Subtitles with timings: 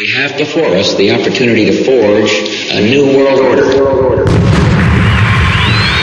[0.00, 2.32] We have before us the opportunity to forge
[2.70, 3.66] a new world order.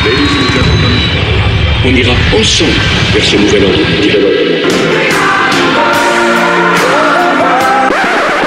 [0.05, 0.93] Ladies and gentlemen,
[1.83, 2.77] on ira ensemble
[3.11, 4.21] vers ce nouvel ordre mondial.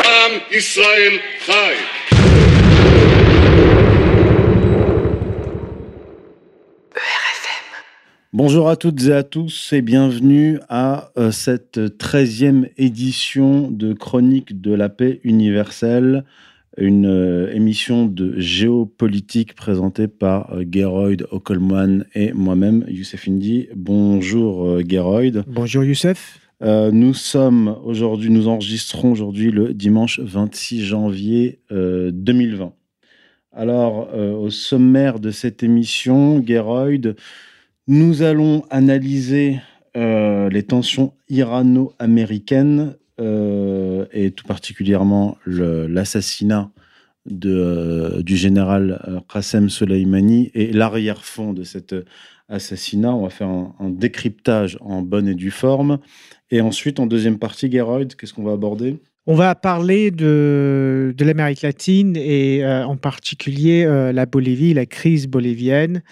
[0.05, 1.75] Am um, Israël Chai.
[8.33, 14.61] Bonjour à toutes et à tous et bienvenue à euh, cette 13e édition de Chronique
[14.61, 16.25] de la paix universelle,
[16.77, 23.67] une euh, émission de géopolitique présentée par euh, Geroyd Ockelman et moi-même, Youssef Indy.
[23.75, 25.43] Bonjour Geroyd.
[25.49, 26.39] Bonjour Youssef.
[26.61, 32.75] Nous sommes aujourd'hui, nous enregistrons aujourd'hui le dimanche 26 janvier euh, 2020.
[33.53, 37.17] Alors, au sommaire de cette émission, Geroyd,
[37.87, 39.61] nous allons analyser
[39.97, 46.71] euh, les tensions irano-américaines euh, et tout particulièrement l'assassinat
[47.45, 51.95] euh, du général Qassem Soleimani et l'arrière-fond de cet
[52.49, 53.13] assassinat.
[53.13, 55.99] On va faire un, décryptage en bonne et due forme.
[56.53, 59.01] Et ensuite, en deuxième partie, Geroyd, qu'est-ce qu'on va aborder?
[59.27, 66.03] On va parler de, l'Amérique latine et en particulier la Bolivie, la crise bolivienne.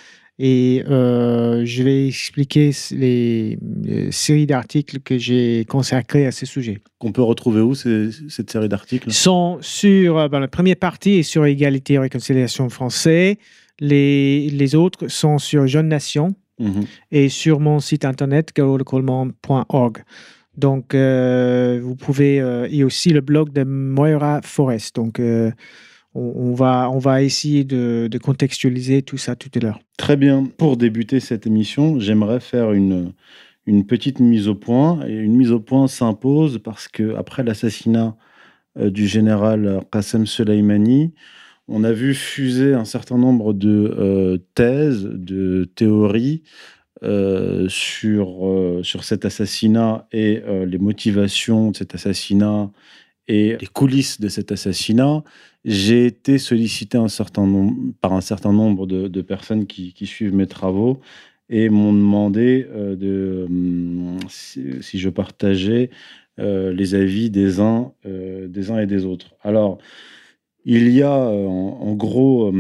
[0.41, 6.79] Et euh, je vais expliquer les, les séries d'articles que j'ai consacrés à ce sujet.
[7.01, 9.11] Qu'on peut retrouver où, ces- cette série d'articles?
[9.11, 13.39] Sont sur, euh, ben, la première partie est sur égalité et réconciliation français.
[13.81, 16.85] Les, les autres sont sur Jeune Nation Mhm.
[17.13, 19.99] et sur mon site internet garolecoleman.org.
[20.57, 22.41] Donc, euh, vous pouvez.
[22.41, 24.97] euh, et aussi le blog de Moira Forest.
[24.97, 25.21] Donc,
[26.15, 29.81] on, va, on va essayer de, contextualiser tout ça tout à l'heure.
[29.97, 30.45] Très bien.
[30.57, 33.13] Pour débuter cette émission, j'aimerais faire une,
[33.67, 35.07] une petite mise au point.
[35.07, 38.17] Et une mise au point s'impose parce que après l'assassinat
[38.79, 41.15] euh, du général Qassem Soleimani,
[41.69, 46.43] on a vu fuser un certain nombre de euh, thèses, de théories
[47.03, 52.71] euh, sur, sur cet assassinat et les motivations de cet assassinat
[53.29, 55.23] et les coulisses de cet assassinat.
[55.65, 56.99] J'ai été sollicité
[58.01, 61.01] par un certain nombre de, personnes qui, suivent mes travaux
[61.51, 65.91] et m'ont demandé euh, hum, si, je partageais
[66.39, 69.35] euh, les avis des uns, euh, des uns et des autres.
[69.43, 69.79] Alors,
[70.65, 72.53] il y a en, gros,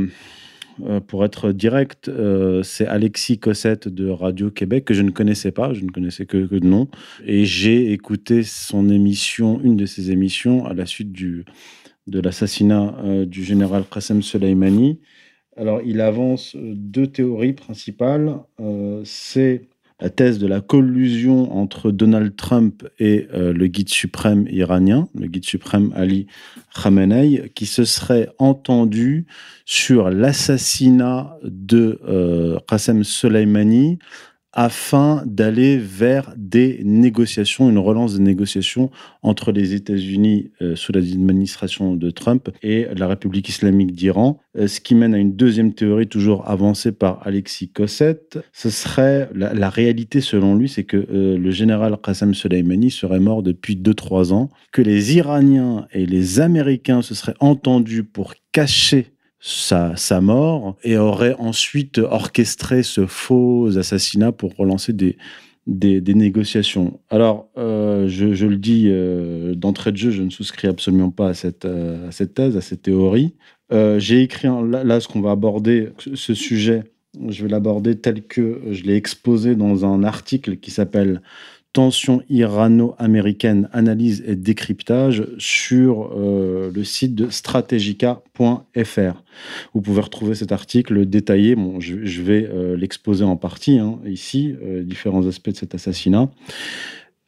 [0.82, 2.10] euh, pour être direct,
[2.62, 6.46] c'est Alexis Cossette de Radio Québec que je ne connaissais pas, je ne connaissais que,
[6.46, 6.88] que de nom.
[7.26, 11.44] Et j'ai écouté son émission, une de ses émissions, à la suite du,
[12.08, 14.98] de l'assassinat euh, du général Qassem Soleimani.
[15.56, 18.36] Alors, il avance euh, deux théories principales.
[18.60, 19.68] Euh, c'est
[20.00, 25.44] la thèse de la collusion entre Donald Trump et le guide suprême iranien, le guide
[25.44, 26.28] suprême Ali
[26.72, 29.26] Khamenei, qui se serait entendu
[29.64, 33.98] sur l'assassinat de Qassem Soleimani
[34.52, 38.90] afin d'aller vers des négociations, une relance des négociations
[39.22, 44.80] entre les États-Unis euh, sous l'administration de Trump et la République islamique d'Iran, euh, ce
[44.80, 48.38] qui mène à une deuxième théorie toujours avancée par Alexis Cossette.
[48.52, 53.42] Ce serait la, réalité selon lui, c'est que euh, le général Qassem Soleimani serait mort
[53.42, 59.96] depuis 2-3 ans, que les Iraniens et les Américains se seraient entendus pour cacher sa,
[59.96, 65.16] sa mort et aurait ensuite orchestré ce faux assassinat pour relancer des,
[65.68, 66.98] des, négociations.
[67.10, 71.28] Alors, euh, je, je le dis euh, d'entrée de jeu, je ne souscris absolument pas
[71.28, 73.34] à cette, euh, à cette thèse, à cette théorie.
[73.70, 76.84] J'ai écrit, là, ce qu'on va aborder, ce sujet,
[77.28, 81.20] je vais l'aborder tel que je l'ai exposé dans un article qui s'appelle
[81.74, 89.22] Tension irano-américaine, analyse et décryptage sur euh, le site de strategica.fr.
[89.74, 91.56] Vous pouvez retrouver cet article détaillé.
[91.56, 96.30] Bon, je, vais euh, l'exposer en partie hein, ici, euh, différents aspects de cet assassinat.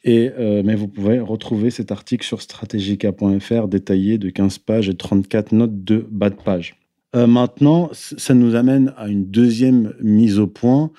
[0.05, 0.31] Et,
[0.65, 5.85] mais vous pouvez retrouver cet article sur strategica.fr détaillé de 15 pages et 34 notes
[5.85, 6.77] de bas de page.
[7.13, 10.91] Maintenant, ça nous amène à une deuxième mise au point.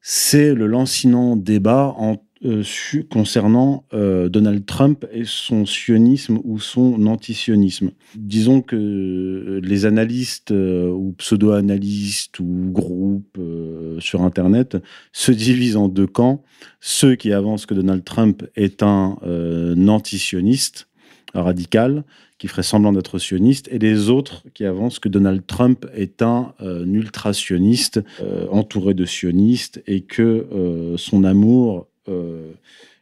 [0.00, 2.62] C'est le lancinant débat en, euh,
[3.10, 7.90] concernant euh, Donald Trump et son sionisme ou son antisionisme.
[8.16, 14.76] Disons que les analystes euh, ou pseudo-analystes ou groupes euh, sur Internet
[15.12, 16.42] se divisent en deux camps.
[16.80, 20.88] Ceux qui avancent que Donald Trump est un euh, antisioniste
[21.34, 22.04] radical
[22.42, 26.54] qui ferait semblant d'être sioniste, et les autres qui avancent que Donald Trump est un
[26.60, 32.52] euh, ultra-sioniste, euh, entouré de sionistes, et que euh, son amour euh,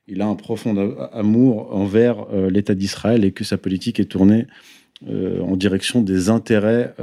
[0.06, 0.76] il a un profond
[1.12, 4.47] amour envers l'État d'Israël et que sa politique est tournée
[5.08, 6.94] en direction des intérêts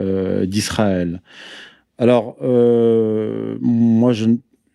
[0.45, 1.21] d'Israël.
[1.97, 2.35] Alors,
[3.61, 4.13] moi,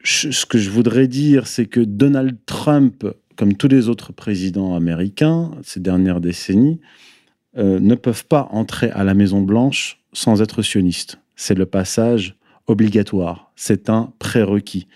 [0.02, 5.50] ce que je voudrais dire, c'est que Donald Trump, comme tous les autres présidents américains
[5.62, 6.80] ces dernières décennies,
[7.54, 11.18] ne peuvent pas entrer à la Maison Blanche sans être sionistes.
[11.36, 12.36] C'est le passage
[12.66, 14.86] obligatoire, c'est un prérequis,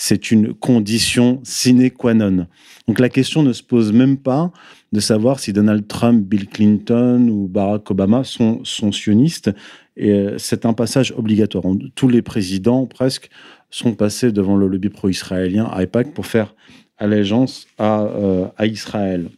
[0.00, 2.46] c'est une condition sine qua non.
[2.86, 4.52] Donc la question ne se pose même pas
[4.92, 9.50] de savoir si Donald Trump, Bill Clinton ou Barack Obama sont, sionistes.
[9.96, 11.64] Et euh, c'est un passage obligatoire.
[11.96, 13.28] Tous les présidents, presque,
[13.70, 16.54] sont passés devant le lobby pro-israélien AIPAC pour faire
[16.98, 19.28] allégeance à, euh, à Israël.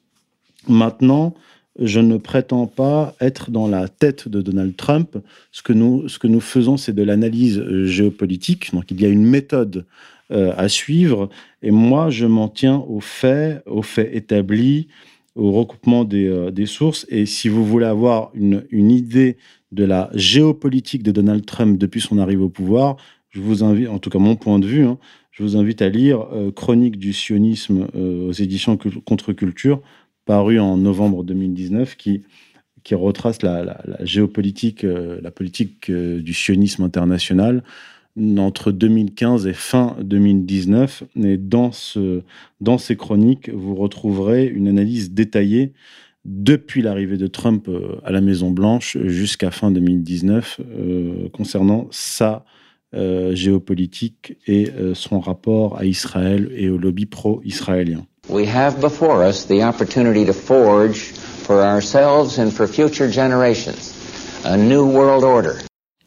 [0.69, 1.33] Maintenant,
[1.79, 5.17] je ne prétends pas être dans la tête de Donald Trump.
[5.53, 8.75] Ce que nous, ce que nous faisons, c'est de l'analyse géopolitique.
[8.75, 9.87] Donc, il y a une méthode
[10.33, 11.29] euh, à suivre.
[11.63, 14.89] Et moi, je m'en tiens aux faits, aux faits établis,
[15.35, 17.07] au recoupement des, euh, sources.
[17.09, 19.37] Et si vous voulez avoir une, idée
[19.73, 22.97] de la géopolitique de Donald Trump depuis son arrivée au pouvoir,
[23.31, 24.99] je vous invite, en tout cas mon point de vue, hein,
[25.31, 29.81] je vous invite à lire Chronique du sionisme aux éditions Contre-Culture
[30.27, 32.23] paru en novembre 2019 qui,
[32.83, 37.63] qui retrace la, géopolitique, euh, la politique euh, du sionisme international
[38.39, 41.05] entre 2015 et fin 2019.
[41.23, 42.23] Et dans, ce,
[42.61, 45.73] dans ces chroniques, vous retrouverez une analyse détaillée
[46.25, 50.61] depuis l'arrivée de Trump euh, à la Maison-Blanche jusqu'à fin 2019
[51.33, 52.45] concernant sa
[52.93, 58.05] géopolitique et son rapport à Israël et au lobby pro-israélien.
[58.29, 61.13] We have before us the opportunity to forge
[61.51, 63.95] for ourselves and for future generations
[64.45, 65.57] a new world order.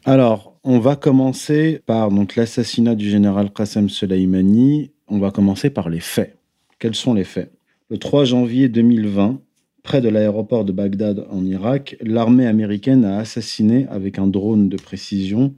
[0.06, 4.90] Alors, on va commencer par l'assassinat du général Qassem Soleimani.
[5.08, 6.38] On va commencer par les faits.
[6.78, 7.52] Quels sont les faits?
[7.90, 9.40] Le 3 janvier 2020,
[9.82, 14.76] près de l'aéroport de Bagdad en Irak, l'armée américaine a assassiné avec un drone de
[14.76, 15.54] précision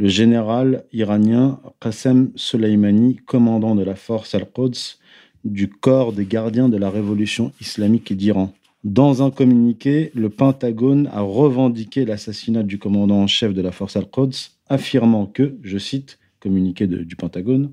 [0.00, 4.98] le général iranien Qassem Soleimani, commandant de la force Al-Quds
[5.44, 8.52] du corps des gardiens de la révolution islamique d'Iran.
[8.84, 13.96] Dans un communiqué, le Pentagone a revendiqué l'assassinat du commandant en chef de la force
[13.96, 17.72] Al-Quds, affirmant que, je cite, communiqué du Pentagone,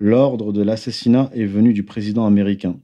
[0.00, 2.78] l'ordre de l'assassinat est venu du président américain.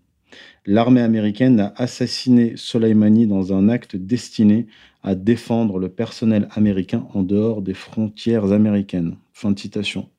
[0.66, 4.66] L'armée américaine a assassiné Soleimani dans un acte destiné
[5.02, 9.16] à défendre le personnel américain en dehors des frontières américaines.
[9.32, 10.10] Fin de citation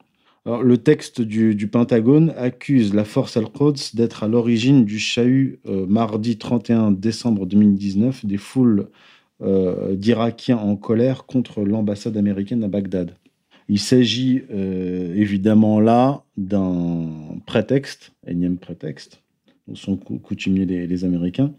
[0.46, 6.38] le texte du, Pentagone accuse la force Al-Quds d'être à l'origine du chahut euh, mardi
[6.38, 8.90] 31 décembre 2019 des foules
[9.42, 13.16] euh, d'Irakiens en colère contre l'ambassade américaine à Bagdad.
[13.70, 17.08] Il s'agit euh, évidemment là d'un
[17.46, 19.22] prétexte, énième prétexte,
[19.68, 21.54] dont sont coutumiers les, Américains,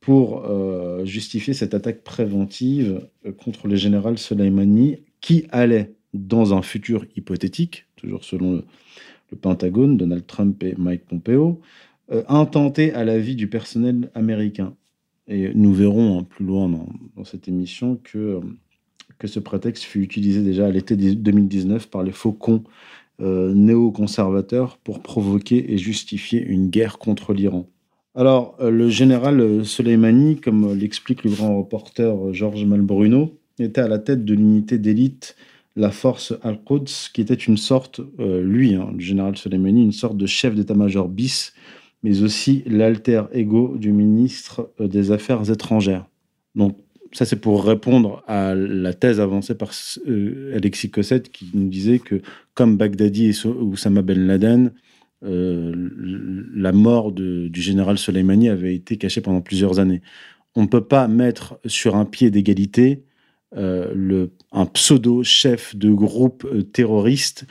[0.00, 0.46] pour
[1.04, 3.08] justifier cette attaque préventive
[3.42, 5.92] contre le général Soleimani qui allait,
[6.26, 8.64] dans un futur hypothétique, toujours selon le,
[9.36, 11.60] Pentagone, Donald Trump et Mike Pompeo,
[12.10, 14.74] euh, intenté à la vie du personnel américain.
[15.26, 18.40] Et nous verrons hein, plus loin dans, cette émission que, euh,
[19.18, 22.64] que ce prétexte fut utilisé déjà à l'été 2019 par les faucons
[23.20, 27.68] euh, néoconservateurs pour provoquer et justifier une guerre contre l'Iran.
[28.14, 34.24] Alors, le général Soleimani, comme l'explique le grand reporter Georges Malbruno, était à la tête
[34.24, 35.36] de l'unité d'élite
[35.78, 40.16] la force Al-Quds, qui était une sorte, euh, lui, hein, le général Soleimani, une sorte
[40.16, 41.54] de chef d'état-major bis,
[42.02, 46.06] mais aussi l'alter ego du ministre euh, des Affaires étrangères.
[46.56, 46.76] Donc,
[47.12, 49.70] ça, c'est pour répondre à la thèse avancée par
[50.08, 52.20] euh, Alexis Cossette, qui nous disait que,
[52.54, 54.72] comme Baghdadi et Oussama Ben Laden,
[55.20, 60.00] la mort du général Soleimani avait été cachée pendant plusieurs années.
[60.54, 63.02] On ne peut pas mettre sur un pied d'égalité
[63.56, 67.46] euh, le, un pseudo-chef de groupe euh, terroriste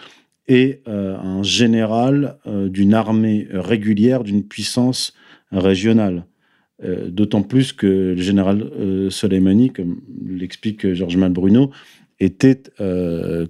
[0.48, 5.14] et euh, un général d'une armée régulière, d'une puissance
[5.52, 6.26] régionale.
[7.08, 8.70] D'autant plus que le général
[9.10, 11.72] Soleimani, comme l'explique Georges Malbruno,
[12.20, 12.62] était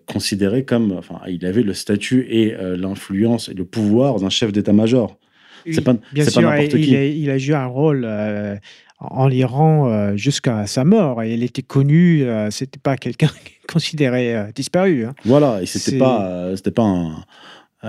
[0.07, 5.19] considéré comme, enfin, il avait le statut et l'influence et le pouvoir d'un chef d'état-major.
[5.69, 6.95] c'est pas, bien sûr, pas il, qui.
[6.95, 8.07] A, il, a, joué un rôle
[8.99, 11.23] en l'Iran euh, jusqu'à sa mort.
[11.23, 13.29] Et elle était connue, euh, c'était pas quelqu'un
[13.71, 15.05] considéré euh, disparu.
[15.05, 15.13] Hein.
[15.25, 17.23] Voilà, et c'était pas, c'était pas un,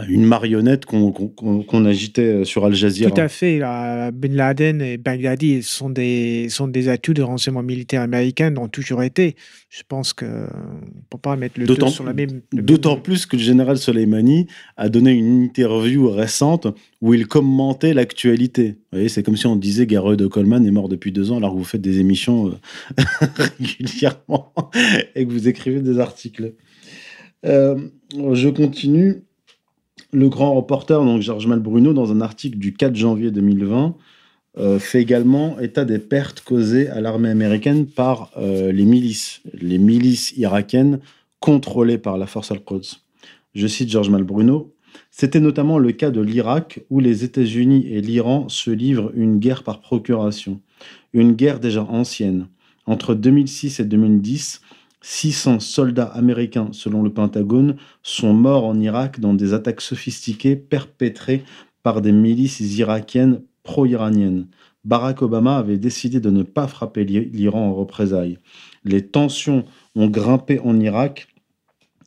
[0.08, 3.10] une marionnette qu'on agitait sur Al Jazeera.
[3.10, 3.58] Tout à fait.
[3.58, 9.02] ben Laden et Baghdadi sont des, sont des atouts de renseignement militaire américain, ont toujours
[9.02, 9.36] été.
[9.70, 12.40] Je pense qu'on ne peut pas mettre le dos sur la même.
[12.52, 16.66] D'autant plus que le général Soleimani a donné une interview récente
[17.00, 18.68] où il commentait l'actualité.
[18.68, 21.36] Vous voyez, c'est comme si on disait Gareux de Coleman est mort depuis deux ans
[21.36, 23.04] alors que vous faites des émissions euh,
[23.36, 24.52] régulièrement
[25.14, 26.54] et que vous écrivez des articles.
[27.46, 27.76] Euh,
[28.32, 29.22] je continue
[30.12, 33.94] le grand reporter, donc Georges Malbruno, dans un article du 4 janvier 2020,
[34.58, 39.78] euh, fait également état des pertes causées à l'armée américaine par euh, les milices, les
[39.78, 41.00] milices irakiennes
[41.38, 43.00] contrôlées par la force al-Quds.
[43.54, 44.74] Je cite Georges Malbruno.
[45.10, 49.62] C'était notamment le cas de l'Irak où les États-Unis et l'Iran se livrent une guerre
[49.62, 50.60] par procuration,
[51.12, 52.48] une guerre déjà ancienne.
[52.86, 54.60] Entre 2006 et 2010,
[55.00, 61.44] 600 soldats américains, selon le Pentagone, sont morts en Irak dans des attaques sophistiquées perpétrées
[61.82, 64.46] par des milices irakiennes pro-iraniennes.
[64.84, 68.38] Barack Obama avait décidé de ne pas frapper l'Iran en représailles.
[68.84, 69.64] Les tensions
[69.94, 71.28] ont grimpé en Irak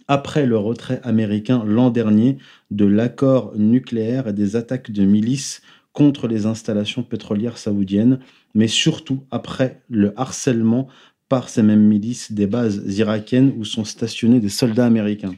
[0.07, 2.37] après le retrait américain l'an dernier
[2.69, 5.61] de l'accord nucléaire et des attaques de milices
[5.93, 8.19] contre les installations pétrolières saoudiennes,
[8.53, 10.87] mais surtout après le harcèlement
[11.31, 15.33] par ces mêmes milices des bases irakiennes où sont stationnés des soldats américains.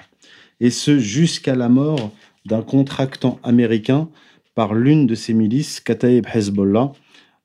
[0.60, 2.12] Et ce, jusqu'à la mort
[2.48, 4.10] d'un contractant américain
[4.56, 6.94] par l'une de ces milices, Kataib Hezbollah,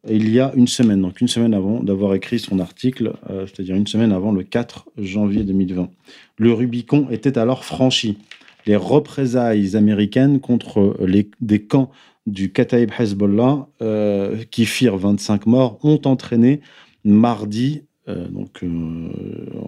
[0.08, 3.76] il y a une semaine, donc une semaine avant d'avoir écrit son article, euh, c'est-à-dire
[3.76, 5.90] une semaine avant le 4 janvier 2020.
[6.38, 8.16] Le Rubicon était alors franchi.
[8.64, 11.90] Les représailles américaines contre les, des camps
[12.26, 16.62] du Kataib Hezbollah, euh, qui firent 25 morts, ont entraîné
[17.04, 18.68] mardi euh, donc euh,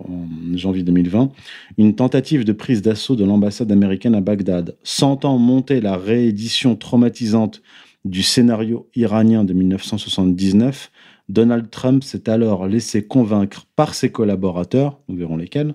[0.08, 1.30] en janvier 2020,
[1.78, 4.76] une tentative de prise d'assaut de l'ambassade américaine à Bagdad.
[4.82, 7.62] Sentant monter la réédition traumatisante
[8.04, 10.90] du scénario iranien de 1979,
[11.28, 15.74] Donald Trump s'est alors laissé convaincre par ses collaborateurs, nous verrons lesquels,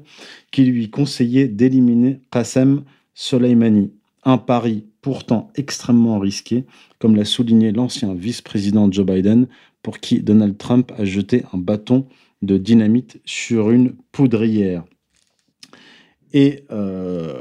[0.52, 3.92] qui lui conseillaient d'éliminer Qassem Soleimani.
[4.24, 6.66] Un pari pourtant extrêmement risqué,
[7.00, 9.48] comme l'a souligné l'ancien vice-président Joe Biden,
[9.84, 12.08] pour qui Donald Trump a jeté un bâton
[12.42, 14.84] de dynamite sur une poudrière.
[16.34, 17.34] Et euh,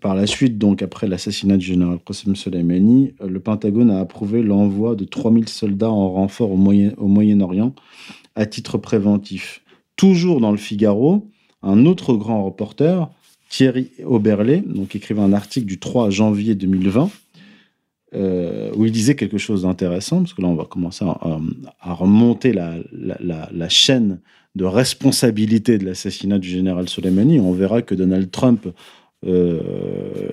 [0.00, 4.96] par la suite, donc après l'assassinat du général Qasem Soleimani, le Pentagone a approuvé l'envoi
[4.96, 7.74] de 3000 soldats en renfort au, Moyen, Moyen-Orient
[8.34, 9.62] à titre préventif.
[9.96, 11.30] Toujours dans le Figaro,
[11.62, 13.08] un autre grand reporter,
[13.50, 17.10] Thierry Oberlé, donc écrivait un article du 3 janvier 2020,
[18.14, 22.52] euh, où il disait quelque chose d'intéressant, parce que là on va commencer à, remonter
[22.52, 24.20] la, chaîne
[24.56, 28.68] de responsabilité de l'assassinat du général Soleimani, on verra que Donald Trump,
[29.26, 29.60] euh,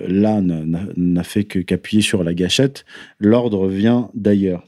[0.06, 2.84] là, n'a fait qu'appuyer sur la gâchette.
[3.20, 4.64] L'ordre vient d'ailleurs.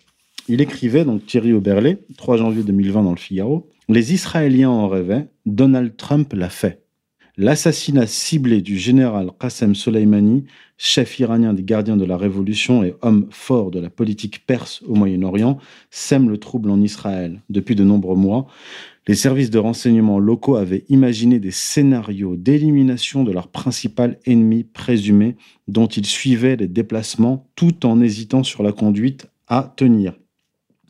[0.48, 5.26] Il écrivait, donc Thierry Oberlé, 3 janvier 2020 dans le Figaro, Les Israéliens en rêvaient,
[5.46, 6.82] Donald Trump l'a fait.
[7.42, 10.44] L'assassinat ciblé du général Qassem Soleimani,
[10.76, 14.94] chef iranien des gardiens de la révolution et homme fort de la politique perse au
[14.94, 15.56] Moyen-Orient,
[15.90, 17.40] sème le trouble en Israël.
[17.48, 18.46] Depuis de nombreux mois,
[19.08, 25.36] les services de renseignement locaux avaient imaginé des scénarios d'élimination de leur principal ennemi présumé,
[25.66, 30.12] dont ils suivaient les déplacements tout en hésitant sur la conduite à tenir.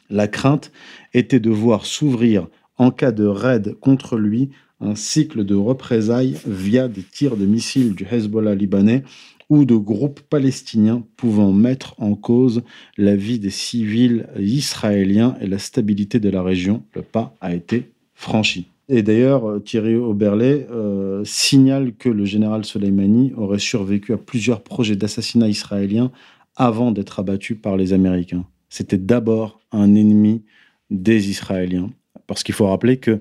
[0.09, 0.73] La crainte
[1.15, 4.51] était de voir s'ouvrir, en cas de raid contre lui,
[4.81, 9.05] un cycle de représailles via des tirs de missiles du Hezbollah libanais
[9.49, 12.63] ou de groupes palestiniens pouvant mettre en cause
[12.97, 16.85] la vie des civils israéliens et la stabilité de la région.
[16.95, 18.69] Le pas a été franchi.
[18.89, 24.63] Et d'ailleurs, euh, Thierry Oberlé euh, signale que le général Soleimani aurait survécu à plusieurs
[24.63, 26.11] projets d'assassinat israéliens
[26.57, 28.45] avant d'être abattu par les Américains.
[28.69, 30.43] C'était d'abord un ennemi
[30.91, 31.91] des Israéliens.
[32.27, 33.21] Parce qu'il faut rappeler que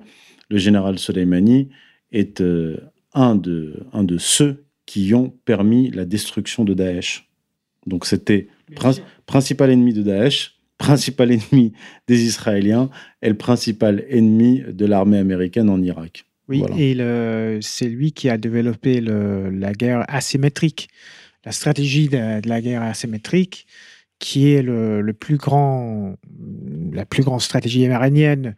[0.50, 1.68] le général Soleimani
[2.12, 2.76] est euh,
[3.14, 7.30] un, de, un de ceux qui ont permis la destruction de Daesh.
[7.86, 8.48] Donc c'était
[9.26, 11.72] principal ennemi de Daesh, principal ennemi
[12.08, 12.90] des Israéliens
[13.22, 16.24] et le principal ennemi de l'armée américaine en Irak.
[16.48, 16.96] Oui, et
[17.60, 20.88] c'est lui qui a développé la guerre asymétrique,
[21.44, 23.68] la stratégie de, la guerre asymétrique,
[24.18, 26.16] qui est le, plus grand,
[26.92, 28.56] la plus grande stratégie iranienne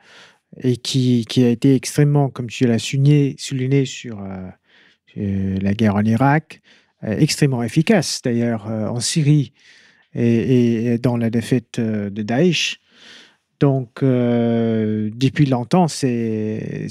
[0.60, 3.36] et qui, a été extrêmement, comme tu l'as souligné,
[3.84, 4.48] sur euh,
[5.18, 6.60] euh, la guerre en Irak,
[7.04, 9.52] euh, extrêmement efficace d'ailleurs en Syrie
[10.14, 12.80] et, dans la défaite de Daesh.
[13.60, 16.88] Donc, depuis longtemps, c'est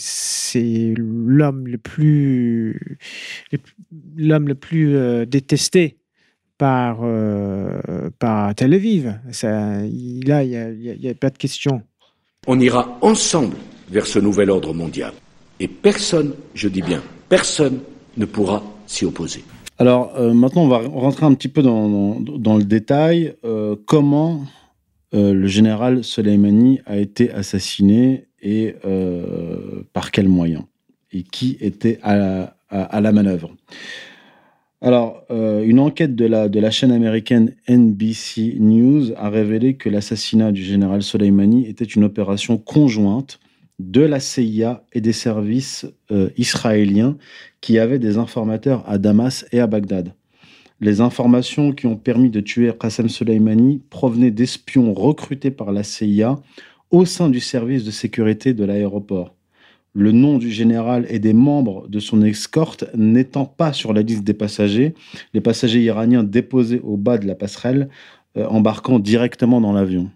[0.97, 2.79] l'homme le plus
[5.27, 5.97] détesté
[6.57, 7.01] par,
[8.55, 9.19] Tel Aviv.
[9.43, 11.83] Là, il n'y a, pas de question.
[12.47, 13.55] On ira ensemble
[13.87, 15.13] vers ce nouvel ordre mondial.
[15.59, 17.81] Et personne, je dis bien, personne
[18.17, 19.43] ne pourra s'y opposer.
[19.77, 22.17] Alors maintenant, on va rentrer un petit peu dans,
[22.57, 23.35] le détail.
[23.85, 24.43] comment
[25.13, 28.73] le général Soleimani a été assassiné et
[29.93, 30.63] par quels moyens?
[31.11, 33.51] Et qui était à, la manœuvre?
[34.83, 40.63] Alors, euh, une enquête de la, chaîne américaine NBC News a révélé que l'assassinat du
[40.63, 43.39] général Soleimani était une opération conjointe
[43.77, 47.15] de la CIA et des services euh, israéliens
[47.61, 50.15] qui avaient des informateurs à Damas et à Bagdad.
[50.79, 56.39] Les informations qui ont permis de tuer Qassem Soleimani provenaient d'espions recrutés par la CIA
[56.89, 59.35] au sein du service de sécurité de l'aéroport
[59.93, 64.23] le nom du général et des membres de son escorte n'étant pas sur la liste
[64.23, 64.93] des passagers,
[65.33, 67.89] les passagers iraniens déposés au bas de la passerelle,
[68.37, 70.09] euh, embarquant directement dans l'avion.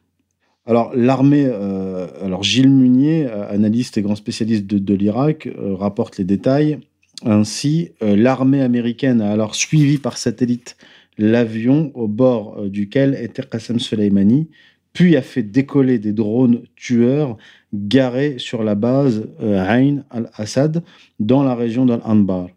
[0.65, 6.24] Alors l'armée, euh, alors Gilles Munier, euh, analyste et grand spécialiste de, l'Irak, rapporte les
[6.24, 6.79] détails.
[7.24, 10.75] Ainsi, l'armée américaine a alors suivi par satellite
[11.17, 14.50] l'avion au bord duquel était Qassem Soleimani,
[14.91, 17.38] puis a fait décoller des drones tueurs
[17.75, 20.84] garés sur la base euh, Ain al-Assad
[21.20, 22.48] dans la région d'Al-Anbar.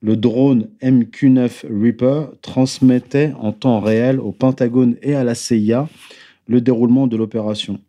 [0.00, 5.88] Le drone MQ-9 Reaper transmettait en temps réel au Pentagone et à la CIA
[6.46, 7.80] le déroulement de l'opération.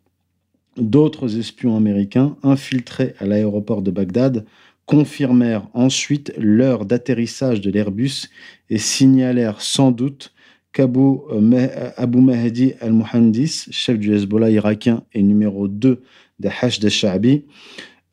[0.78, 4.46] D'autres espions américains infiltrés à l'aéroport de Bagdad
[4.86, 8.28] confirmèrent ensuite l'heure d'atterrissage de l'Airbus
[8.70, 10.32] et signalèrent sans doute
[10.72, 16.02] qu'Abu euh, Mahdi al-Muhandis, chef du Hezbollah irakien et numéro 2
[16.38, 17.44] des Hash de Sha'bi,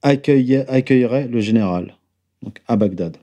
[0.02, 1.96] accueillerait le général
[2.44, 3.18] donc à Bagdad.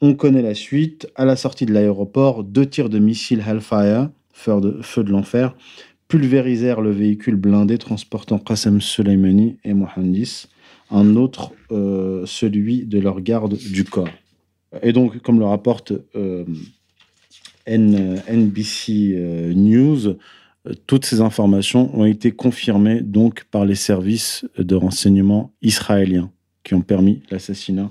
[0.00, 1.08] On connaît la suite.
[1.16, 5.56] À la sortie de l'aéroport, deux tirs de missiles Hellfire, feu de, feu de l'enfer,
[6.06, 10.46] pulvérisèrent le véhicule blindé transportant Qassem Soleimani et Mohandis,
[10.90, 14.08] un autre, euh, celui de leur garde du corps.
[14.82, 16.44] Et donc, comme le rapporte euh,
[17.66, 20.16] NBC euh, News,
[20.86, 26.30] toutes ces informations ont été confirmées donc par les services de renseignement israéliens
[26.64, 27.90] qui ont permis l'assassinat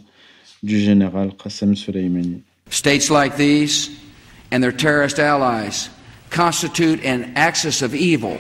[0.64, 2.44] du général Qassem Soleimani.
[2.70, 3.90] States like these
[4.52, 5.90] and their terrorist allies
[6.30, 8.38] constitute an axis of evil.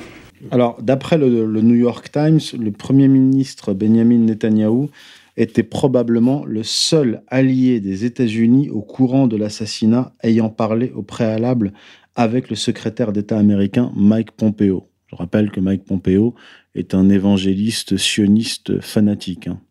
[0.52, 4.89] Alors, d'après le, le, New York Times, le Premier ministre Benjamin Netanyahu
[5.36, 11.73] était probablement le seul allié des États-Unis au courant de l'assassinat ayant parlé au préalable
[12.17, 14.89] avec le secrétaire d'État américain Mike Pompeo.
[15.06, 16.36] Je rappelle que Mike Pompeo
[16.75, 19.62] est un évangéliste sioniste fanatique, hein,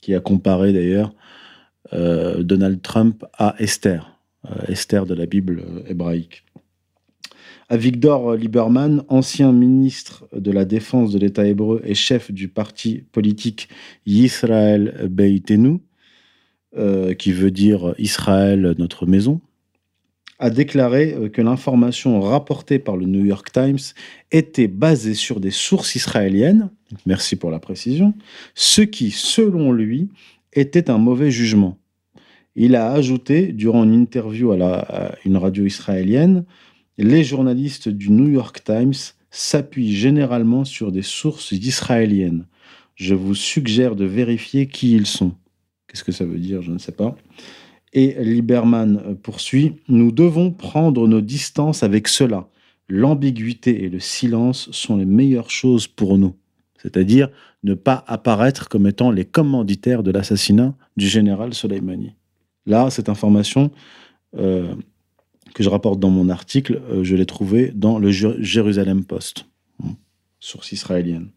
[0.00, 1.12] qui a comparé d'ailleurs
[1.94, 6.44] euh, Donald Trump à Esther, euh, Esther de la Bible euh, hébraïque
[7.70, 13.04] à Victor Lieberman, ancien ministre de la Défense de l'État hébreu et chef du parti
[13.10, 13.70] politique
[14.04, 15.78] Yisrael Beitenu,
[17.18, 19.40] qui veut dire Israël, notre maison,
[20.44, 23.78] a déclaré euh, que l'information rapportée par le New York Times
[24.30, 26.68] était basée sur des sources israéliennes,
[27.06, 28.12] merci pour la précision,
[28.54, 30.10] ce qui, selon lui,
[30.52, 31.78] était un mauvais jugement.
[32.56, 36.44] Il a ajouté, durant une interview à, la, à une radio israélienne,
[36.98, 38.92] les journalistes du New York Times
[39.30, 42.44] s'appuient généralement sur des sources israéliennes.
[42.96, 45.32] Je vous suggère de vérifier qui ils sont.
[45.88, 46.60] Qu'est-ce que ça veut dire?
[46.60, 47.16] Je ne sais pas.
[47.94, 52.48] Et Lieberman poursuit, Nous devons prendre nos distances avec cela.
[52.88, 56.34] L'ambiguïté et le silence sont les meilleures choses pour nous.
[56.82, 57.30] C'est-à-dire
[57.62, 62.14] ne pas apparaître comme étant les commanditaires de l'assassinat du général Soleimani.
[62.66, 63.70] Là, cette information
[64.36, 64.74] euh,
[65.54, 69.46] que je rapporte dans mon article, euh, je l'ai trouvé dans le Jérusalem Post,
[69.82, 69.94] hein,
[70.40, 71.30] source israélienne.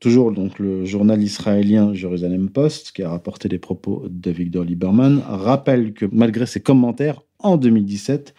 [0.00, 5.92] Toujours le journal israélien Jérusalem Post, qui a rapporté les propos de Victor Lieberman, rappelle
[5.92, 8.32] que malgré ses commentaires, en 2017,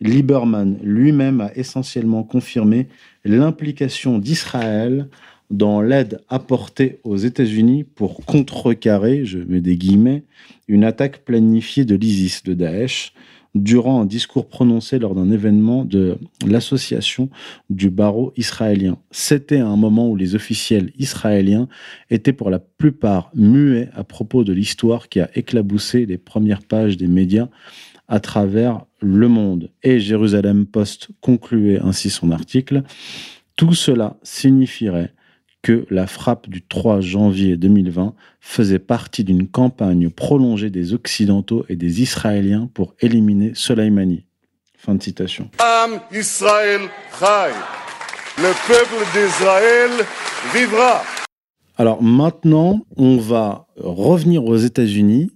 [0.00, 2.88] Lieberman lui-même a essentiellement confirmé
[3.24, 5.08] l'implication d'Israël
[5.50, 10.24] dans l'aide apportée aux États-Unis pour contrecarrer, je mets des guillemets,
[10.68, 13.14] une attaque planifiée de l'ISIS, de Daesh,
[13.62, 17.28] durant un discours prononcé lors d'un événement de l'association
[17.70, 18.98] du barreau israélien.
[19.10, 21.68] C'était un moment où les officiels israéliens
[22.10, 26.96] étaient pour la plupart muets à propos de l'histoire qui a éclaboussé les premières pages
[26.96, 27.48] des médias
[28.08, 29.70] à travers le monde.
[29.82, 32.82] Et Jérusalem Post concluait ainsi son article.
[33.56, 35.12] Tout cela signifierait
[35.66, 41.74] que la frappe du 3 janvier 2020 faisait partie d'une campagne prolongée des Occidentaux et
[41.74, 44.26] des Israéliens pour éliminer Soleimani.
[44.78, 45.50] Fin de citation.
[45.58, 46.82] Am Israël.
[48.38, 49.90] Le peuple d'Israël
[50.54, 51.02] vivra.
[51.76, 55.32] Alors maintenant, on va revenir aux États-Unis,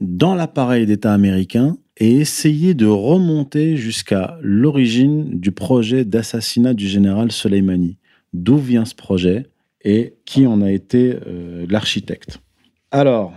[0.00, 7.30] dans l'appareil d'État américain, et essayer de remonter jusqu'à l'origine du projet d'assassinat du général
[7.30, 7.98] Soleimani.
[8.32, 9.44] D'où vient ce projet?
[9.84, 12.38] Et qui en a été euh, l'architecte.
[12.90, 13.32] Alors,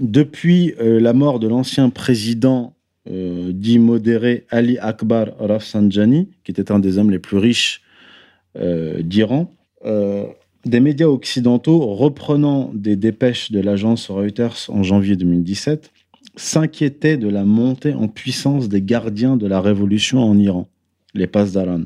[0.00, 2.74] depuis euh, la mort de l'ancien président
[3.10, 7.82] euh, dit modéré Ali Akbar Rafsanjani, qui était un des hommes les plus riches
[9.00, 9.52] d'Iran,
[9.84, 15.92] des médias occidentaux, reprenant des dépêches de l'agence Reuters en janvier 2017,
[16.34, 20.66] s'inquiétaient de la montée en puissance des gardiens de la révolution en Iran,
[21.14, 21.84] les Pasdaran.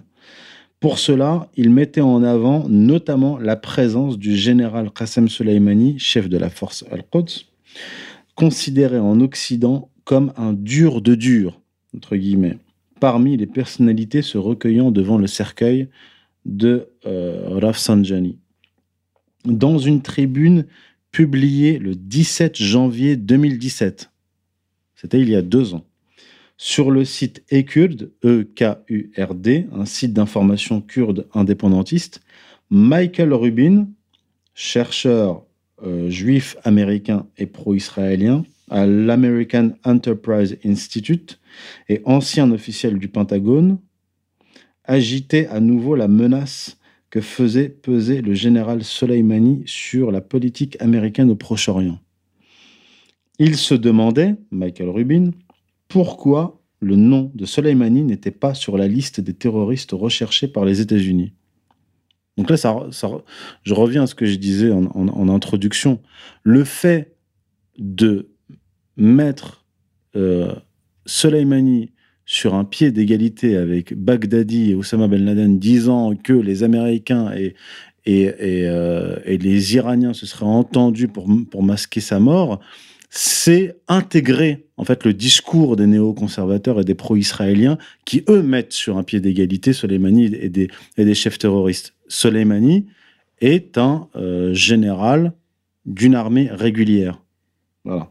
[0.83, 6.37] Pour cela, ils mettaient en avant notamment la présence du général Qassem Soleimani, chef de
[6.37, 7.47] la force Al-Quds,
[8.35, 11.61] considéré en Occident comme un dur de dur,
[11.97, 12.59] entre guillemets,
[12.99, 15.89] parmi les personnalités se recueillant devant le cercueil
[16.47, 18.41] de euh, Rafsanjani
[19.45, 20.67] dans une tribune
[21.13, 24.11] publiée le 17 janvier 2017.
[24.97, 25.85] C'était il y a deux ans.
[26.65, 32.21] Sur le site Ekurd, E-K-U-R-D, un site d'information kurde indépendantiste,
[32.71, 33.89] Michael Rubin,
[34.55, 35.43] chercheur
[35.85, 41.41] euh, juif américain et pro-israélien à l'American Enterprise Institute
[41.89, 43.81] et ancien officiel du Pentagone,
[44.85, 46.79] agitait à nouveau la menace
[47.11, 51.99] que faisait peser le général Soleimani sur la politique américaine au Proche-Orient.
[53.41, 55.33] Il se demandait, Michael Rubin,
[55.93, 60.81] pourquoi le nom de Soleimani n'était pas sur la liste des terroristes recherchés par les
[60.81, 61.35] États-Unis.
[62.39, 62.75] Donc là, ça,
[63.63, 66.01] je reviens à ce que je disais en, introduction.
[66.45, 67.15] Le fait
[67.77, 68.31] de
[68.97, 69.67] mettre
[70.17, 70.55] euh,
[71.05, 71.93] Soleimani
[72.25, 77.55] sur un pied d'égalité avec Baghdadi et Osama Ben Laden, disant que les Américains et,
[78.09, 82.61] euh, les Iraniens se seraient entendus pour masquer sa mort,
[83.15, 88.97] c'est intégrer en fait le discours des néoconservateurs et des pro-israéliens qui eux mettent sur
[88.97, 91.93] un pied d'égalité Soleimani et des, chefs terroristes.
[92.09, 92.87] Soleimani
[93.43, 95.35] est un euh, général
[95.85, 97.21] d'une armée régulière.
[97.85, 98.09] Voilà.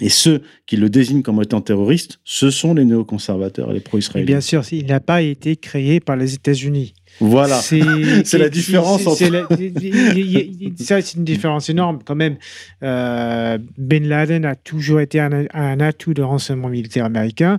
[0.00, 4.26] Et ceux qui le désignent comme étant terroriste, ce sont les néoconservateurs et les pro-israéliens.
[4.26, 6.94] Bien sûr, il n'a pas été créé par les États-Unis.
[7.20, 7.78] Voilà, c'est
[8.38, 9.18] la différence entre...
[10.78, 12.36] C'est une différence énorme quand même.
[12.82, 17.58] Euh, ben Laden a toujours été un, un atout de renseignement militaire américain.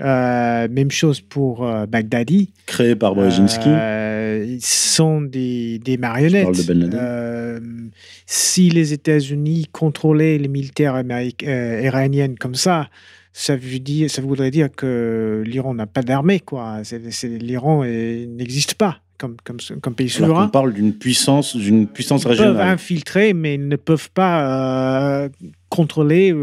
[0.00, 2.50] Euh, même chose pour euh, Baghdadi.
[2.66, 3.68] Créé par Brzezinski.
[3.68, 6.66] Euh, ils sont des, des marionnettes.
[6.66, 7.90] ben
[8.26, 11.02] si les États-Unis contrôlaient les militaires
[11.42, 12.88] iraniennes comme ça,
[13.32, 16.40] ça, veut dire, ça voudrait dire que l'Iran n'a pas d'armée.
[16.40, 16.82] quoi.
[17.22, 19.00] L'Iran n'existe pas.
[19.18, 20.46] Comme, comme, comme, pays souverain.
[20.46, 22.54] on parle d'une puissance, d'une puissance régionale.
[22.54, 25.28] Ils peuvent infiltrer, mais ils ne peuvent pas
[25.68, 26.34] contrôler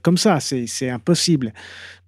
[0.00, 0.38] comme ça.
[0.40, 1.52] C'est impossible.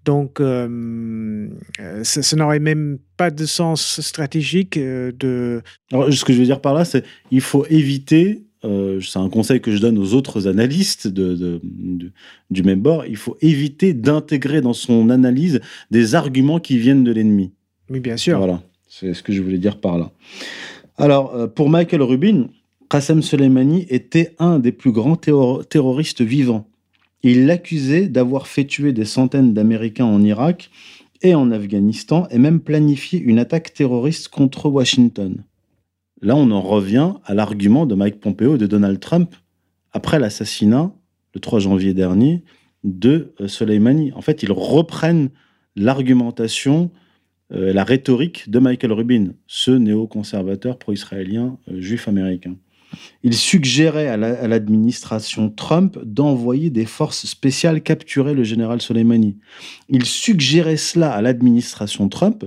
[0.06, 1.48] Donc, euh,
[1.80, 5.62] euh, ça, n'aurait même pas de sens stratégique euh, de...
[5.92, 9.60] Alors, ce que je veux dire par là, c'est qu'il faut éviter, c'est un conseil
[9.60, 11.60] que je donne aux autres analystes de,
[12.50, 15.60] du même bord, il faut éviter d'intégrer dans son analyse
[15.92, 17.52] des arguments qui viennent de l'ennemi.
[17.90, 18.38] Oui, bien sûr.
[18.38, 20.10] Voilà, c'est ce que je voulais dire par là.
[20.96, 22.48] Alors, pour Michael Rubin,
[22.90, 26.68] Qassem Soleimani était un des plus grands terroristes vivants.
[27.22, 30.70] Il l'accusait d'avoir fait tuer des centaines d'Américains en Irak
[31.22, 35.42] et en Afghanistan et même planifié une attaque terroriste contre Washington.
[36.22, 39.34] Là, on en revient à l'argument de Mike Pompeo et de Donald Trump
[39.92, 40.92] après l'assassinat,
[41.34, 42.42] le 3 janvier dernier,
[42.84, 44.12] de euh, Soleimani.
[44.12, 45.30] En fait, ils reprennent
[45.74, 46.90] l'argumentation,
[47.52, 52.56] euh, la rhétorique de Michael Rubin, ce néoconservateur pro-israélien euh, juif américain.
[53.22, 59.38] Il suggérait à l'administration Trump d'envoyer des forces spéciales capturer le général Soleimani.
[59.88, 62.44] Il suggérait cela à l'administration Trump,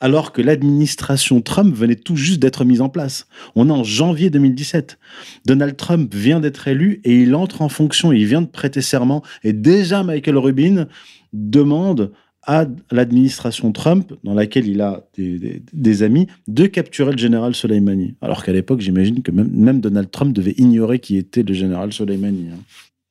[0.00, 3.26] alors que l'administration Trump venait tout juste d'être mise en place.
[3.54, 4.98] On est en janvier 2017.
[5.46, 9.22] Donald Trump vient d'être élu et il entre en fonction, il vient de prêter serment.
[9.44, 10.88] Et déjà, Michael Rubin
[11.32, 12.12] demande
[12.46, 18.14] à l'administration Trump, dans laquelle il a des, amis, de capturer le général Soleimani.
[18.20, 22.48] Alors qu'à l'époque, j'imagine que même, Donald Trump devait ignorer qui était le général Soleimani.
[22.52, 22.58] Hein.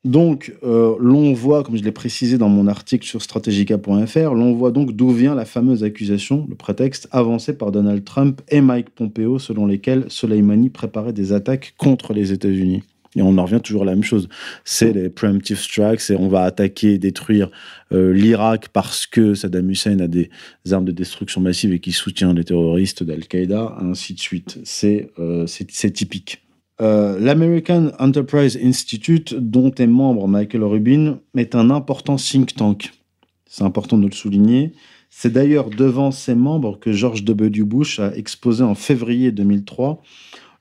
[0.03, 4.71] Donc, euh, l'on voit, comme je l'ai précisé dans mon article sur strategica.fr, l'on voit
[4.71, 9.39] donc d'où vient la fameuse accusation, le prétexte avancé par Donald Trump et Mike Pompeo,
[9.39, 12.83] selon lesquels Soleimani préparait des attaques contre les États-Unis.
[13.15, 14.27] Et on en revient toujours à la même chose.
[14.65, 17.49] C'est les preemptive strikes, c'est on va attaquer, détruire
[17.91, 20.29] euh, l'Irak parce que Saddam Hussein a des
[20.71, 24.59] armes de destruction massive et qui soutient les terroristes d'Al-Qaïda, ainsi de suite.
[24.63, 26.41] C'est euh, typique.
[26.81, 32.91] Euh, L'American Enterprise Institute, dont est membre Michael Rubin, est un important think tank.
[33.45, 34.73] C'est important de le souligner.
[35.11, 37.63] C'est d'ailleurs devant ses membres que George W.
[37.63, 40.01] Bush a exposé en février 2003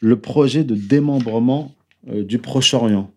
[0.01, 1.75] le projet de démembrement
[2.07, 3.11] du Proche-Orient.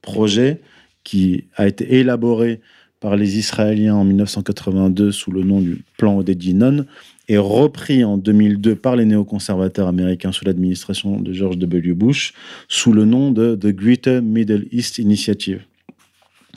[0.00, 0.60] Projet
[1.04, 2.60] qui a été élaboré
[3.00, 6.86] par les Israéliens en 1982 sous le nom du plan Odedinon
[7.28, 11.94] et repris en 2002 par les néoconservateurs américains sous l'administration de George W.
[11.94, 12.32] Bush
[12.68, 15.62] sous le nom de The Greater Middle East Initiative.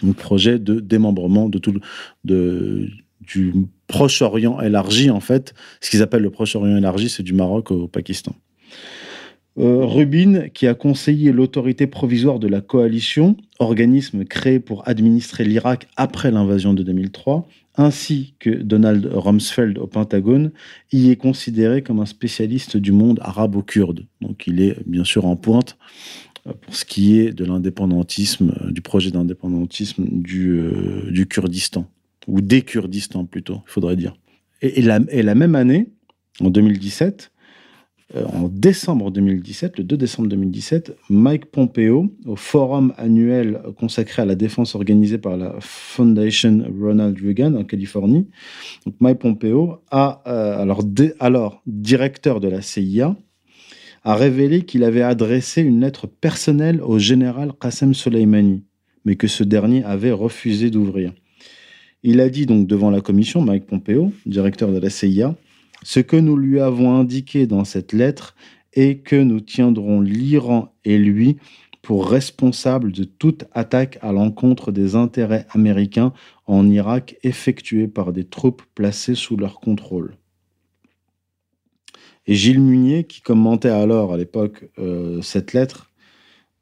[0.03, 1.79] Un projet de démembrement de tout
[2.23, 3.53] du
[3.87, 5.53] Proche-Orient élargi, en fait.
[5.81, 8.35] Ce qu'ils appellent le Proche-Orient élargi, c'est du Maroc au Pakistan.
[9.57, 15.87] Euh, Rubin, qui a conseillé l'autorité provisoire de la coalition, organisme créé pour administrer l'Irak
[15.95, 20.51] après l'invasion de 2003, ainsi que Donald Rumsfeld au Pentagone,
[20.91, 24.05] y est considéré comme un spécialiste du monde arabo-kurde.
[24.21, 25.77] Donc il est bien sûr en pointe
[26.47, 31.89] euh, pour ce qui est de l'indépendantisme, euh, du projet d'indépendantisme du, Kurdistan,
[32.27, 34.15] ou des Kurdistans plutôt, il faudrait dire.
[34.61, 35.89] Et, la même année,
[36.39, 37.34] en 2017, euh,
[38.13, 44.35] en décembre 2017, le 2 décembre 2017, Mike Pompeo, au forum annuel consacré à la
[44.35, 48.27] défense organisé par la Foundation Ronald Reagan en Californie,
[48.99, 50.83] Mike Pompeo, euh, alors,
[51.19, 53.15] alors directeur de la CIA,
[54.03, 58.63] a révélé qu'il avait adressé une lettre personnelle au général Qassem Soleimani,
[59.03, 61.11] mais que ce dernier avait refusé d'ouvrir.
[62.03, 65.33] Il a dit donc devant la commission, Mike Pompeo, directeur de la CIA,
[65.85, 68.35] ce que nous lui avons indiqué dans cette lettre
[68.73, 71.37] est que nous tiendrons l'Iran et lui
[71.83, 76.11] pour responsables de toute attaque à l'encontre des intérêts américains
[76.47, 80.17] en Irak effectuée par des troupes placées sous leur contrôle.
[82.25, 85.91] Et Gilles Munier, qui commentait alors à l'époque euh, cette lettre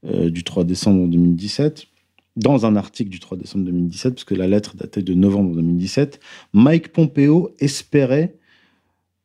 [0.03, 1.85] euh, du 3 décembre 2017,
[2.35, 6.19] dans un article du 3 décembre 2017, puisque la lettre datait de novembre 2017,
[6.51, 8.35] Mike Pompeo espérait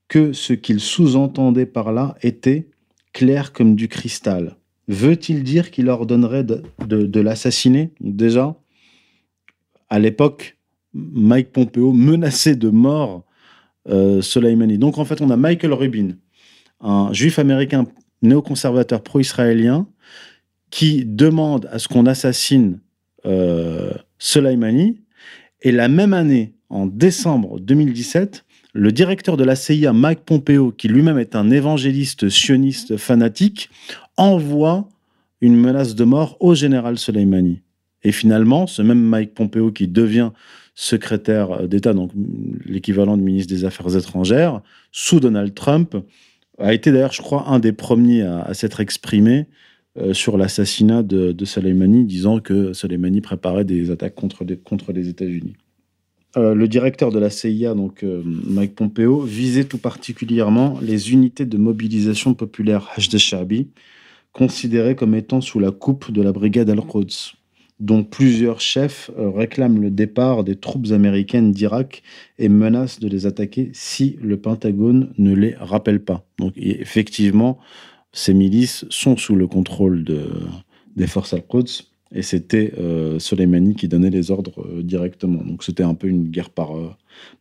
[0.08, 2.68] que ce qu'il sous-entendait par là était
[3.12, 4.56] clair comme du cristal.
[4.88, 7.92] Veut-il dire qu'il ordonnerait de, l'assassiner?
[8.00, 8.56] Déjà,
[9.90, 10.56] à l'époque,
[10.94, 13.24] Mike Pompeo menaçait de mort
[13.88, 14.78] euh, Soleimani.
[14.78, 16.16] Donc en fait, on a Michael Rubin,
[16.80, 17.86] un juif américain
[18.22, 19.86] néoconservateur pro-israélien,
[20.70, 22.80] qui demande à ce qu'on assassine
[23.26, 25.02] euh, Soleimani.
[25.60, 30.88] Et la même année, en décembre 2017, le directeur de la CIA, Mike Pompeo, qui
[30.88, 33.70] lui-même est un évangéliste sioniste fanatique,
[34.16, 34.88] envoie
[35.40, 37.62] une menace de mort au général Soleimani.
[38.02, 40.30] Et finalement, ce même Mike Pompeo qui devient
[40.74, 42.12] secrétaire d'État, donc
[42.64, 44.60] l'équivalent de ministre des Affaires étrangères,
[44.92, 45.96] sous Donald Trump,
[46.58, 49.46] a été d'ailleurs, je crois, un des premiers à, s'être exprimé
[49.96, 55.56] euh, sur l'assassinat de, Soleimani, disant que Soleimani préparait des attaques contre, contre les États-Unis.
[56.38, 61.46] Euh, le directeur de la CIA, donc euh, Mike Pompeo, visait tout particulièrement les unités
[61.46, 63.70] de mobilisation populaire Hashd-e-Sha'bi,
[64.32, 67.34] considérées comme étant sous la coupe de la brigade Al-Quds,
[67.80, 72.04] dont plusieurs chefs euh, réclament le départ des troupes américaines d'Irak
[72.38, 76.24] et menacent de les attaquer si le Pentagone ne les rappelle pas.
[76.38, 77.58] Donc effectivement,
[78.12, 80.04] ces milices sont sous le contrôle
[80.94, 85.42] des forces Al-Quds et c'était euh, Soleimani qui donnait les ordres euh, directement.
[85.42, 86.90] Donc c'était un peu une guerre par, euh,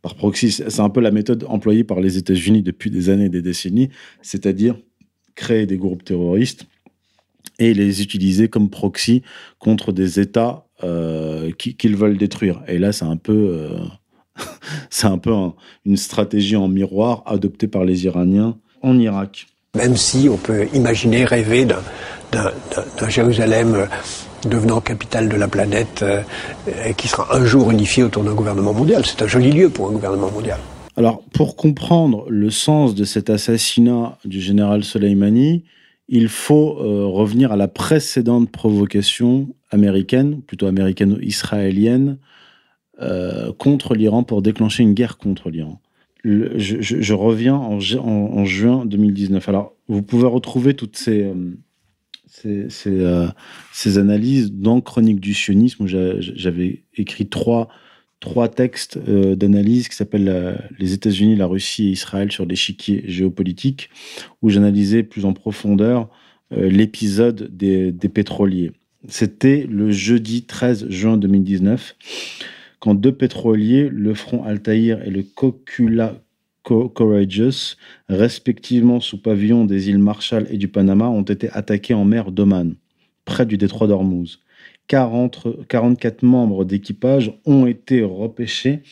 [0.02, 0.50] par proxy.
[0.50, 3.88] C'est un peu la méthode employée par les États-Unis depuis des années et des décennies,
[4.20, 4.76] c'est-à-dire
[5.34, 6.66] créer des groupes terroristes
[7.58, 9.22] et les utiliser comme proxy
[9.58, 10.64] contre des États
[11.58, 12.62] qu'ils veulent détruire.
[12.68, 13.68] Et là, c'est un peu,
[14.90, 15.32] c'est un peu
[15.84, 19.46] une stratégie en miroir adoptée par les Iraniens en Irak.
[19.74, 23.88] Même si on peut imaginer, rêver d'un Jérusalem
[24.46, 26.22] devenant capitale de la planète euh,
[26.84, 29.04] et qui sera un jour unifié autour d'un gouvernement mondial.
[29.04, 30.58] C'est un joli lieu pour un gouvernement mondial.
[30.96, 35.64] Alors, pour comprendre le sens de cet assassinat du général Soleimani,
[36.08, 42.18] il faut euh, revenir à la précédente provocation américaine, plutôt américano-israélienne,
[43.00, 45.80] euh, contre l'Iran pour déclencher une guerre contre l'Iran.
[46.24, 49.48] Je, reviens en, en, juin 2019.
[49.48, 51.32] Alors, vous pouvez retrouver toutes ces,
[52.46, 53.28] euh,
[53.72, 57.68] ces, analyses dans Chronique du sionisme, où j'avais écrit trois,
[58.20, 63.04] trois textes euh, d'analyse qui s'appellent euh, Les États-Unis, la Russie et Israël sur l'échiquier
[63.06, 63.90] géopolitique,
[64.42, 66.08] où j'analysais plus en profondeur
[66.50, 68.72] l'épisode des, pétroliers.
[69.06, 71.94] C'était le jeudi 13 juin 2019,
[72.80, 76.22] quand deux pétroliers, le front Altaïr et le Cocula
[76.68, 77.76] Courageous,
[78.08, 82.74] respectivement sous pavillon des îles Marshall et du Panama, ont été attaqués en mer d'Oman,
[83.24, 84.40] près du détroit d'Ormuz.
[84.88, 88.82] 44 membres d'équipage ont été repêchés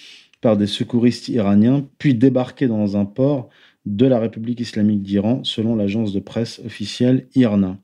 [0.40, 3.48] par des secouristes iraniens, puis débarqués dans un port
[3.86, 7.78] de la République islamique d'Iran, selon l'agence de presse officielle IRNA.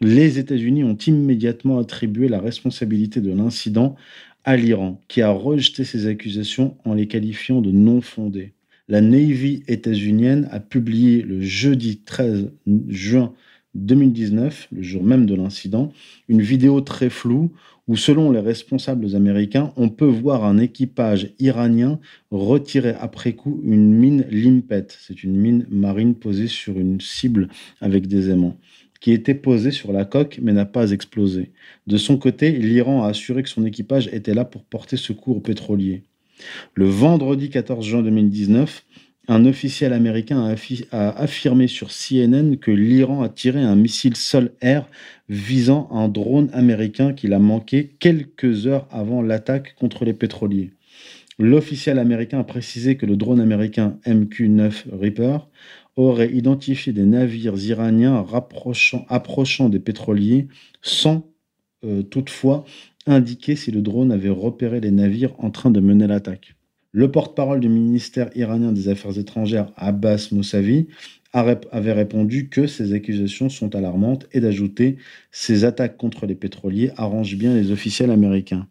[0.00, 3.96] Les États-Unis ont immédiatement attribué la responsabilité de l'incident
[4.44, 8.52] à l'Iran, qui a rejeté ces accusations en les qualifiant de non fondées.
[8.88, 12.52] La Navy états-unienne a publié le jeudi 13
[12.88, 13.34] juin
[13.74, 15.92] 2019, le jour même de l'incident,
[16.28, 17.50] une vidéo très floue
[17.88, 21.98] où, selon les responsables américains, on peut voir un équipage iranien
[22.30, 24.86] retirer après coup une mine Limpet.
[24.88, 27.48] C'est une mine marine posée sur une cible
[27.80, 28.56] avec des aimants
[29.00, 31.50] qui était posée sur la coque mais n'a pas explosé.
[31.86, 35.40] De son côté, l'Iran a assuré que son équipage était là pour porter secours aux
[35.40, 36.02] pétroliers.
[36.74, 38.84] Le vendredi 14 juin 2019,
[39.28, 40.54] un officiel américain
[40.92, 44.88] a, affirmé sur CNN que l'Iran a tiré un missile sol-air
[45.28, 50.72] visant un drone américain qu'il a manqué quelques heures avant l'attaque contre les pétroliers.
[51.38, 55.48] L'officiel américain a précisé que le drone américain MQ-9 Reaper
[55.96, 58.24] aurait identifié des navires iraniens
[59.08, 60.48] approchant des pétroliers
[60.82, 61.26] sans
[61.84, 62.64] euh, toutefois
[63.06, 66.56] indiquer si le drone avait repéré les navires en train de mener l'attaque.
[66.92, 70.86] Le porte-parole du ministère iranien des Affaires étrangères, Abbas Moussavi,
[71.32, 74.96] avait répondu que ces accusations sont alarmantes et d'ajouter
[75.30, 78.66] ces attaques contre les pétroliers arrangent bien les officiels américains.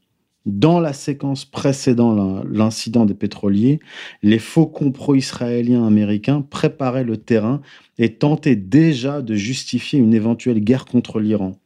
[0.47, 3.79] Dans la séquence précédant l'incident des pétroliers,
[4.23, 7.61] les faucons pro-israéliens américains préparaient le terrain
[7.97, 11.59] et tentaient déjà de justifier une éventuelle guerre contre l'Iran.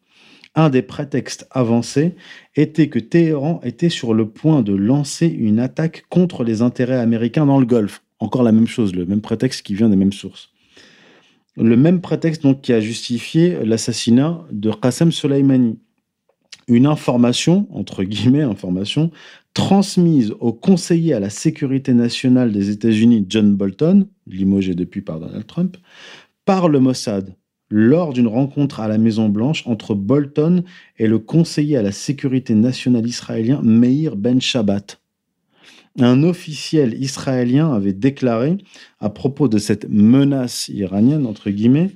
[0.59, 2.15] Un des prétextes avancés
[2.57, 7.45] était que Téhéran était sur le point de lancer une attaque contre les intérêts américains
[7.45, 8.03] dans le Golfe.
[8.19, 10.49] Encore la même chose, le même prétexte qui vient des mêmes sources.
[11.55, 15.79] Le même prétexte donc qui a justifié l'assassinat de Qassem Soleimani.
[16.67, 19.11] Une information, entre guillemets information,
[19.53, 25.47] transmise au conseiller à la sécurité nationale des États-Unis John Bolton, limogé depuis par Donald
[25.47, 25.77] Trump,
[26.43, 27.33] par le Mossad
[27.69, 30.63] lors d'une rencontre à la Maison-Blanche entre Bolton
[30.97, 34.99] et le conseiller à la sécurité nationale israélien Meir Ben Shabbat.
[35.99, 38.57] Un officiel israélien avait déclaré
[38.99, 41.91] à propos de cette menace iranienne, entre guillemets,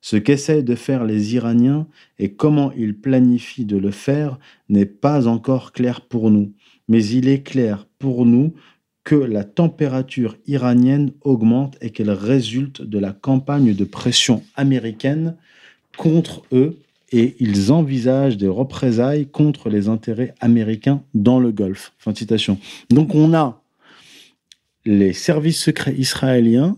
[0.00, 1.86] ce qu'essayent de faire les Iraniens
[2.18, 6.52] et comment ils planifient de le faire n'est pas encore clair pour nous.
[6.86, 8.54] Mais il est clair pour nous
[9.06, 15.36] que la température iranienne augmente et qu'elle résulte de la campagne de pression américaine
[15.96, 16.80] contre eux
[17.12, 21.92] et ils envisagent des représailles contre les intérêts américains dans le Golfe.
[21.98, 22.58] Fin de citation.
[22.90, 23.62] Donc on a
[24.84, 26.76] les services secrets israéliens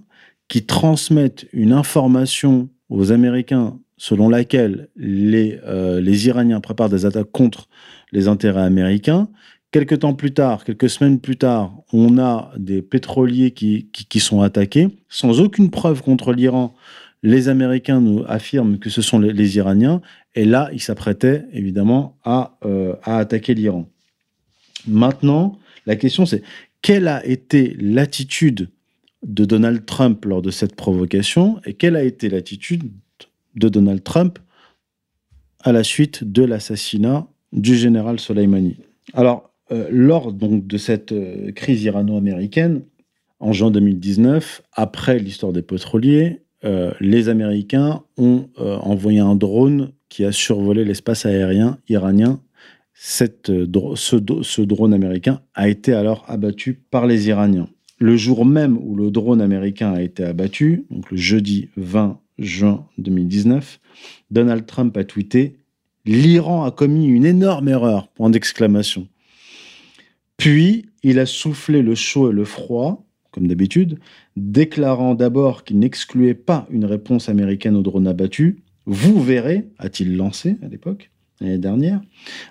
[0.49, 7.33] qui transmettent une information aux Américains selon laquelle les, euh, les Iraniens préparent des attaques
[7.33, 7.69] contre
[8.13, 9.29] les intérêts américains,
[9.71, 14.89] Quelques temps plus tard, quelques semaines plus tard, on a des pétroliers qui, sont attaqués,
[15.09, 16.75] sans aucune preuve contre l'Iran.
[17.23, 20.01] Les Américains nous affirment que ce sont les, Iraniens,
[20.35, 23.89] et là, ils s'apprêtaient évidemment à, euh, à attaquer l'Iran.
[24.87, 26.43] Maintenant, la question c'est
[26.83, 28.69] quelle a été l'attitude
[29.27, 32.91] de Donald Trump lors de cette provocation et quelle a été l'attitude
[33.57, 34.39] de Donald Trump
[35.65, 38.77] à la suite de l'assassinat du général Soleimani?
[39.15, 39.48] Alors,
[39.91, 42.83] lors donc de cette euh, crise irano-américaine,
[43.41, 50.25] en juin 2019, après l'histoire des pétroliers, euh, les Américains ont envoyé un drone qui
[50.25, 52.41] a survolé l'espace aérien iranien.
[52.95, 57.69] Ce, drone américain a été alors abattu par les Iraniens.
[58.01, 62.87] Le jour même où le drone américain a été abattu, donc le jeudi 20 juin
[62.99, 63.79] 2019,
[64.31, 65.57] Donald Trump a tweeté
[66.05, 69.09] L'Iran a commis une énorme erreur, point d'exclamation.
[70.39, 73.99] Puis, il a soufflé le chaud et le froid, comme d'habitude,
[74.37, 78.63] déclarant d'abord qu'il n'excluait pas une réponse américaine au drone abattu.
[78.87, 82.01] Vous verrez, a-t-il lancé à l'époque, l'année dernière,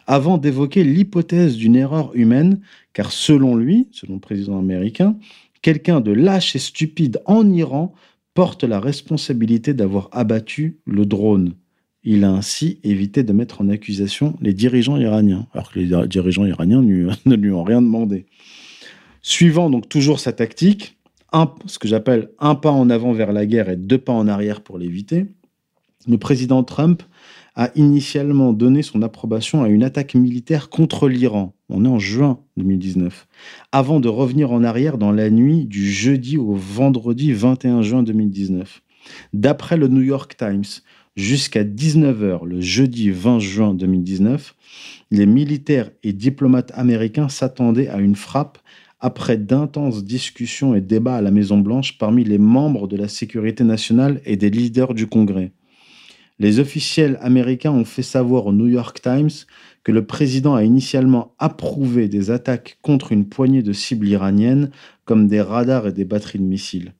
[0.05, 2.59] avant d'évoquer l'hypothèse d'une erreur humaine,
[2.91, 5.17] car selon lui, selon le président américain,
[5.61, 7.93] quelqu'un de lâche et stupide en Iran
[8.33, 11.53] porte la responsabilité d'avoir abattu le drone.
[12.09, 16.45] Il a ainsi évité de mettre en accusation les dirigeants iraniens, alors que les dirigeants
[16.45, 16.81] iraniens
[17.25, 18.27] ne lui ont rien demandé.
[19.21, 20.97] Suivant donc toujours sa tactique,
[21.65, 24.61] ce que j'appelle un pas en avant vers la guerre et deux pas en arrière
[24.61, 25.25] pour l'éviter,
[26.07, 27.03] le président Trump
[27.55, 31.55] a initialement donné son approbation à une attaque militaire contre l'Iran.
[31.67, 33.27] On est en juin 2019.
[33.73, 38.81] Avant de revenir en arrière dans la nuit du jeudi au vendredi 21 juin 2019.
[39.33, 40.63] D'après le New York Times,
[41.17, 44.55] jusqu'à 19h le jeudi 20 juin 2019,
[45.09, 48.59] les militaires et diplomates américains s'attendaient à une frappe
[48.99, 54.21] après d'intenses discussions et débats à la Maison-Blanche parmi les membres de la sécurité nationale
[54.25, 55.51] et des leaders du Congrès.
[56.39, 59.31] Les officiels américains ont fait savoir au New York Times
[59.83, 64.69] que le président a initialement approuvé des attaques contre une poignée de cibles iraniennes
[65.05, 66.93] comme des radars et des batteries de missiles.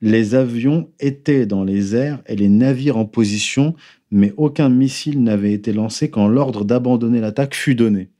[0.00, 3.74] Les avions étaient dans les airs et les navires en position,
[4.10, 8.10] mais aucun missile n'avait été lancé quand l'ordre d'abandonner l'attaque fut donné.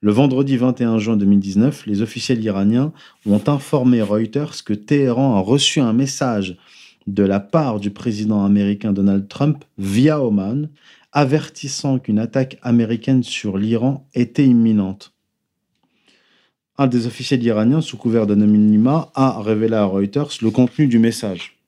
[0.00, 2.92] Le vendredi 21 juin 2019, les officiels iraniens
[3.26, 6.56] ont informé Reuters que Téhéran a reçu un message
[7.08, 10.68] de la part du président américain Donald Trump via Oman,
[11.10, 15.17] avertissant qu'une attaque américaine sur l'Iran était imminente.
[16.80, 21.58] Un des officiels iraniens, sous couvert d'anonymat, a révélé à Reuters le contenu du message.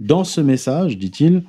[0.00, 1.44] Dans ce message, dit-il,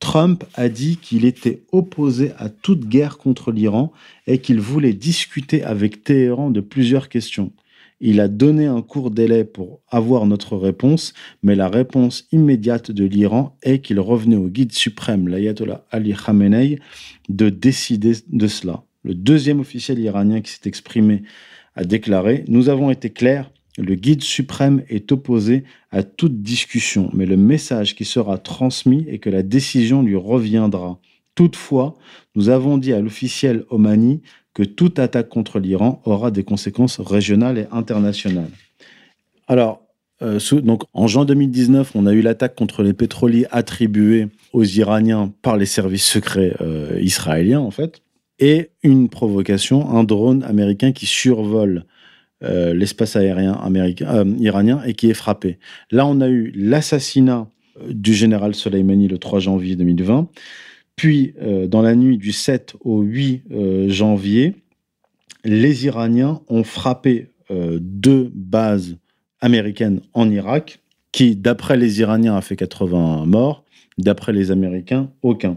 [0.00, 3.92] Trump a dit qu'il était opposé à toute guerre contre l'Iran
[4.26, 7.52] et qu'il voulait discuter avec Téhéran de plusieurs questions.
[8.00, 11.14] Il a donné un court délai pour avoir notre réponse,
[11.44, 16.80] mais la réponse immédiate de l'Iran est qu'il revenait au guide suprême, l'ayatollah Ali Khamenei,
[17.28, 18.82] de décider de cela.
[19.04, 21.22] Le deuxième officiel iranien qui s'est exprimé
[21.78, 25.62] a déclaré Nous avons été clairs, le guide suprême est opposé
[25.92, 30.98] à toute discussion, mais le message qui sera transmis est que la décision lui reviendra.
[31.36, 31.96] Toutefois,
[32.34, 34.22] nous avons dit à l'officiel Omani
[34.54, 38.50] que toute attaque contre l'Iran aura des conséquences régionales et internationales.
[39.46, 39.80] Alors,
[40.20, 45.32] euh, donc, en juin 2019, on a eu l'attaque contre les pétroliers attribués aux Iraniens
[45.42, 48.02] par les services secrets euh, israéliens, en fait,
[48.38, 51.84] et une provocation, un drone américain qui survole
[52.44, 55.58] euh, l'espace aérien américain, iranien et qui est frappé.
[55.90, 57.48] Là, on a eu l'assassinat
[57.88, 60.28] du général Soleimani le 3 janvier 2020.
[60.96, 64.56] Puis, euh, dans la nuit du 7 au 8 euh, janvier,
[65.44, 68.96] les Iraniens ont frappé euh, deux bases
[69.40, 70.80] américaines en Irak,
[71.12, 73.64] qui, d'après les Iraniens, a fait 80 morts,
[73.98, 75.56] d'après les Américains, aucun.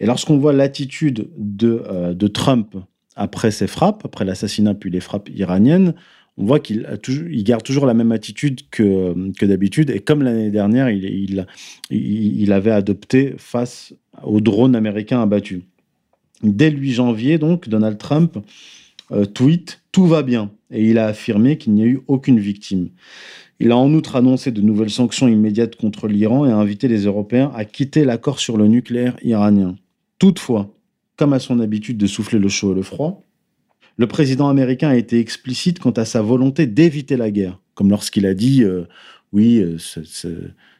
[0.00, 2.76] Et lorsqu'on voit l'attitude de, de Trump
[3.16, 5.94] après ces frappes, après l'assassinat puis les frappes iraniennes,
[6.36, 9.14] on voit qu'il il garde toujours la même attitude que,
[9.44, 9.90] d'habitude.
[9.90, 15.62] Et comme l'année dernière, il, avait adopté face aux drones américains abattus.
[16.42, 18.38] Dès le 8 janvier, donc, Donald Trump
[19.12, 20.50] euh, tweet Tout va bien.
[20.70, 22.88] Et il a affirmé qu'il n'y a eu aucune victime.
[23.60, 27.04] Il a en outre annoncé de nouvelles sanctions immédiates contre l'Iran et a invité les
[27.04, 29.76] Européens à quitter l'accord sur le nucléaire iranien.
[30.18, 30.74] Toutefois,
[31.16, 33.24] comme à son habitude de souffler le chaud et le froid,
[33.96, 38.26] le président américain a été explicite quant à sa volonté d'éviter la guerre, comme lorsqu'il
[38.26, 38.84] a dit euh,
[39.32, 39.76] oui, euh,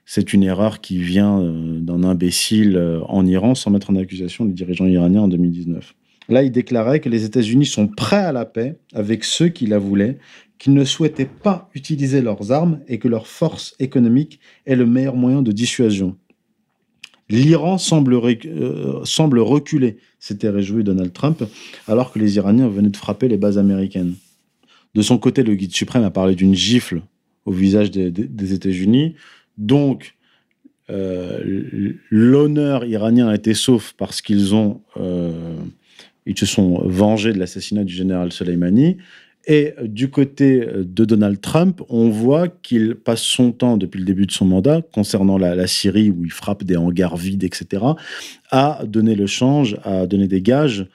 [0.04, 4.52] c'est une erreur qui vient euh, d'un imbécile en Iran sans mettre en accusation les
[4.52, 5.94] dirigeants iraniens en 2019.
[6.28, 9.78] Là, il déclarait que les États-Unis sont prêts à la paix avec ceux qui la
[9.78, 10.18] voulaient,
[10.64, 15.14] qu'ils ne souhaitaient pas utiliser leurs armes et que leur force économique est le meilleur
[15.14, 16.16] moyen de dissuasion.
[17.28, 21.44] L'Iran semble, euh, semble reculer, s'était réjoui Donald Trump,
[21.86, 24.14] alors que les Iraniens venaient de frapper les bases américaines.
[24.94, 27.02] De son côté, le guide suprême a parlé d'une gifle
[27.44, 29.16] au visage des, États-Unis.
[29.58, 30.14] Donc,
[30.88, 35.58] euh, l'honneur iranien a été sauf parce qu'ils ont, euh,
[36.24, 38.96] ils se sont vengés de l'assassinat du général Soleimani.
[39.46, 44.26] Et du côté de Donald Trump, on voit qu'il passe son temps depuis le début
[44.26, 47.82] de son mandat, concernant la, Syrie où il frappe des hangars vides, etc.,
[48.50, 50.86] à donner le change, à donner des gages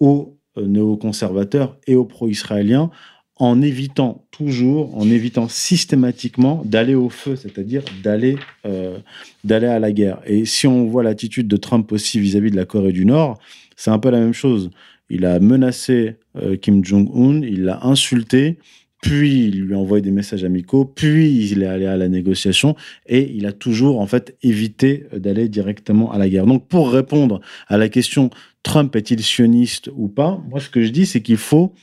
[0.00, 2.90] aux euh, néoconservateurs et aux pro-israéliens,
[3.36, 8.36] en évitant toujours, en évitant systématiquement d'aller au feu, c'est-à-dire d'aller
[8.66, 8.98] euh,
[9.44, 10.20] d'aller à la guerre.
[10.26, 13.38] Et si on voit l'attitude de Trump aussi vis-à-vis -vis de la Corée du Nord,
[13.76, 14.70] c'est un peu la même chose.
[15.14, 18.56] Il a menacé euh, Kim Jong-un, il l'a insulté,
[19.02, 22.76] puis il lui a envoyé des messages amicaux, puis il est allé à la négociation
[23.06, 26.46] et il a toujours en fait évité d'aller directement à la guerre.
[26.46, 28.30] Donc pour répondre à la question
[28.62, 31.74] Trump est-il sioniste ou pas, moi ce que je dis c'est qu'il faut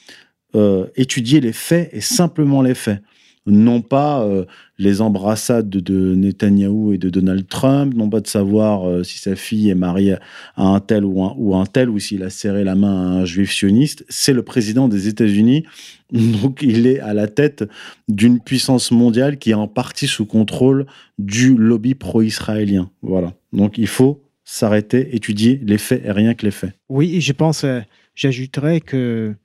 [0.56, 3.00] euh, étudier les faits et simplement les faits
[3.46, 4.46] non pas euh,
[4.78, 9.36] les embrassades de, Netanyahou et de Donald Trump, non pas de savoir euh, si sa
[9.36, 10.16] fille est mariée
[10.56, 13.52] à un tel ou un, tel, ou s'il a serré la main à un juif
[13.52, 14.06] sioniste.
[14.10, 15.66] C'est le président des États-Unis,
[16.12, 17.64] donc il est à la tête
[18.08, 20.86] d'une puissance mondiale qui est en partie sous contrôle
[21.18, 22.90] du lobby pro-israélien.
[23.02, 23.34] Voilà.
[23.54, 26.72] Donc il faut s'arrêter, étudier les faits et rien que les faits.
[26.90, 27.82] Oui, et je pense, euh,
[28.16, 29.36] j'ajouterais que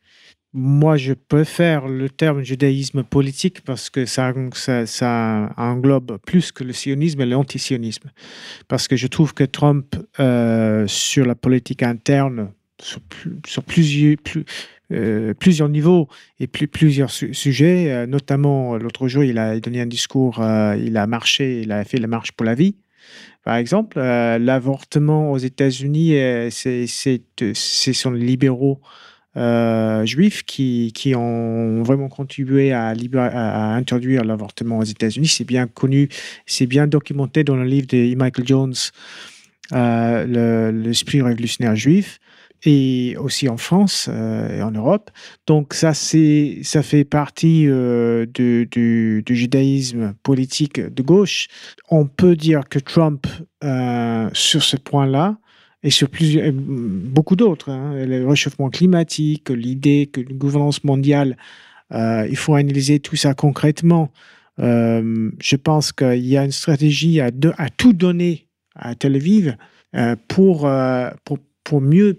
[0.56, 4.32] moi, je préfère le terme judaïsme politique parce que ça,
[5.56, 8.10] englobe plus que le sionisme et l'antisionisme.
[8.68, 13.00] Parce que je trouve que Trump, euh, sur la politique interne, sur,
[14.92, 19.80] euh, plusieurs niveaux et plus, plusieurs su- sujets, euh, notamment l'autre jour, il a donné
[19.80, 20.36] un discours,
[20.78, 22.76] il a marché, il a fait la marche pour la vie.
[23.42, 26.14] Par exemple, l'avortement aux États-Unis,
[26.50, 28.80] c'est- ce sont les libéraux
[29.36, 32.94] euh, juifs qui, qui ont vraiment contribué à,
[33.74, 35.26] introduire l'avortement aux États-Unis.
[35.26, 36.08] C'est bien connu,
[36.46, 38.74] c'est bien documenté dans le livre de Michael Jones,
[39.72, 42.20] euh, le- L'esprit révolutionnaire juif,
[42.66, 45.10] et aussi en France euh, et en Europe.
[45.46, 51.48] Donc ça, ça fait partie du, judaïsme politique de gauche.
[51.90, 53.26] On peut dire que Trump,
[54.32, 55.38] sur ce point-là,
[55.84, 56.08] et sur
[56.54, 61.36] beaucoup d'autres, hein, le réchauffement climatique, l'idée que une gouvernance mondiale,
[61.92, 64.10] euh, il faut analyser tout ça concrètement.
[64.60, 67.30] Euh, je pense qu'il y a une stratégie à,
[67.76, 69.56] tout donner à Tel Aviv
[69.94, 70.66] euh, pour,
[71.82, 72.18] mieux,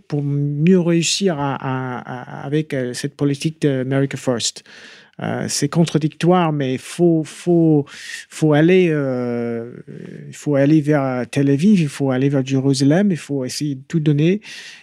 [0.80, 4.64] réussir avec cette politique de America First.
[5.22, 7.86] Euh, c'est contradictoire, mais faut, faut,
[8.30, 9.72] faut, aller, euh,
[10.34, 14.02] faut aller vers Tel Aviv, il faut aller vers Jérusalem, il faut essayer de tout
[14.02, 14.42] donner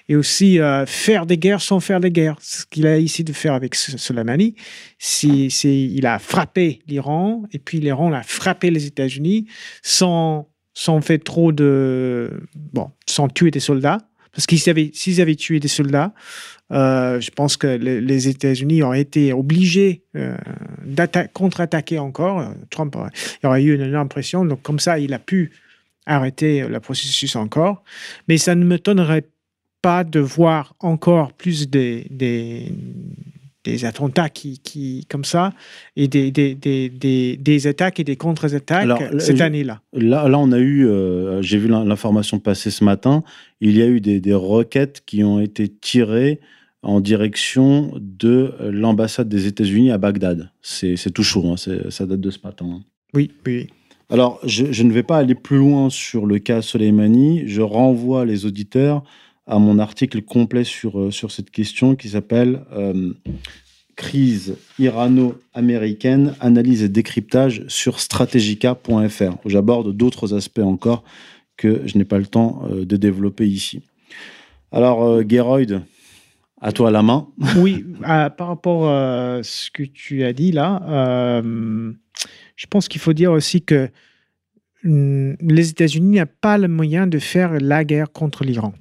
[0.09, 2.39] et aussi euh, faire des guerres sans faire des guerres.
[2.41, 4.55] Ce qu'il a essayé de faire avec Soleimani,
[4.99, 9.47] c'est, il a frappé l'Iran et puis l'Iran a frappé les États-Unis
[9.83, 12.31] sans, sans faire trop de.
[12.55, 13.99] Bon, sans tuer des soldats.
[14.33, 16.15] Parce qu'ils avaient, s'ils avaient tué des soldats,
[16.73, 20.37] euh, je pense que les, États-Unis auraient été obligés euh,
[21.35, 22.41] contre-attaquer encore.
[22.41, 22.97] Euh, Trump
[23.45, 24.45] aurait, eu une énorme pression.
[24.45, 25.53] Donc, comme ça, il a pu
[26.07, 27.85] arrêter le processus encore.
[28.27, 29.29] Mais ça ne m'étonnerait
[29.83, 32.73] pas de voir encore plus des, des,
[33.65, 35.53] des attentats qui, qui, comme ça
[35.97, 39.81] et des, des, des, des, des attaques et des contre-attaques cette année-là.
[39.93, 43.23] Là, là, on a eu, euh, j'ai vu l'in- l'information passer ce matin,
[43.61, 46.41] il y a eu des, des roquettes qui ont été tirées
[46.83, 50.51] en direction de l'ambassade des États-Unis à Bagdad.
[50.63, 51.57] C'est tout chaud, hein,
[51.91, 52.67] ça date de ce matin.
[52.69, 52.81] hein.
[53.15, 53.69] Oui, oui.
[54.11, 57.45] Alors, je, je ne vais pas aller plus loin sur le cas Soleimani.
[57.47, 59.05] Je renvoie les auditeurs
[59.47, 63.13] à mon article complet sur, euh, sur cette question qui s'appelle euh,
[63.97, 71.05] Crise irano-américaine, analyse et décryptage sur strategica.fr, où j'aborde d'autres aspects encore
[71.57, 73.83] que je n'ai pas le temps euh, de développer ici.
[74.71, 75.83] Alors, euh, Geroyd,
[76.61, 77.29] à toi la main.
[77.59, 81.43] Oui, par rapport à ce que tu as dit là,
[82.57, 83.91] je pense qu'il faut dire aussi que
[84.85, 88.73] hum, les États-Unis n'ont pas le moyen de faire la guerre contre l'Iran,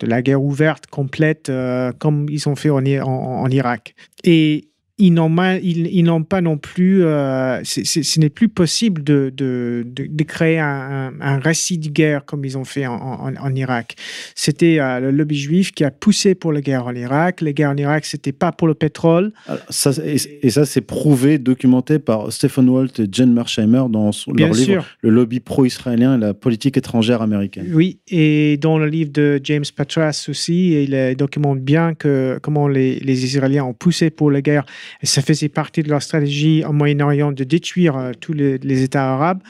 [0.00, 3.94] de la guerre ouverte, complète, euh, comme ils ont fait en, Irak.
[4.24, 4.68] Et
[4.98, 10.06] ils n'ont ils- ils pas non plus, euh, ce n'est plus possible de, de, de,
[10.08, 13.54] de créer un, un- un récit de guerre comme ils ont fait en, en- en
[13.54, 13.94] Irak.
[14.34, 17.40] C'était euh, le lobby juif qui a poussé pour la guerre en Irak.
[17.40, 19.32] Les guerres en Irak, c'était pas pour le pétrole.
[19.46, 24.10] Alors, ça, et, et ça, c'est prouvé, documenté par Stephen Walt et Jen Mersheimer dans
[24.12, 24.66] son- leur sûr.
[24.72, 27.70] livre Le lobby pro-israélien et la politique étrangère américaine.
[27.72, 32.98] Oui, et dans le livre de James Patras aussi, il documente bien que comment les,
[33.00, 34.64] les Israéliens ont poussé pour la guerre.
[35.02, 39.42] Ça faisait partie de leur stratégie en Moyen-Orient de détruire euh, tous les, États arabes.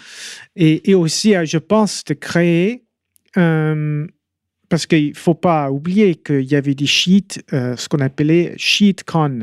[0.57, 2.84] Et, aussi, euh, je pense, de créer
[3.36, 4.07] euh,
[4.68, 9.03] parce qu'il ne faut pas oublier qu'il y avait des chiites, ce qu'on appelait chiites
[9.05, 9.41] Khan,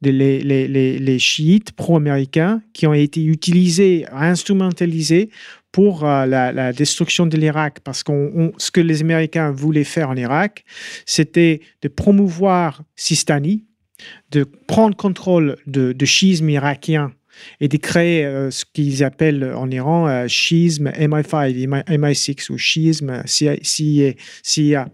[0.00, 5.28] les, chiites pro-américains qui ont été utilisés, instrumentalisés
[5.72, 7.80] pour la destruction de l'Irak.
[7.80, 10.64] Parce que ce que les Américains voulaient faire en Irak,
[11.04, 13.66] c'était de promouvoir Sistani,
[14.30, 17.12] de prendre contrôle de, de schisme irakien
[17.60, 22.58] et de créer euh, ce qu'ils appellent en Iran euh, schisme MI5, MI, MI6 ou
[22.58, 23.56] schisme CIA.
[24.42, 24.88] CIA.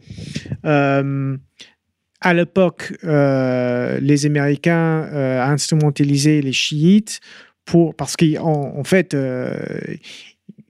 [0.65, 1.37] Euh,
[2.21, 5.09] à l'époque, euh, les Américains
[5.41, 7.21] instrumentalisaient les chiites
[7.65, 9.17] pour, parce qu'en en fait,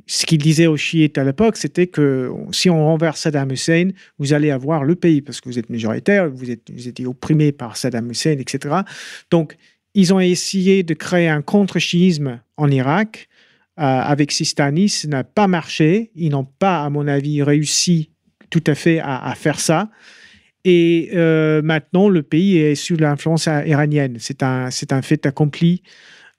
[0.08, 4.32] ce qu'ils disaient aux chiites à l'époque, c'était que si on renverse Saddam Hussein, vous
[4.32, 7.76] allez avoir le pays parce que vous êtes majoritaire, vous, êtes, vous étiez opprimé par
[7.76, 8.74] Saddam Hussein, etc.
[9.30, 9.56] Donc,
[9.92, 13.28] ils ont essayé de créer un contre-chiisme en Irak
[13.78, 14.88] euh, avec Sistani.
[14.88, 16.10] Ça n'a pas marché.
[16.14, 18.10] Ils n'ont pas, à mon avis, réussi
[18.48, 19.90] tout à fait à, faire ça.
[20.64, 24.16] Et euh, maintenant, le pays est sous l'influence iranienne.
[24.18, 25.82] C'est un, un fait accompli.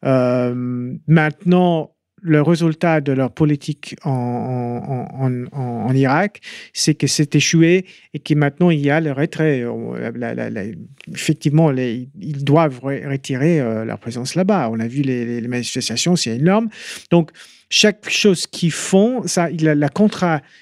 [0.05, 1.91] Euh, maintenant,
[2.21, 6.41] le résultat de leur politique en, Irak,
[6.73, 9.63] c'est que c'est échoué et que maintenant il y a le retrait.
[9.63, 10.71] Euh,
[11.11, 14.69] effectivement, ils doivent re- retirer euh, leur présence là-bas.
[14.71, 16.69] On a vu les, manifestations, c'est énorme.
[17.09, 17.31] Donc,
[17.71, 19.89] chaque chose qu'ils font, ça, il la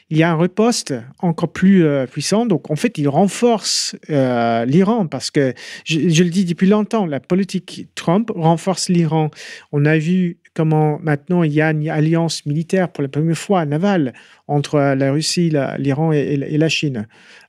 [0.10, 2.45] il y a un riposte encore plus euh, puissant.
[2.45, 5.53] Donc, en fait, ils renforcent l'Iran parce que,
[5.86, 9.30] je le dis depuis longtemps, la politique Trump renforce l'Iran.
[9.72, 13.66] On a vu comment maintenant il y a une alliance militaire pour la première fois
[13.66, 14.14] navale
[14.47, 16.99] entre la Russie, l'Iran et, et la- et la Chine.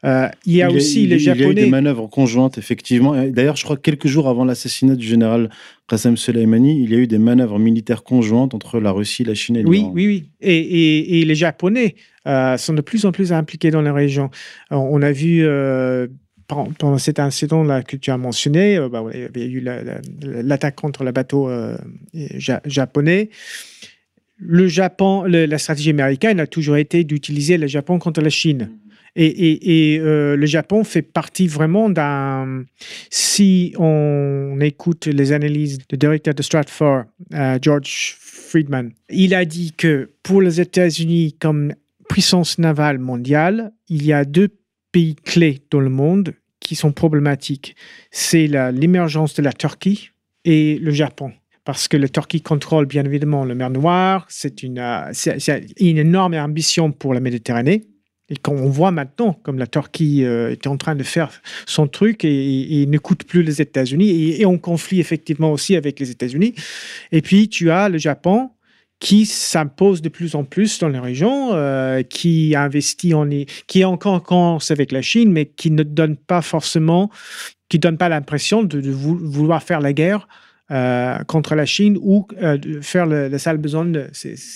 [0.05, 1.67] Euh, il y a aussi les il y a eu des Japonais.
[1.79, 3.13] manœuvres conjointes, effectivement.
[3.37, 5.51] D'ailleurs, je crois que quelques jours avant l'assassinat du général
[5.89, 9.57] Qassem Soleimani, il y a eu des manœuvres militaires conjointes entre la Russie, la Chine
[9.57, 9.93] et Oui, l'Iran.
[9.95, 10.19] oui, oui.
[10.41, 11.95] Et, et- et les Japonais
[12.27, 14.29] euh, sont de plus en plus impliqués dans la région.
[14.71, 16.07] On a vu euh,
[16.49, 20.01] pendant cet incident-là que tu as mentionné, euh, bah, il y avait eu la- la-
[20.43, 21.77] l'attaque contre le bateau euh,
[22.15, 23.29] ja- japonais.
[24.39, 28.71] Le Japon, le- la stratégie américaine a toujours été d'utiliser le Japon contre la Chine.
[29.17, 32.65] Et, et- et, euh, le Japon fait partie vraiment d'un.
[33.11, 39.73] Si on écoute les analyses du directeur de Stratfor, euh, George Friedman, il a dit
[39.77, 41.75] que pour les États-Unis comme
[42.09, 44.49] puissance navale mondiale, il y a deux
[44.93, 46.33] pays clés dans le monde
[46.69, 47.75] qui sont problématiques.
[48.11, 50.11] C'est l'émergence de la Turquie
[50.45, 51.33] et le Japon.
[51.65, 55.13] Parce que la Turquie contrôle bien évidemment la mer Noire, c'est une, euh,
[55.81, 57.85] une énorme ambition pour la Méditerranée.
[58.31, 61.31] Et qu'on voit maintenant, comme la Turquie euh, est en train de faire
[61.65, 65.51] son truc et, et- et ne coûte plus les États-Unis et, et en conflit effectivement
[65.51, 66.53] aussi avec les États-Unis.
[67.11, 68.51] Et puis tu as le Japon
[69.01, 73.29] qui s'impose de plus en plus dans les régions, euh, qui investit en,
[73.67, 77.11] qui est en concurrence avec la Chine, mais qui ne donne pas forcément,
[77.69, 80.27] qui donne pas l'impression de, de vou- vouloir faire la guerre
[80.71, 83.59] euh, contre la Chine ou euh, faire le sale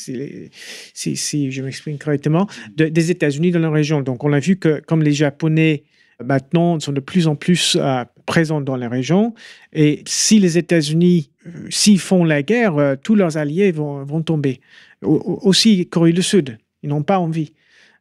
[0.09, 0.51] les-
[0.93, 1.17] si,
[1.53, 4.03] je m'exprime correctement, de- des États-Unis dans la région.
[4.03, 5.85] Donc on a vu que comme les Japonais
[6.23, 9.35] maintenant sont de plus en plus euh, présents dans la région,
[9.73, 14.23] et si les États-Unis, euh, s'ils font la guerre, euh, tous leurs alliés vont, vont
[14.23, 14.61] tomber.
[15.03, 17.53] Au- au- aussi Corée du Sud, ils n'ont pas envie.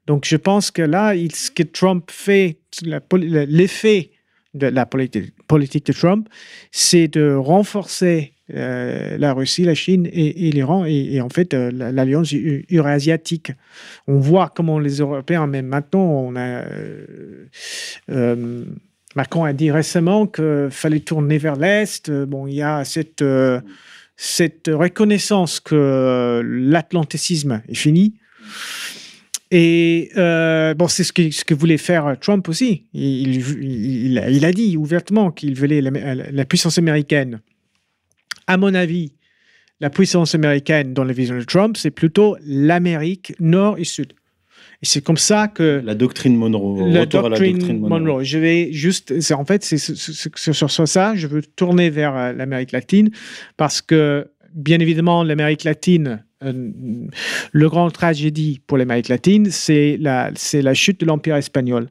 [0.08, 2.58] Donc je pense que là, ce que Trump fait,
[3.14, 4.12] l'effet
[4.54, 6.28] de la politique, politique de Trump,
[6.72, 11.91] c'est de renforcer euh, la Russie, la Chine et, l'Iran et, en fait euh, la-
[11.91, 13.52] l'alliance eu- eurasiatique.
[14.08, 16.32] On voit comment les Européens, même maintenant,
[18.10, 18.64] euh,
[19.16, 22.10] Macron a dit récemment qu'il fallait tourner vers l'Est.
[22.12, 23.24] Bon, il y a cette,
[24.70, 28.16] reconnaissance que l'atlanticisme est fini.
[29.54, 32.86] Et bon, c'est ce que, voulait faire Trump aussi.
[32.93, 37.41] Il, a- dit ouvertement qu'il voulait la, la puissance américaine.
[38.48, 39.14] À mon avis,
[39.80, 44.14] la puissance américaine dans la vision de Trump, c'est plutôt l'Amérique nord et sud.
[44.84, 46.88] Et c'est comme ça que La doctrine Monroe.
[46.89, 48.00] la retour à doctrine, la doctrine Monroe.
[48.00, 48.24] Monroe.
[48.24, 52.72] Je vais juste, c'est en fait, c'est sur ça, je veux tourner vers euh, l'Amérique
[52.72, 53.12] latine
[53.58, 60.62] parce que, bien évidemment, l'Amérique latine, le grand tragédie pour l'Amérique latine, c'est la, c'est
[60.62, 61.88] la chute de l'Empire espagnol.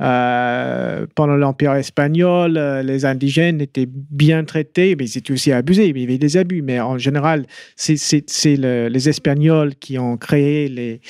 [0.00, 5.88] Euh, pendant l'Empire espagnol, euh, les indigènes étaient bien traités, mais ils étaient aussi abusés,
[5.88, 6.62] il y avait des abus.
[6.62, 11.00] Mais en général, c'est- c'est c'est le- les Espagnols qui ont créé les,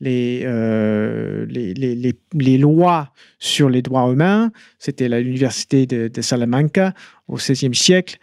[0.00, 4.52] les, euh, les, les, lois sur les droits humains.
[4.78, 6.94] C'était l'université de, de Salamanca
[7.26, 8.18] au XVIe siècle.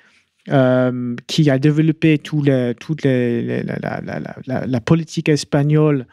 [0.49, 6.05] Euh, qui a développé toute la, la- la- la- la- la politique espagnole.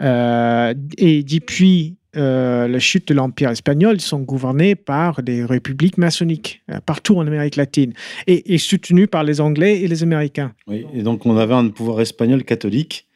[0.00, 5.98] Euh, et depuis euh, la chute de l'Empire espagnol, ils sont gouvernés par des républiques
[5.98, 7.92] maçonniques partout en Amérique latine
[8.26, 10.52] et, et soutenus par les Anglais et les Américains.
[10.66, 13.06] Oui, et donc on avait un pouvoir espagnol catholique.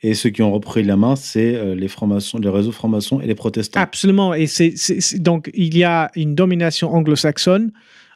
[0.00, 3.34] Et ceux qui ont repris la main, c'est les francs-maçons, les réseaux francs-maçons et les
[3.34, 3.80] protestants.
[3.80, 4.32] Absolument.
[4.32, 7.72] Et c'est- donc, il y a une domination anglo-saxonne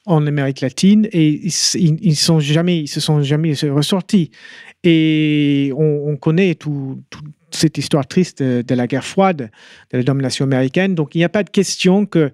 [0.06, 1.52] en Amérique latine et ils,
[2.02, 2.40] ils, se sont
[3.22, 4.30] jamais ressortis.
[4.84, 7.24] Et on, on connaît tout, toute
[7.54, 9.50] cette histoire triste de, la guerre froide,
[9.92, 10.94] de la domination américaine.
[10.94, 12.32] Donc, il n'y a pas de question que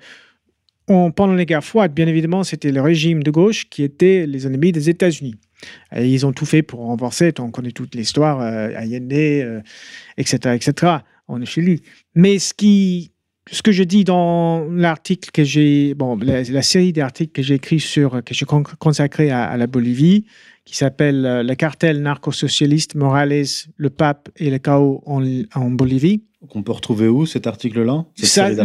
[0.87, 4.73] pendant la guerre froide, bien évidemment, c'était le régime de gauche qui était les ennemis
[4.73, 5.35] des États-Unis.
[5.95, 9.63] Ils ont tout fait pour renforcer, on connaît toute l'histoire, euh, Allende,
[10.17, 10.93] etc., etc.
[11.27, 11.83] On est.
[12.15, 13.11] Mais ce qui,
[13.51, 17.55] ce que je dis dans l'article que j'ai, bon, la, la série d'articles que j'ai
[17.55, 20.25] écrit sur, que j'ai con- consacré à, à la Bolivie,
[20.65, 23.45] qui s'appelle euh, Le cartel narco-socialiste Morales,
[23.77, 25.23] le pape et le chaos en,
[25.55, 26.23] en Bolivie.
[26.51, 28.05] Qu'on peut retrouver où cet article-là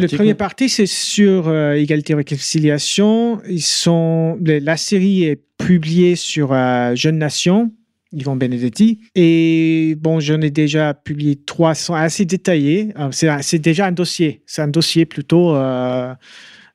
[0.01, 3.41] le premier partie, c'est sur euh, égalité et réconciliation.
[3.49, 7.71] Ils sont, la série est publiée sur euh, Jeune Nation
[8.13, 8.99] Yvon Benedetti.
[9.15, 12.93] Et bon, j'en ai déjà publié 300 assez détaillés.
[12.99, 14.43] Euh, c'est, déjà un dossier.
[14.45, 15.55] C'est un dossier plutôt.
[15.55, 16.13] Euh,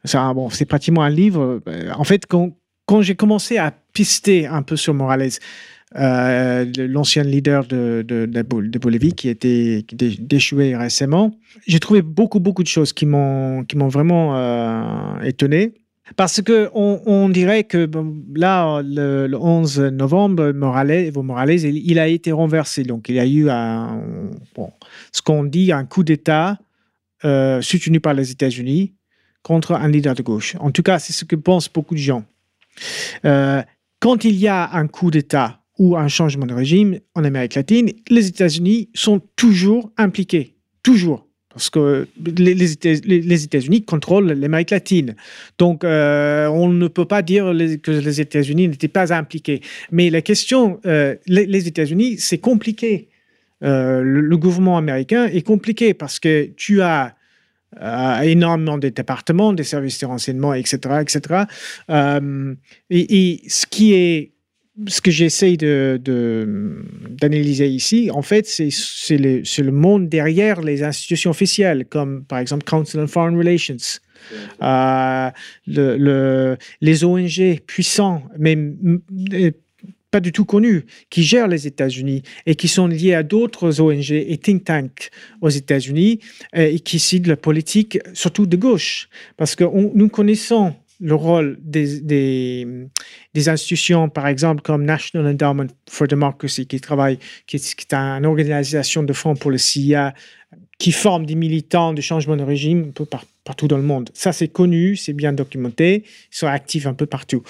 [0.05, 1.61] c'est, pratiquement un livre.
[1.69, 2.53] Euh, En fait, quand,
[3.01, 5.31] j'ai commencé à pister un peu sur Morales,
[5.97, 11.31] euh, l'ancien leader de, de, de Bol- de Bolivie qui était dé- déchoué récemment,
[11.67, 15.73] j'ai trouvé beaucoup, beaucoup de choses qui m'ont, vraiment étonné.
[16.17, 17.89] Parce que on, dirait que
[18.35, 22.83] là, le, le 11 novembre, Morales, Morales, il, il a été renversé.
[22.83, 24.03] Donc, il y a eu un,
[24.55, 24.73] bon,
[25.13, 26.59] ce qu'on dit un coup d'État
[27.25, 28.95] euh, soutenu par les États-Unis
[29.43, 30.57] contre un leader de gauche.
[30.61, 32.25] En tout cas, c'est ce que pensent beaucoup de gens.
[33.25, 33.63] Euh,
[34.01, 37.91] quand il y a un coup d'État ou un changement de régime en Amérique latine,
[38.09, 40.57] les États-Unis sont toujours impliqués.
[40.83, 41.28] Toujours.
[41.59, 45.17] Parce que les, les États- les- les États-Unis contrôlent l'Amérique latine.
[45.59, 47.47] Donc, euh, on ne peut pas dire
[47.83, 49.61] que les États-Unis n'étaient pas impliqués.
[49.91, 53.09] Mais la question, euh, les, États-Unis, c'est compliqué.
[53.65, 57.17] Euh, le, gouvernement américain est compliqué parce que tu as
[58.23, 61.43] énormément de départements, des services de renseignement, etc., etc.
[62.89, 64.31] Et, et ce qui est,
[64.87, 68.69] ce que j'essaye de, de- d'analyser ici, en fait, c'est,
[69.17, 73.77] le, le monde derrière les institutions officielles, comme par exemple Council on Foreign Relations.
[74.63, 75.31] Euh,
[75.67, 78.57] le, le- les ONG puissants, mais
[80.11, 84.11] pas du tout connus, qui gèrent les États-Unis et qui sont liés à d'autres ONG
[84.11, 85.11] et think tanks
[85.41, 86.21] aux États-Unis
[86.55, 89.09] et qui ciblent la politique, surtout de gauche.
[89.37, 92.89] Parce que on- nous connaissons le rôle des,
[93.35, 99.03] institutions, par exemple, comme National Endowment for Democracy, qui travaille, qui est, qui une organisation
[99.03, 100.15] de fonds pour le CIA,
[100.79, 104.11] qui forme des militants de changement de régime un peu par- partout dans le monde.
[104.15, 107.43] Ça, c'est connu, c'est bien documenté, ils sont actifs un peu partout.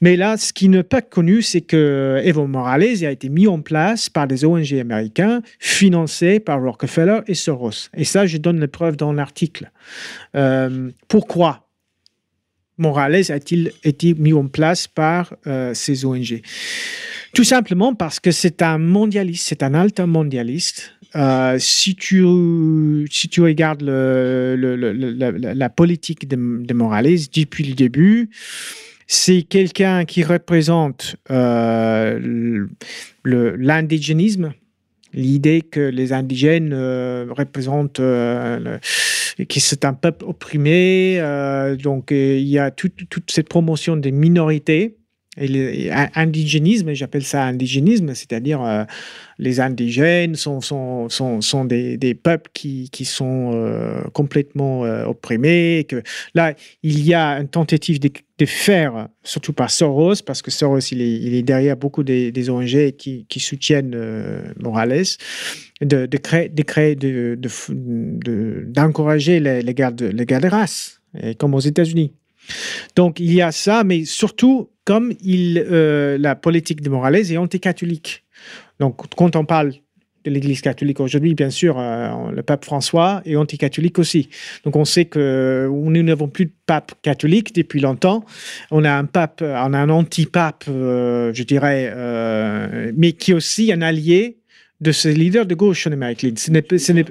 [0.00, 3.60] Mais là, ce qui n'est pas connu, c'est que Evo Morales a été mis en
[3.60, 7.88] place par des ONG américains, financés par Rockefeller et Soros.
[7.96, 9.70] Et ça, je donne les preuves dans l'article.
[10.34, 11.65] Euh, pourquoi?
[12.78, 16.42] Morales a-t-il été mis en place par euh, ces ONG
[17.32, 20.92] Tout simplement parce que c'est un mondialiste, c'est un altermondialiste.
[21.14, 24.56] Euh, si, tu, si tu regardes la,
[25.70, 28.28] politique de, Morales depuis le début,
[29.06, 32.66] c'est quelqu'un qui représente euh,
[33.24, 34.52] l'indigénisme,
[35.16, 38.78] l'idée que les indigènes euh, représentent euh,
[39.38, 41.16] le- que c'est un peuple opprimé.
[41.20, 44.96] euh, donc, euh, il y a toute, toute cette promotion des minorités.
[45.38, 48.84] Et le j'appelle ça indigénisme, c'est-à-dire euh,
[49.38, 55.84] les indigènes sont, sont, sont, sont des, peuples qui, qui sont euh, complètement euh, opprimés.
[55.88, 56.02] Que
[56.34, 58.10] là, il y a une tentative de,
[58.46, 62.50] faire, surtout par Soros, parce que Soros, il est, il est derrière beaucoup des, des
[62.50, 63.96] ONG qui, qui soutiennent
[64.58, 65.04] Morales,
[65.80, 67.38] de, créer, de créer de,
[68.68, 72.12] d'encourager les, les, guerres les comme aux États-Unis.
[72.94, 77.36] Donc, il y a ça, mais surtout, comme il, euh, la politique de Morales est
[77.36, 78.24] anticatholique.
[78.80, 79.72] Donc, quand on parle
[80.24, 84.28] de l'Église catholique aujourd'hui, bien sûr, euh, le pape François est anticatholique aussi.
[84.64, 88.24] Donc, on sait que nous n'avons plus de pape catholique depuis longtemps.
[88.70, 93.34] On a un pape, on a un anti-pape, euh, je dirais, euh, mais qui est
[93.34, 94.38] aussi un allié
[94.80, 96.36] de ces leaders de gauche en Amérique latine.
[96.36, 97.04] Ce n'est pas- ce n'est-.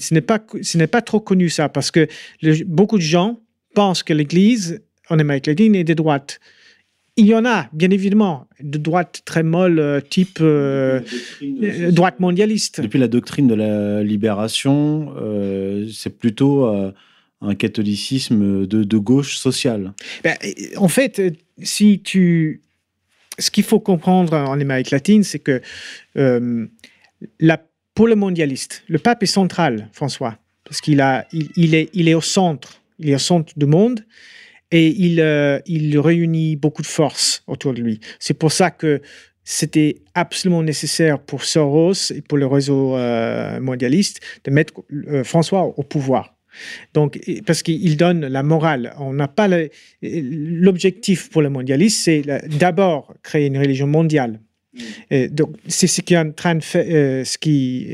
[0.00, 2.08] Ce pas, ce trop connu ça, parce que
[2.64, 3.40] beaucoup de gens
[3.74, 6.40] pensent que l'Église en Amérique latine est de droite.
[7.16, 11.00] Il y en a, bien évidemment, de droite très molle, euh, type euh,
[11.90, 12.80] droite mondialiste.
[12.80, 16.92] Depuis la doctrine de la libération, euh, c'est plutôt euh,
[17.42, 19.92] un catholicisme de, de gauche sociale.
[20.22, 20.36] Ben,
[20.76, 21.20] en fait,
[21.62, 22.62] si tu,
[23.38, 25.60] ce qu'il faut comprendre en Amérique latine, c'est que
[26.16, 26.66] euh,
[27.38, 27.60] la,
[27.94, 32.08] pour le mondialiste, le pape est central, François, parce qu'il a, il, il est, il
[32.08, 34.04] est au centre, il est au centre du monde
[34.70, 38.00] et il, euh, il réunit beaucoup de forces autour de lui.
[38.18, 39.00] C'est pour ça que
[39.42, 45.62] c'était absolument nécessaire pour Soros et pour le réseau euh, mondialiste de mettre euh, François
[45.62, 46.36] au pouvoir.
[46.94, 48.92] Donc, parce qu'il donne la morale.
[48.98, 49.48] On n'a pas
[50.02, 52.22] l'objectif pour le mondialiste, c'est
[52.58, 54.40] d'abord créer une religion mondiale.
[55.10, 57.88] Et donc, c'est ce qui est en train de faire, euh, ce qui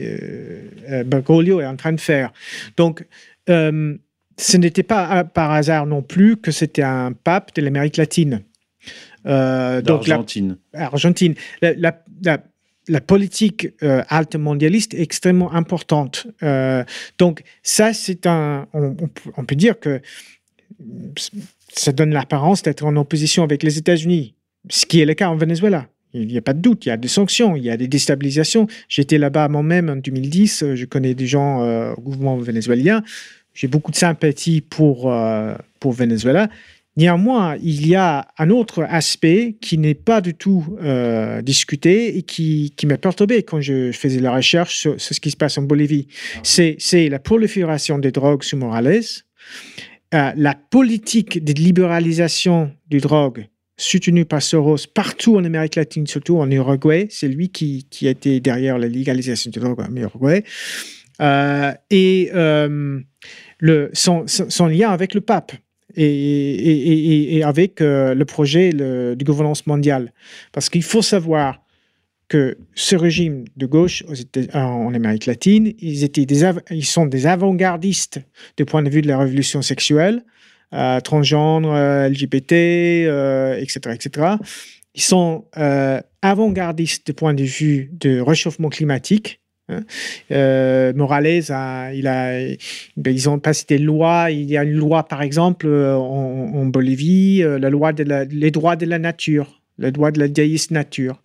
[1.04, 2.32] Bergoglio est en train de faire.
[2.78, 3.04] Donc,
[4.38, 8.42] ce n'était pas euh, par hasard non plus que c'était un pape de l'Amérique latine.
[9.26, 10.14] Euh, donc, la-.
[10.74, 11.34] Argentine.
[11.62, 12.44] La, la- la-
[12.88, 16.28] la politique euh, altermondialiste est extrêmement importante.
[16.44, 16.84] Euh,
[17.18, 18.68] donc ça, c'est un...
[18.72, 18.94] On,
[19.36, 20.00] on peut- dire que
[21.72, 24.34] ça donne l'apparence d'être en opposition avec les États-Unis,
[24.68, 25.88] ce qui est le cas en Venezuela.
[26.14, 27.88] Il n'y a pas de doute, il y a des sanctions, il y a des
[27.88, 28.68] déstabilisations.
[28.88, 33.02] J'étais là-bas moi-même en 2010, je connais des gens euh, au gouvernement vénézuélien.
[33.56, 36.50] J'ai beaucoup de sympathie pour, euh, pour Venezuela.
[36.98, 42.22] Néanmoins, il y a un autre aspect qui n'est pas du tout euh, discuté et
[42.22, 45.62] qui, qui m'a perturbé quand je faisais la recherche sur, ce qui se passe en
[45.62, 46.06] Bolivie.
[46.42, 49.02] C'est la prolifération des drogues sous Morales,
[50.14, 53.46] euh, la politique de libéralisation des drogues
[53.78, 57.08] soutenue par Soros partout en Amérique latine, surtout en Uruguay.
[57.10, 60.44] C'est lui qui, qui, été derrière la légalisation des drogues en Uruguay.
[61.20, 63.00] Euh, et euh,
[63.92, 65.52] son, lien avec le pape
[65.96, 70.12] et, avec euh, le projet de gouvernance mondiale.
[70.52, 71.62] Parce qu'il faut savoir
[72.28, 74.04] que ce régime de gauche
[74.52, 78.20] en Amérique latine, ils, sont des avant-gardistes
[78.56, 80.24] du point de vue de la révolution sexuelle,
[80.72, 82.52] euh, LGBT,
[83.62, 84.26] etc., etc.
[84.96, 85.44] Ils sont
[86.20, 89.40] avant-gardistes du point de vue de réchauffement climatique.
[89.68, 89.82] Hein.
[90.30, 92.40] Euh, Morales, il a,
[92.96, 94.30] ben, ils ont passé des lois.
[94.30, 98.50] Il y a une loi, par exemple, en, en Bolivie, la loi de la, les
[98.50, 101.22] droits de la nature le droit de la déiste nature.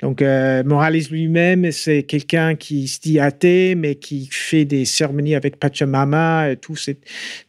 [0.00, 5.34] Donc, euh, Morales lui-même, c'est quelqu'un qui se dit athée, mais qui fait des cérémonies
[5.34, 6.50] avec Pachamama.
[6.50, 6.76] Et tout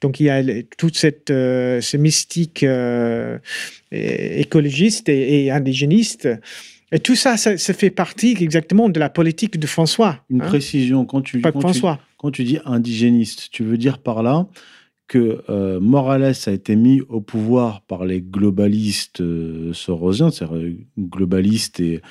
[0.01, 0.41] donc, il y a
[0.77, 3.37] toute cette euh, ce mystique euh,
[3.91, 6.29] écologiste et, et, indigéniste.
[6.95, 10.23] Et tout ça, ça, ça, fait partie exactement de la politique de François.
[10.29, 10.47] Une hein?
[10.47, 11.71] précision, quand tu, quand.
[11.71, 11.81] Tu,
[12.17, 14.47] quand tu dis indigéniste, tu veux dire par là
[15.07, 21.81] que euh, Morales a été mis au pouvoir par les globalistes euh, sorosiens, c'est-à-dire globalistes
[21.81, 22.01] et,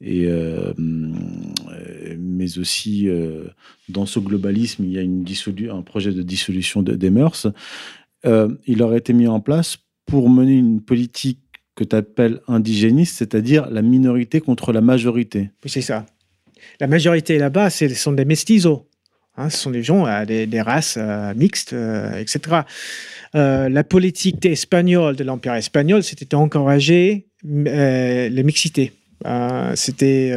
[0.00, 3.08] et euh, mais aussi
[3.90, 5.24] dans ce globalisme il y a une
[5.70, 7.46] un projet de dissolution de, des mœurs.
[8.24, 9.76] Il aurait été mis en place
[10.06, 11.38] pour mener une politique
[11.74, 15.50] que tu appelles indigéniste, c'est-à-dire la minorité contre la majorité.
[15.64, 16.06] Oui, c'est ça.
[16.78, 18.86] La majorité là-bas, ce sont des mestizos.
[19.36, 22.62] Hein, ce sont des gens, euh, des, races euh, mixtes, euh, etc.
[23.32, 28.92] la politique espagnole de l'Empire espagnol, c'était d'encourager les mixités.
[29.74, 30.32] c'était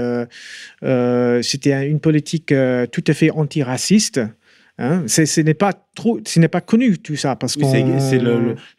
[1.41, 2.53] c'était une politique
[2.91, 4.21] tout à fait antiraciste.
[4.79, 8.19] Hein, ce n'est pas trop, ce n'est pas connu tout ça parce oui, que c'est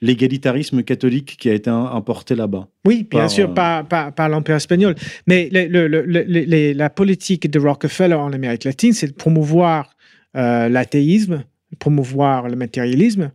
[0.02, 2.66] l'égalitarisme catholique qui a été importé là-bas.
[2.84, 3.54] Oui, bien par, sûr, euh...
[3.54, 4.96] par, par, par l'empire espagnol.
[5.28, 9.94] Mais le, le, le, la politique de Rockefeller en Amérique latine, c'est de promouvoir
[10.36, 11.44] euh, l'athéisme,
[11.78, 13.30] promouvoir le matérialisme.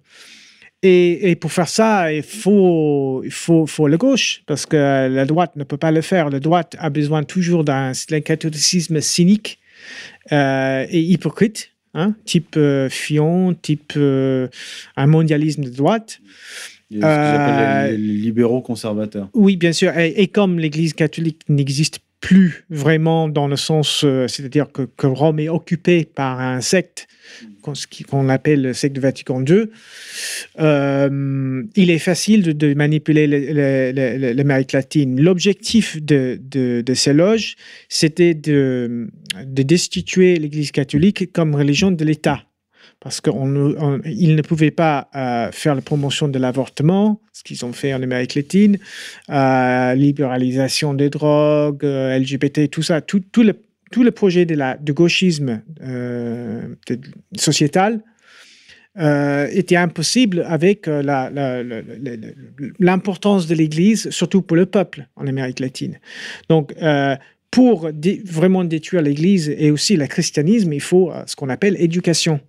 [0.83, 5.25] Et, et, pour faire ça, il faut, il faut, faut la gauche, parce que la
[5.25, 6.29] droite ne peut pas le faire.
[6.29, 7.93] La droite a besoin toujours d'un
[8.25, 9.59] catholicisme cynique
[10.33, 14.47] euh, et hypocrite, hein, type euh, Fillon, type euh,
[14.95, 16.21] un mondialisme de droite.
[16.91, 19.29] Ce les, les libéraux conservateurs.
[19.35, 19.95] Oui, bien sûr.
[19.95, 25.39] Et, et comme l'Église catholique n'existe plus vraiment dans le sens, euh, c'est-à-dire que, Rome
[25.39, 27.07] est occupée par un secte
[28.09, 29.65] qu'on appelle le secte Vatican II,
[30.59, 33.27] euh, il est facile de, manipuler
[34.33, 35.21] l'Amérique latine.
[35.21, 37.55] L'objectif de, ces loges,
[37.87, 39.07] c'était de
[39.45, 42.48] destituer l'Église catholique comme religion de l'État
[43.01, 47.93] parce qu'ils ne pouvaient pas euh, faire la promotion de l'avortement, ce qu'ils ont fait
[47.93, 48.77] en Amérique latine,
[49.29, 53.53] euh, libéralisation des drogues, euh, LGBT, tout ça, tout, le,
[53.91, 55.61] tout le projet de, la, de gauchisme
[57.37, 58.03] sociétal
[58.97, 60.87] était impossible avec
[62.79, 65.99] l'importance de l'Église, surtout pour le peuple en Amérique latine.
[66.49, 66.73] Donc,
[67.49, 67.89] pour
[68.25, 72.41] vraiment détruire l'Église et aussi le christianisme, il faut ce qu'on appelle éducation.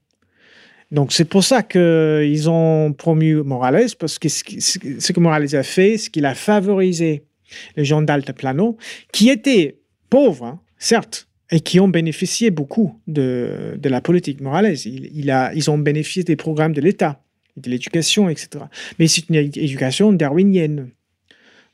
[0.91, 5.99] Donc c'est pour ça qu'ils ont promu Morales, parce que ce que Morales a fait,
[5.99, 7.23] c'est qu'il a favorisé
[7.77, 8.77] les gens d'Alteplano,
[9.13, 9.79] qui étaient
[10.09, 14.77] pauvres, hein, certes, et qui ont bénéficié beaucoup de, la politique Morales.
[14.85, 17.23] Ils ont bénéficié des programmes de l'État,
[17.57, 18.65] de l'éducation, etc.
[18.99, 20.91] Mais c'est une éducation darwinienne.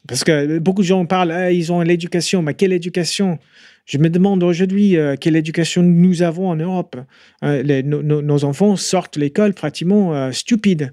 [0.08, 3.38] Parce que beaucoup de gens parlent, ah, ils ont l'éducation, mais quelle éducation?
[3.86, 6.96] Je me demande aujourd'hui euh, quelle éducation nous avons en Europe.
[7.44, 10.92] Euh, les, no, no, nos enfants sortent de l'école pratiquement euh, stupides.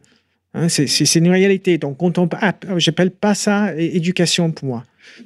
[0.54, 1.80] Hein, c'est une réalité.
[1.80, 4.84] Donc, quand on, ah, j'appelle pas ça éducation pour moi.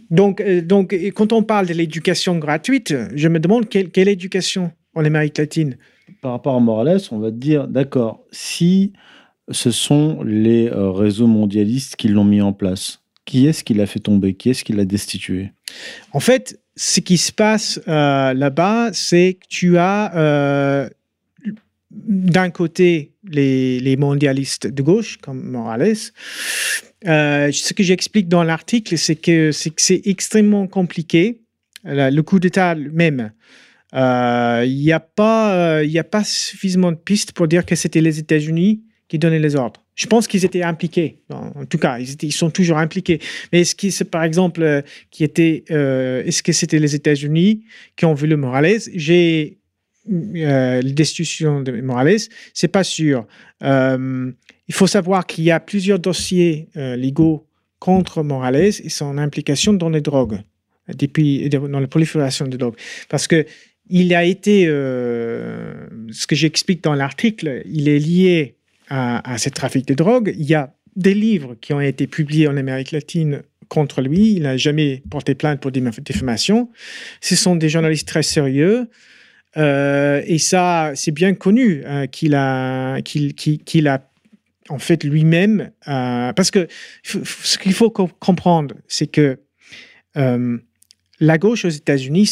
[0.10, 5.04] Donc, donc quand on parle de l'éducation gratuite, je me demande quelle, quelle éducation en
[5.04, 5.78] Amérique latine.
[6.22, 8.94] Par rapport à Morales, on va te dire, d'accord, si
[9.52, 14.00] ce sont les réseaux mondialistes qui l'ont mis en place, qui est-ce qui l'a fait
[14.00, 14.34] tomber?
[14.34, 15.52] Qui est-ce qui l'a destitué?
[16.14, 20.90] En fait, ce qui se passe euh, là-bas, c'est que tu as euh,
[21.90, 25.98] d'un côté les, mondialistes de gauche, comme Morales,
[27.06, 31.42] Euh, ce que j'explique dans l'article, c'est que c'est extrêmement compliqué.
[31.84, 33.32] Le coup d'État même,
[33.94, 39.46] il n'y a pas suffisamment de pistes pour dire que c'était les États-Unis qui donnaient
[39.48, 39.87] les ordres.
[39.98, 41.18] Je pense qu'ils étaient impliqués.
[41.32, 43.20] En tout cas, ils, sont toujours impliqués.
[43.52, 47.64] Mais est-ce que c'est par exemple euh, qui était, euh, est-ce que c'était les États-Unis
[47.96, 48.80] qui ont vu le Morales?
[48.94, 49.58] J'ai
[50.08, 52.20] euh, la destitution de Morales,
[52.54, 53.26] c'est pas sûr.
[53.64, 54.32] Euh,
[54.68, 57.48] il faut savoir qu'il y a plusieurs dossiers légaux
[57.80, 60.42] contre Morales et son implication dans les drogues,
[60.94, 62.76] depuis, dans la prolifération de drogues.
[63.10, 63.46] Parce que
[63.90, 68.57] il a été, ce que j'explique dans l'article, il est lié
[68.90, 70.34] à, à ce trafic de drogue.
[70.38, 74.34] Il y a des livres qui ont été publiés en Amérique latine contre lui.
[74.34, 76.70] Il n'a jamais porté plainte pour diffamation.
[77.22, 78.90] Ce sont des journalistes très sérieux.
[79.58, 84.10] Euh, et ça, c'est bien connu euh, qu'il a, qu'il, qu'il- a
[84.70, 86.68] en fait lui-même, euh, parce que
[87.04, 89.40] ce qu'il faut co- comprendre, c'est que
[91.20, 92.28] la gauche aux États-Unis,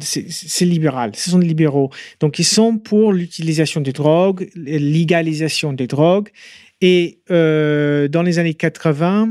[0.00, 1.90] c'est, libéral, ce sont des libéraux.
[2.20, 6.28] Donc ils sont pour l'utilisation des drogues, légalisation des drogues.
[6.80, 9.30] Et euh, dans les années 80,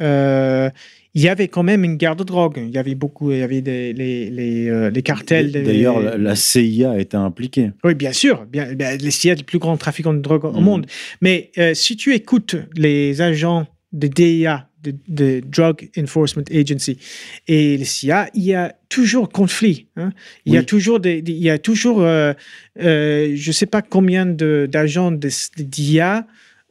[0.00, 0.70] euh,
[1.14, 2.60] il y avait quand même une guerre de drogue.
[2.64, 5.52] Il y avait beaucoup, il y avait des, les, les, euh, les cartels.
[5.52, 7.70] des- D'ailleurs, la, la CIA été impliquée.
[7.84, 8.44] oui, bien sûr.
[8.46, 10.62] Bien, ben, les CIA, les plus grands trafiquants de drogue au Mhm.
[10.64, 10.86] monde.
[11.20, 16.98] Mais si tu écoutes les agents de DEA, de, de Drug Enforcement Agency,
[17.46, 19.86] et les CIA, il y a toujours conflit.
[19.96, 20.10] hein.
[20.46, 22.32] Il y a toujours des, des- il y a toujours, euh,
[22.80, 25.12] euh, je sais pas combien de- d'agents
[25.56, 26.26] DIA.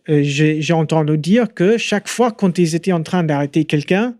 [0.09, 4.15] euh, J'ai entendu dire que chaque fois quand ils étaient en train d'arrêter quelqu'un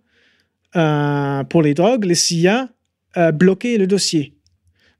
[0.75, 2.69] euh, pour les drogues, les CIA
[3.33, 4.33] bloquaient le dossier.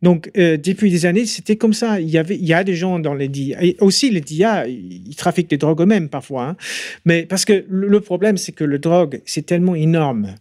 [0.01, 1.99] Donc, euh, depuis des années, c'était comme ça.
[1.99, 3.63] Il y, avait, il y a des gens dans les DIA.
[3.63, 6.49] Et aussi, les DIA, ils trafiquent des drogues eux-mêmes parfois.
[6.49, 6.57] hein.
[7.05, 10.35] Mais parce que le problème, c'est que le drogue, c'est tellement énorme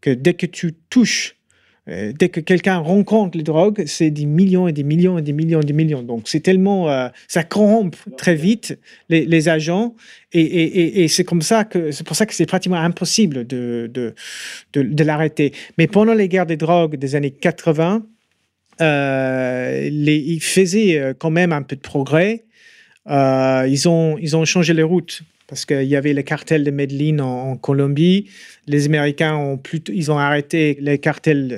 [0.00, 1.36] que dès que tu touches,
[1.86, 5.34] euh, dès que quelqu'un rencontre les drogues, c'est des millions et des millions et des
[5.34, 6.02] millions et des millions.
[6.02, 6.90] Donc, c'est tellement.
[6.90, 8.78] euh, ça corrompt très vite
[9.10, 9.94] les, agents.
[10.32, 11.90] Et, c'est comme ça que.
[11.90, 13.90] C'est pour ça que c'est pratiquement impossible de,
[14.72, 15.52] de l'arrêter.
[15.76, 18.06] Mais pendant les guerres des drogues des années 80,
[18.80, 22.44] euh, ils faisaient euh, quand même un peu de progrès.
[23.08, 27.56] Euh, ils, ont, changé les routes parce qu'il y avait les cartels de Medellín en,
[27.56, 28.30] Colombie.
[28.66, 31.48] Les Américains ont plutôt, ils ont arrêté les cartels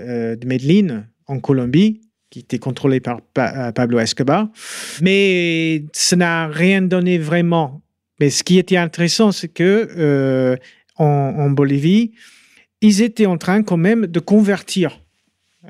[0.41, 2.01] de Medellín en Colombie
[2.31, 4.49] qui étaient contrôlés par Pa- Pablo Escobar.
[5.01, 7.81] Mais ça n'a rien donné vraiment.
[8.19, 10.59] Mais ce qui était intéressant, c'est que
[10.97, 12.13] en Bolivie,
[12.81, 14.99] ils étaient en train quand même de convertir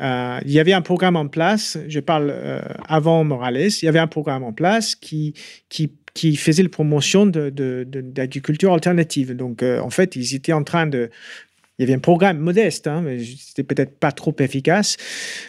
[0.00, 3.88] euh, il y avait un programme en place, je parle euh, avant Morales, il y
[3.88, 5.34] avait un programme en place qui,
[6.36, 9.34] faisait la promotion d'agriculture alternative.
[9.34, 11.10] Donc, euh, en fait, ils étaient en train de...
[11.78, 14.96] Il y avait un programme modeste, hein, mais c'était peut-être pas trop efficace.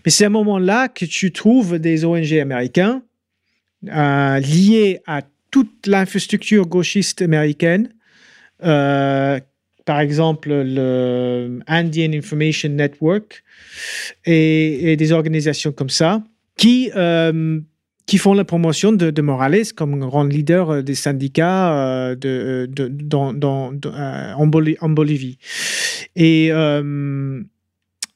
[0.03, 3.01] Mais c'est à un moment-là que tu trouves des ONG américains
[3.81, 5.21] liés à
[5.51, 7.93] toute l'infrastructure gauchiste américaine,
[9.87, 13.41] par exemple le Indian Information Network,
[14.25, 16.21] et, des organisations comme ça
[16.57, 17.61] qui, euh,
[18.05, 23.33] qui font la promotion de, Morales comme grand leader euh, des syndicats euh, de, dans,
[23.33, 25.37] en, Boli- en Bolivie.
[26.17, 26.51] Et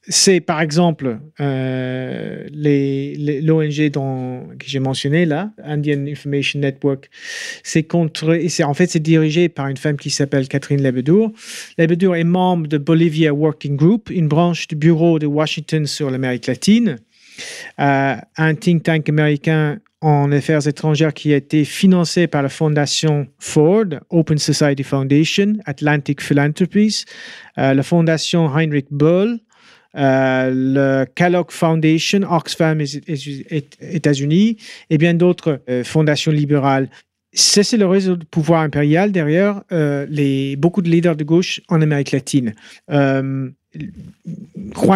[0.07, 3.91] c'est par exemple euh, l'ONG
[4.57, 7.09] que j'ai mentionné là, Indian Information Network,
[7.63, 11.31] c'est contre, en fait c'est dirigé par une femme qui s'appelle Catherine Lebedour.
[11.77, 16.47] Lebedour est membre de Bolivia Working Group, une branche du bureau de Washington sur l'Amérique
[16.47, 16.97] latine,
[17.79, 23.27] euh, un think tank américain en affaires étrangères qui a été financé par la fondation
[23.37, 27.05] Ford, Open Society Foundation, Atlantic Philanthropies,
[27.59, 29.39] euh, la fondation Heinrich Böll,
[29.97, 32.81] euh, le Kellogg Foundation, Oxfam
[33.81, 34.57] États-Unis
[34.89, 36.89] et bien d'autres euh, fondations libérales.
[37.33, 41.81] C'est le réseau de pouvoir impérial derrière euh, les, beaucoup de leaders de gauche en
[41.81, 42.53] Amérique latine.
[42.89, 43.53] Juan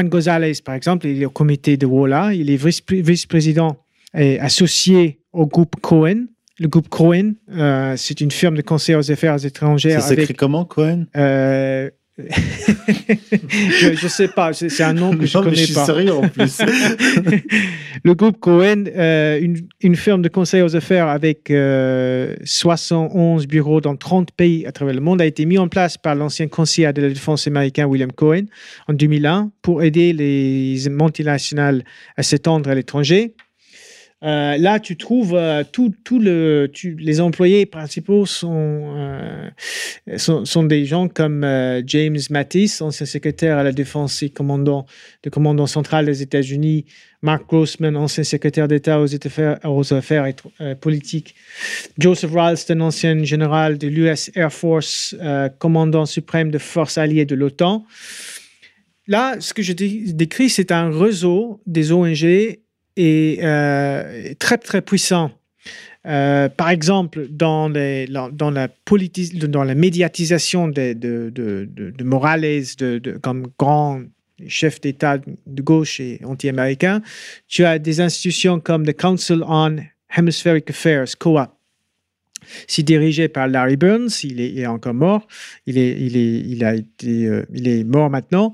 [0.10, 3.78] González, par exemple, il est au comité de WOLA, il est vice- vice-président
[4.14, 6.26] et associé au groupe Cohen.
[6.60, 10.02] Le groupe Cohen, euh, c'est une firme de conseil aux affaires étrangères.
[10.02, 11.06] Ça s'écrit comment, Cohen?
[11.16, 15.74] Euh, je ne sais pas, c'est un nom que je Non, mais connais je suis
[15.74, 15.86] pas.
[15.86, 16.62] sérieux en plus.
[18.04, 23.82] le groupe Cohen, euh, une, une firme de conseil aux affaires avec euh, 71 bureaux
[23.82, 26.94] dans 30 pays à travers le monde, a été mis en place par l'ancien conseiller
[26.94, 28.46] de la défense américain William Cohen
[28.88, 31.84] en 2001 pour aider les multinationales
[32.16, 33.34] à s'étendre à l'étranger.
[34.24, 35.64] Euh, là, tu trouves euh,
[36.98, 39.50] les employés principaux sont, euh,
[40.64, 44.86] des gens comme euh, James Mattis, ancien secrétaire à la défense et commandant,
[45.26, 46.86] le commandant central des États-Unis,
[47.22, 51.36] Mark Grossman, ancien secrétaire d'État aux, affaires et- politiques,
[52.00, 55.16] Joseph Ralston, ancien général de l'US Air Force,
[55.60, 57.86] commandant suprême de forces alliées de l'OTAN.
[59.08, 62.58] Là, ce que je dé- décris, c'est un réseau des ONG
[62.98, 65.32] et euh, très très puissant.
[66.06, 68.68] Euh, par exemple, dans, les, dans, la,
[69.48, 72.64] dans la médiatisation de, de, de, Morales
[73.24, 74.02] comme grand
[74.48, 77.02] chef d'État de gauche et anti-américain,
[77.48, 79.78] tu as des institutions comme the Council on
[80.16, 81.58] Hemispheric Affairs, COA.
[82.68, 85.28] C'est dirigé par Larry Burns, il est, est encore mort,
[85.66, 88.54] est, est, il a été, euh, il est mort maintenant.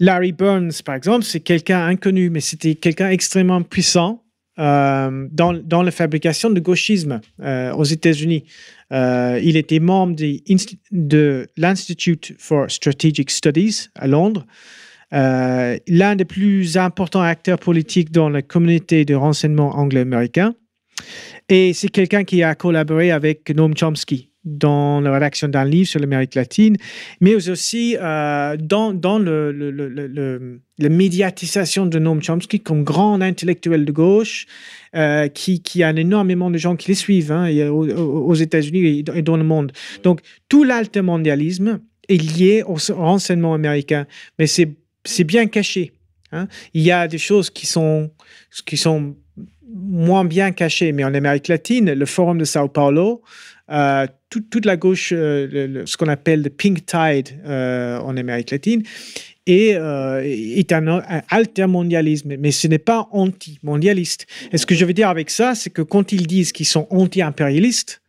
[0.00, 4.24] Larry Burns, par exemple, c'est quelqu'un inconnu, mais c'était quelqu'un extrêmement puissant
[4.58, 8.44] euh, dans, dans la fabrication de gauchisme euh, aux États-Unis.
[8.92, 10.14] Euh, il était membre
[10.48, 14.46] inst- de l'Institute for Strategic Studies à Londres.
[15.10, 20.54] L'un des plus importants acteurs politiques dans la communauté de renseignement anglo-américain.
[21.48, 26.00] Et c'est quelqu'un qui a collaboré avec Noam Chomsky dans la rédaction d'un livre sur
[26.00, 26.76] l'Amérique latine,
[27.20, 33.20] mais aussi euh, dans, dans le, le- le- la médiatisation de Noam Chomsky comme grand
[33.20, 34.46] intellectuel de gauche,
[34.94, 39.36] euh, qui, qui a énormément de gens qui les suivent hein, aux, États-Unis et dans-
[39.36, 39.72] le monde.
[40.02, 44.06] Donc, tout l'altermondialisme est lié au renseignement américain,
[44.38, 45.92] mais c'est bien caché.
[46.32, 46.48] hein.
[46.74, 48.10] Il y a des choses qui sont,
[48.66, 49.16] qui sont
[49.74, 53.22] moins bien cachées, mais en Amérique latine, le Forum de Sao Paulo,
[53.70, 58.50] euh, tout- toute la gauche, euh, ce qu'on appelle le pink tide euh, en Amérique
[58.50, 58.82] latine,
[59.46, 64.26] est un, un altermondialisme, mais ce n'est pas anti-mondialiste.
[64.52, 66.86] Et ce que je veux dire avec ça, c'est que quand ils disent qu'ils sont
[66.90, 68.02] anti-impérialistes,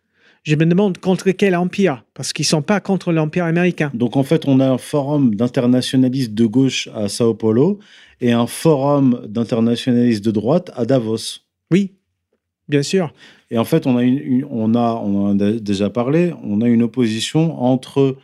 [0.44, 3.90] je me demande contre quel empire, parce qu'ils ne sont pas contre l'empire américain.
[3.94, 7.80] Donc en fait, on a un forum d'internationalistes de gauche à Sao Paulo
[8.22, 11.40] et un forum d'internationalistes de droite à Davos.
[11.72, 11.92] Oui,
[12.68, 13.14] bien sûr.
[13.52, 16.62] Et en fait, on a, une, une- on a, on en a déjà parlé, on
[16.62, 18.18] a une opposition entre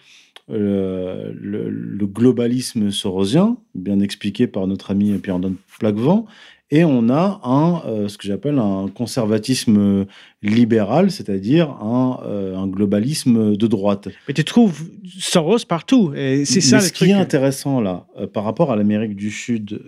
[0.52, 6.26] euh, le, le globalisme sorosien, bien expliqué par notre ami Pierre-Antoine Plaquevent,
[6.72, 10.06] et on a un, euh, ce que j'appelle un conservatisme
[10.42, 14.10] libéral, c'est-à-dire un, euh, un globalisme de droite.
[14.28, 14.84] Mais tu trouves
[15.20, 17.08] Soros partout, et c'est ça Mais le ce truc.
[17.08, 19.80] qui est intéressant là, par rapport à l'Amérique du Sud,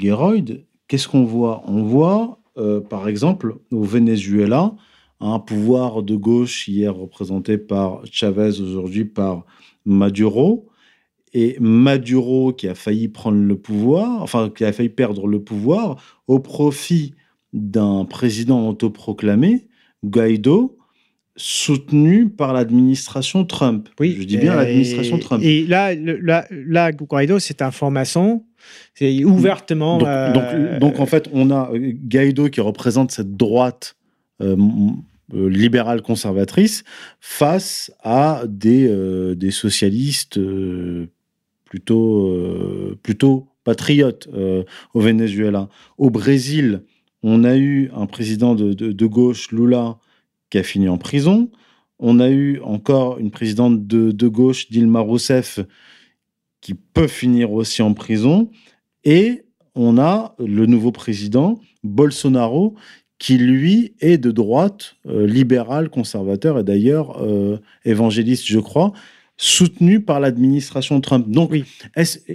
[0.00, 1.62] Geroyd, qu'est-ce qu'on voit?
[1.66, 4.74] On voit, euh, par exemple, au Venezuela,
[5.20, 9.44] un pouvoir de gauche hier représenté par Chavez, aujourd'hui par
[9.84, 10.68] Maduro,
[11.32, 15.96] et Maduro qui a failli prendre le pouvoir, enfin qui a failli perdre le pouvoir
[16.28, 17.14] au profit
[17.52, 19.68] d'un président autoproclamé,
[20.04, 20.78] Guaido,
[21.36, 23.88] soutenu par l'administration Trump.
[23.98, 25.42] Oui, Je dis bien l'administration Trump.
[25.44, 28.44] Et là, le- là, là, Guaido, c'est un franc-maçon.
[28.94, 29.98] C'est ouvertement.
[29.98, 33.96] Donc, euh, donc, donc, en fait, on a euh, Guaido qui représente cette droite
[34.40, 34.56] euh,
[35.32, 36.84] libérale conservatrice
[37.20, 40.38] face à des, euh, des socialistes
[41.64, 44.28] plutôt, plutôt patriotes
[44.94, 45.68] au Venezuela.
[45.98, 46.82] Au Brésil,
[47.22, 49.96] on a eu un président de, de- de gauche, Lula,
[50.54, 51.50] qui a fini en prison.
[51.98, 55.58] On a eu encore une présidente de, de gauche, Dilma Rousseff,
[56.60, 58.52] qui peut finir aussi en prison.
[59.02, 62.76] Et on a le nouveau président, Bolsonaro,
[63.18, 68.92] qui lui est de droite, euh, libéral, conservateur et d'ailleurs euh, évangéliste, je crois,
[69.36, 71.28] soutenu par l'administration Trump.
[71.28, 71.64] Donc, Oui.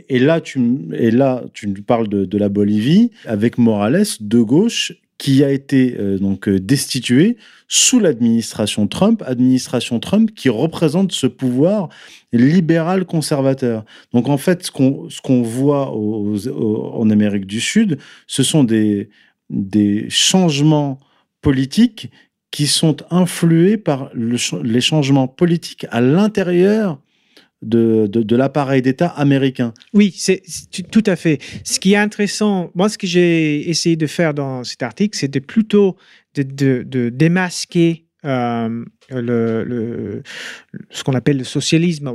[0.09, 0.59] et là, tu,
[0.91, 5.97] et là, tu parles de, de la Bolivie avec Morales de gauche qui a été
[5.99, 11.89] euh, donc euh, destitué sous l'administration Trump, administration Trump qui représente ce pouvoir
[12.31, 13.85] libéral conservateur.
[14.13, 19.09] Donc en fait, ce qu'on voit en Amérique du Sud, ce sont des,
[19.51, 20.99] des changements
[21.41, 22.09] politiques
[22.49, 26.99] qui sont influés par les changements politiques à l'intérieur
[27.61, 29.73] de, de, l'appareil d'État américain.
[29.93, 30.41] Oui, c'est
[30.91, 31.39] tout- à fait.
[31.63, 35.27] Ce qui est intéressant, moi, ce que j'ai essayé de faire dans cet article, c'est
[35.29, 35.97] de plutôt
[36.35, 40.21] de, démasquer euh, le,
[40.89, 42.13] ce qu'on appelle le socialisme.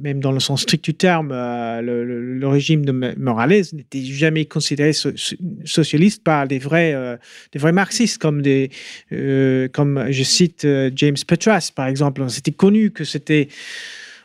[0.00, 4.92] Même dans le sens strict du terme, euh, le, régime de Morales n'était jamais considéré
[4.92, 7.16] so- so- socialiste par des vrais, euh,
[7.52, 8.70] des vrais marxistes, comme, des,
[9.72, 10.66] comme je cite
[10.96, 12.28] James Petras, par exemple.
[12.28, 13.48] C'était connu que c'était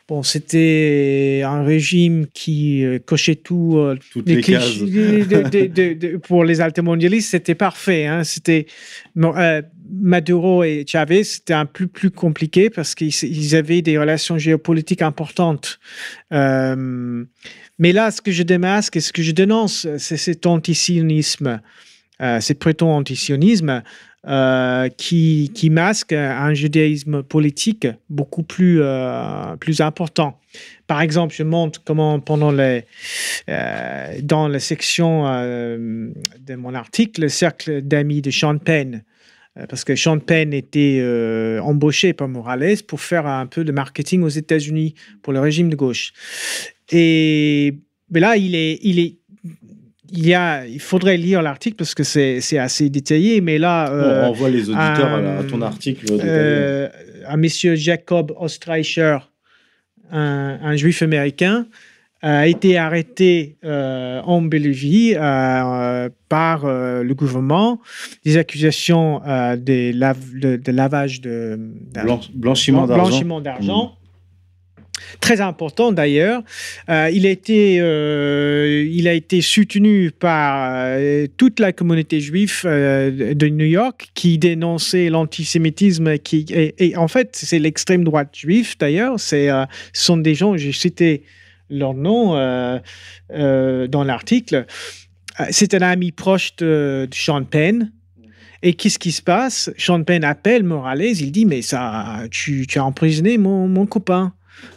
[0.08, 3.78] Bon, c'était un régime qui euh, cochait tout.
[3.80, 4.74] euh, Toutes les cases.
[4.78, 8.06] clichés de- de- de- de- pour les altermondialistes, c'était parfait.
[8.06, 8.24] hein.
[8.24, 8.68] C'était
[9.18, 9.62] euh,
[9.92, 15.02] Maduro et Chavez, c'était un peu plus compliqué parce qu'ils ils avaient des relations géopolitiques
[15.02, 15.80] importantes.
[16.32, 17.24] Euh,
[17.80, 21.62] mais là, ce que je démasque et ce que je dénonce, c'est cet antisionisme,
[22.40, 23.82] c'est plutôt antisionisme
[24.28, 30.40] euh, qui, qui masque un judaïsme politique beaucoup plus, euh, plus important.
[30.88, 32.86] Par exemple, je montre comment pendant les,
[33.50, 39.04] euh, dans la section de mon article, le cercle d'amis de Sean Penn,
[39.70, 41.04] parce que Sean Penn était
[41.62, 45.76] embauché par Morales pour faire un peu de marketing aux États-Unis pour le régime de
[45.76, 46.14] gauche.
[46.92, 47.76] Et
[48.12, 49.18] mais là, il est, il est,
[50.12, 53.42] il y a, il faudrait lire l'article parce que c'est, c'est assez détaillé.
[53.42, 56.06] Mais là, euh, On renvoie les auditeurs à, ton euh, article.
[56.24, 56.90] euh,
[57.28, 59.18] à monsieur Jacob Ostreicher,
[60.12, 61.66] un, un juif américain,
[62.22, 64.42] a été arrêté euh, en
[65.74, 67.80] euh, par euh, le gouvernement.
[68.24, 71.60] Des accusations euh, de, lav- de- de lavage de,
[72.04, 73.06] Blanc- blanchiment d'argent.
[75.20, 76.44] Très important d'ailleurs.
[76.90, 82.62] Euh, il, a été, euh, il a été soutenu par euh, toute la communauté juive
[82.64, 86.08] de New York qui dénonçait l'antisémitisme.
[86.32, 89.20] Et, en fait, c'est l'extrême droite juive d'ailleurs.
[89.20, 89.48] C'est,
[89.94, 91.24] ce sont des gens, j'ai cité
[91.70, 92.34] leur nom
[93.30, 94.66] dans l'article.
[95.50, 97.92] C'est un ami proche de, de Sean Penn.
[98.64, 99.70] Et qu'est-ce qui se passe?
[99.78, 104.34] Sean Penn appelle Morales, il dit, mais ça, tu, tu as emprisonné mon, mon copain.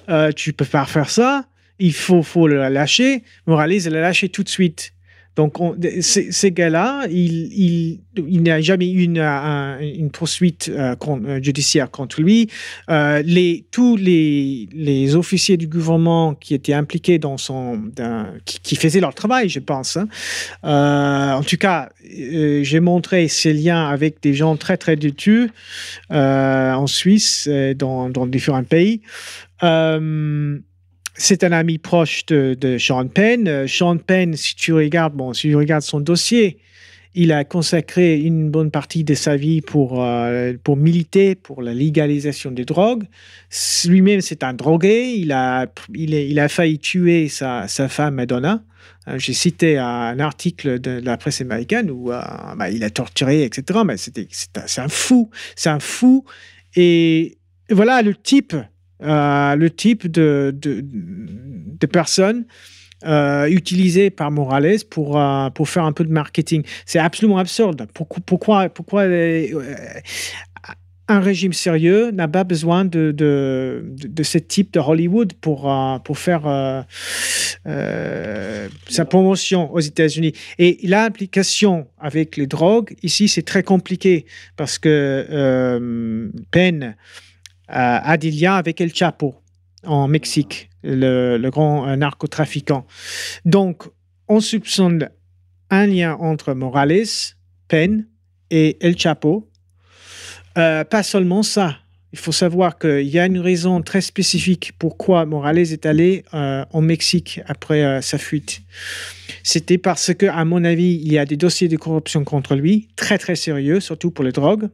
[0.08, 1.46] Euh, tu peux pas faire ça.
[1.78, 3.22] Il faut, faut le lâcher.
[3.46, 4.92] Morales l'a lâché tout de suite.
[5.38, 11.40] Donc, on- ces, gars-là, il, n'y a jamais eu une, un- une poursuite euh, euh,
[11.40, 12.48] judiciaire contre lui.
[12.90, 13.22] Euh,
[13.70, 17.80] tous les, officiers du gouvernement qui étaient impliqués dans son.
[18.44, 19.96] qui, faisaient leur travail, je pense.
[19.96, 20.08] hein.
[21.38, 25.50] En tout cas, j'ai montré ces liens avec des gens très, très détus
[26.10, 29.02] en Suisse, dans, dans différents pays.
[31.18, 33.46] C'est un ami proche de, Sean Penn.
[33.48, 36.58] Euh, Sean Penn, si tu regardes, bon, si tu regardes son dossier,
[37.14, 41.74] il a consacré une bonne partie de sa vie pour, euh, pour militer pour la
[41.74, 43.04] légalisation des drogues.
[43.86, 45.14] Lui-même, c'est un drogué.
[45.16, 48.62] Il a, il, failli tuer sa, sa femme Madonna.
[49.08, 53.80] Euh, J'ai cité un article de, la presse américaine où bah, il a torturé, etc.
[53.84, 55.30] Mais c'est un fou.
[55.56, 56.24] C'est un fou.
[56.76, 57.38] Et
[57.70, 58.54] voilà le type,
[59.02, 62.46] euh, le type de, de, personnes
[63.06, 66.64] euh, utilisées par Morales pour, euh, pour faire un peu de marketing.
[66.84, 67.86] C'est absolument absurde.
[67.94, 69.04] Pourquoi, pourquoi, pourquoi
[71.10, 75.72] un régime sérieux n'a pas besoin de, de, de, ce type de Hollywood pour,
[76.04, 76.84] pour faire
[77.64, 80.32] sa promotion aux États-Unis?
[80.58, 84.26] Et l'implication avec les drogues, ici, c'est très compliqué
[84.56, 86.28] parce que euh,
[87.68, 89.34] a des liens avec El Chapo
[89.84, 92.86] en Mexique, le, grand euh, narcotrafiquant.
[93.44, 93.84] Donc,
[94.28, 95.08] on soupçonne
[95.70, 97.34] un lien entre Morales,
[97.68, 98.06] Penn
[98.50, 99.48] et El Chapo.
[100.56, 101.78] Euh, pas seulement ça.
[102.12, 106.64] Il faut savoir qu'il y a une raison très spécifique pourquoi Morales est allé euh,
[106.72, 108.62] en Mexique après euh, sa fuite.
[109.42, 112.88] C'était parce que, à mon avis, il y a des dossiers de corruption contre lui,
[112.96, 114.70] très très sérieux, surtout pour les drogues.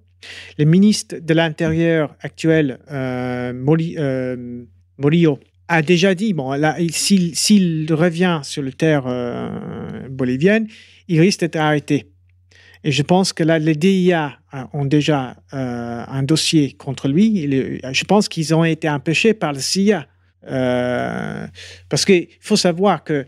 [0.59, 4.65] Le ministre de l'Intérieur actuel, euh, euh,
[4.99, 5.39] Morillo,
[5.69, 6.53] a déjà dit, bon,
[6.91, 10.69] s'il revient sur le terre euh, bolivienne,
[11.09, 12.11] il risque d'être arrêté.
[12.85, 14.39] Et je pense que là, les DIA
[14.75, 17.81] ont déjà euh, un dossier contre lui.
[17.93, 20.07] Je pense qu'ils ont été empêchés par le CIA.
[20.47, 21.47] Euh,
[21.89, 23.27] parce qu'il faut savoir que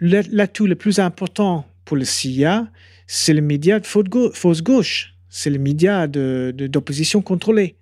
[0.00, 2.68] l'atout le plus important pour le CIA,
[3.08, 5.13] c'est le média de fausse gauche.
[5.36, 7.74] C'est le média de- de- d'opposition contrôlée.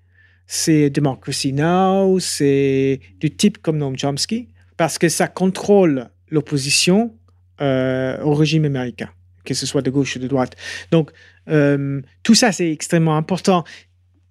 [0.47, 4.49] C'est Democracy Now, c'est du type comme Noam Chomsky,
[4.79, 7.15] parce que ça contrôle l'opposition
[7.61, 9.11] euh, au régime américain,
[9.45, 10.57] que ce soit de gauche ou de droite.
[10.91, 11.11] Donc,
[11.49, 13.65] euh, tout ça, c'est extrêmement important.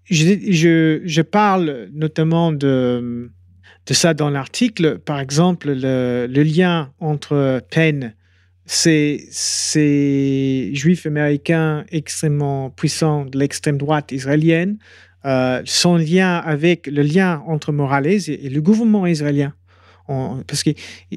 [0.06, 3.30] Je, parle notamment de,
[3.92, 4.98] ça dans l'article.
[4.98, 8.16] Par exemple, le, le lien entre Penn,
[8.66, 14.78] ces, ces juifs américains extrêmement puissants de l'extrême droite israélienne,
[15.26, 19.54] euh, son lien avec le lien entre Morales et, le gouvernement israélien.
[20.46, 20.72] Parce que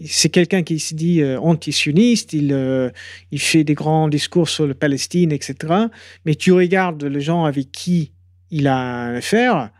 [0.05, 2.91] c'est quelqu'un qui se dit euh, anti-sioniste, il, euh,
[3.37, 5.57] fait des grands discours sur la Palestine, etc.
[6.25, 8.13] Mais tu regardes les gens avec qui
[8.53, 9.73] il a affaire,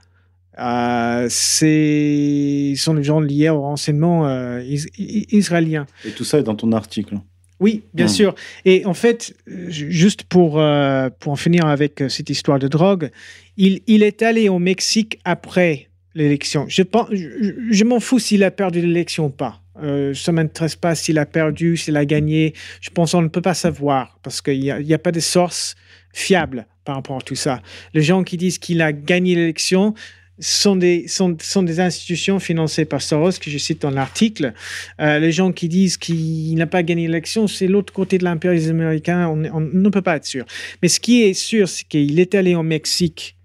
[0.59, 4.63] Euh, c'est sont des gens liés au renseignement euh,
[4.97, 5.87] israélien.
[6.05, 7.19] Et tout ça est dans ton article.
[7.65, 8.19] Oui, bien Hmm.
[8.19, 8.35] sûr.
[8.67, 9.35] Et en fait,
[9.77, 13.11] ju- juste pour, euh, pour en finir avec euh, cette histoire de drogue,
[13.57, 16.67] il, il est allé au Mexique après l'élection.
[16.69, 19.55] Je, pense- je, m'en fous s'il a perdu l'élection ou pas.
[19.83, 22.53] Euh, ça ne m'intéresse pas s'il a perdu, s'il a gagné.
[22.83, 25.75] Je pense qu'on ne peut pas savoir parce qu'il n'y a, a pas de source
[26.13, 27.63] fiable par rapport à tout ça.
[27.95, 29.95] Les gens qui disent qu'il a gagné l'élection
[30.39, 34.53] sont des, sont, sont des institutions financées par Soros, que je cite dans l'article.
[35.01, 38.71] Euh, les gens qui disent qu'il n'a pas gagné l'élection, c'est l'autre côté de l'impérialisme
[38.71, 39.29] américain.
[39.29, 40.45] On, on ne peut pas être sûr.
[40.83, 43.37] Mais ce qui est sûr, c'est qu'il est allé au Mexique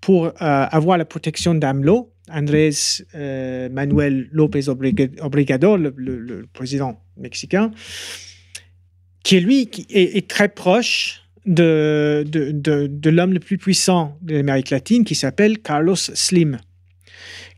[0.00, 2.70] pour euh, avoir la protection d'AMLO, Andrés
[3.14, 7.70] euh, Manuel López Obrador, le, président mexicain,
[9.22, 14.34] qui est lui qui est très proche de, de, de- l'homme le plus puissant de
[14.34, 16.58] l'Amérique latine, qui s'appelle Carlos Slim.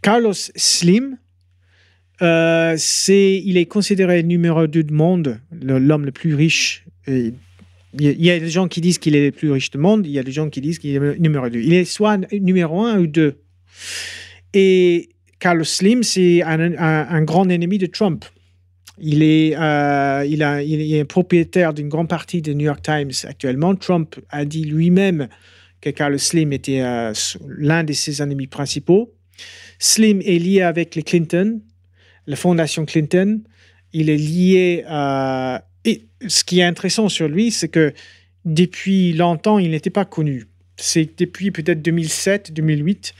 [0.02, 1.18] Carlos Slim,
[2.22, 6.84] euh, c'est, il est considéré numéro 2 du monde, l'homme le plus riche.
[7.06, 7.34] Il
[7.98, 10.18] y, a, des gens qui disent qu'il est le plus riche du monde, il y
[10.18, 11.58] a des gens qui disent qu'il est numéro 2.
[11.60, 13.40] Il est soit numéro 1 ou 2.
[14.52, 15.08] Et
[15.38, 18.24] Carlos Slim, c'est un grand ennemi de Trump.
[18.98, 23.12] Il est, euh, il, a, il est propriétaire d'une grande partie de New York Times
[23.24, 23.74] actuellement.
[23.74, 25.28] Trump a dit lui-même
[25.80, 27.12] que Carlos Slim était euh,
[27.46, 29.12] l'un de ses ennemis principaux.
[29.78, 31.60] Slim est lié avec les Clinton,
[32.26, 33.42] la fondation Clinton.
[33.92, 35.66] Il est lié à...
[35.84, 37.92] Et ce qui est intéressant sur lui, c'est que
[38.44, 40.46] depuis longtemps, il n'était pas connu.
[40.78, 43.14] C'est depuis peut-être 2007, 2008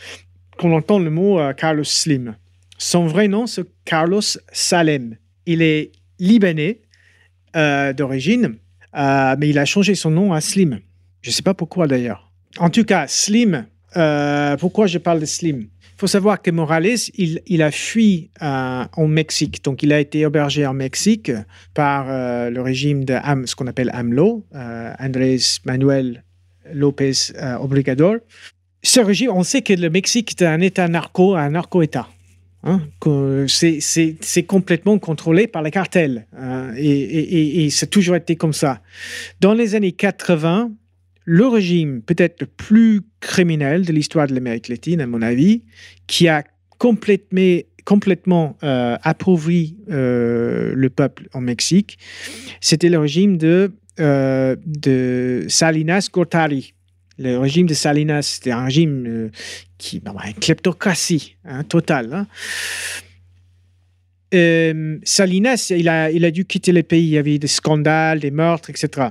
[0.57, 2.36] qu'on entend le mot euh, Carlos Slim.
[2.78, 4.23] Son vrai nom, c'est Carlos
[4.53, 5.16] Salem.
[5.47, 6.81] Il est libanais
[7.56, 8.56] euh, d'origine,
[8.97, 10.81] euh, mais il a changé son nom à Slim.
[11.23, 12.31] Je ne sais pas pourquoi d'ailleurs.
[12.59, 13.66] En tout cas, Slim,
[13.97, 15.60] euh, pourquoi je parle de Slim?
[15.60, 18.31] Il faut savoir que Morales, il, a fui
[18.98, 19.64] au Mexique.
[19.64, 21.32] Donc, il a été hébergé en Mexique
[21.73, 22.05] par
[22.51, 23.16] le régime de
[23.47, 24.44] ce qu'on appelle AMLO,
[24.98, 26.23] Andrés Manuel
[26.70, 28.16] López Obrador.
[28.82, 32.09] Ce régime, on sait que le Mexique est un État narco, un narco-État.
[32.66, 32.82] Hein,
[33.48, 36.26] c'est- complètement contrôlé par les cartels.
[36.36, 38.82] hein, et ça a toujours été comme ça.
[39.40, 40.72] Dans les années 80,
[41.26, 45.64] le régime peut-être le plus criminel de l'histoire de l'Amérique latine, à mon avis,
[46.06, 46.44] qui a
[46.78, 51.98] complètement, complètement euh, appauvri euh, le peuple en Mexique,
[52.60, 56.74] c'était le régime de, euh, de Salinas Gortari.
[57.18, 59.30] Le régime de Salinas, c'était un régime euh,
[59.78, 62.12] qui, bah, une kleptocratie hein, totale.
[62.12, 62.26] hein.
[64.34, 67.05] Euh, Salinas, il a, il a dû quitter le pays.
[67.05, 69.09] Il y avait des scandales, des meurtres, etc.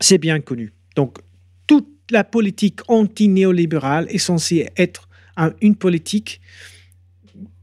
[0.00, 0.72] C'est bien connu.
[0.96, 1.18] Donc,
[1.66, 6.40] toute la politique anti-néolibérale est censée être un- une politique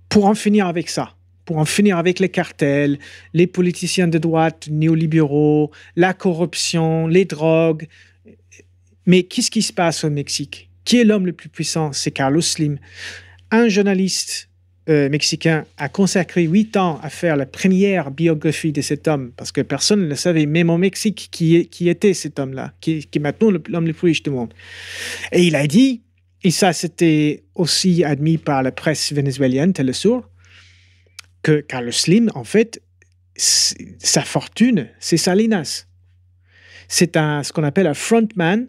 [0.10, 1.16] pour en finir avec ça,
[1.46, 2.98] pour en finir avec les cartels,
[3.34, 7.88] les politiciens de droite néolibéraux, la corruption, les drogues.
[9.06, 10.70] Mais qu'est-ce qui se passe au Mexique?
[10.86, 11.94] Qui est l'homme le plus puissant?
[11.94, 12.78] C'est Carlos Slim.
[13.52, 14.50] Un journaliste
[14.90, 19.54] euh, mexicain a consacré huit ans à faire la première biographie de cet homme, parce
[19.54, 23.52] que personne ne le savait, même au Mexique, qui, était cet homme-là, qui, est maintenant
[23.70, 24.54] l'homme le plus riche du monde.
[25.32, 26.02] Et il a dit,
[26.44, 30.30] et ça c'était aussi admis par la presse vénézuélienne, Telesur,
[31.44, 32.82] que Carlos Slim, en fait,
[33.38, 35.86] sa fortune, c'est Salinas.
[36.90, 38.68] C'est un, ce qu'on appelle un frontman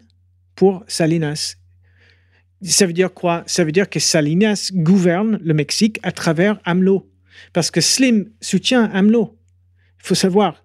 [0.55, 1.55] pour Salinas.
[2.63, 3.43] Ça veut dire quoi?
[3.45, 7.11] Ça veut dire que Salinas gouverne le Mexique à travers AMLO.
[7.53, 9.37] Parce que Slim soutient AMLO.
[9.99, 10.63] Il faut savoir.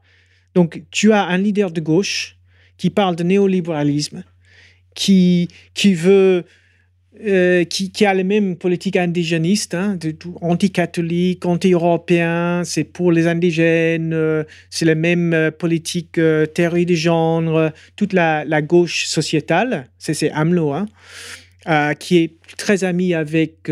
[0.54, 2.36] Donc, tu as un leader de gauche
[2.76, 4.24] qui parle de néolibéralisme,
[4.94, 6.44] qui, qui veut.
[7.26, 9.98] Euh, qui, a les mêmes politiques indigénistes, hein,
[10.40, 16.96] anti-catholiques, anti-européens, c'est pour les indigènes, euh, c'est la même euh, politique euh, théorie du
[16.96, 20.86] genre, toute la, gauche sociétale, c'est AMLO, hein,
[21.98, 23.70] qui est très ami avec,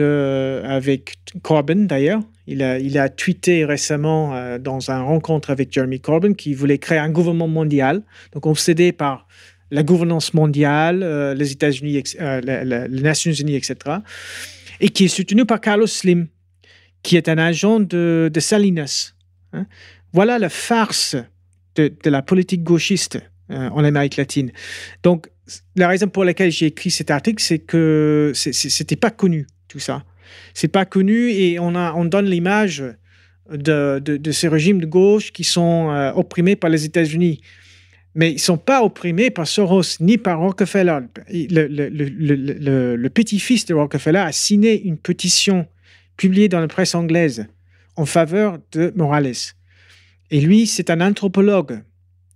[1.42, 2.20] Corbyn d'ailleurs.
[2.46, 6.98] Il a, il a tweeté récemment dans une rencontre avec Jeremy Corbyn qu'il voulait créer
[6.98, 8.02] un gouvernement mondial,
[8.32, 9.26] donc obsédé par
[9.70, 13.76] la gouvernance mondiale, euh, les États-Unis, euh, les Nations Unies, etc.,
[14.80, 16.28] et qui est soutenu par Carlos Slim,
[17.02, 19.14] qui est un agent de, Salinas.
[19.52, 19.66] hein.
[20.12, 21.16] Voilà la farce
[21.74, 23.18] de, la politique gauchiste
[23.50, 24.52] euh, en Amérique latine.
[25.02, 25.28] Donc,
[25.76, 30.04] la raison pour laquelle j'ai écrit cet article, c'est que c'était pas connu tout ça.
[30.52, 32.84] C'est pas connu et on, a, on donne l'image
[33.50, 37.40] de, de, ces régimes de gauche qui sont opprimés par les États-Unis.
[38.14, 40.98] Mais ils ne sont pas opprimés par Soros ni par Rockefeller.
[41.30, 45.66] Le, petit-fils de Rockefeller a signé une pétition
[46.16, 47.46] publiée dans la presse anglaise
[47.96, 49.32] en faveur de Morales.
[50.30, 51.82] Et lui, c'est un anthropologue.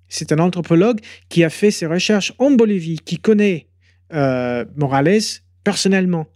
[0.09, 3.69] C'est un anthropologue qui a fait ses recherches en Bolivie, qui connaît
[4.13, 5.21] euh, Morales
[5.65, 6.27] personnellement.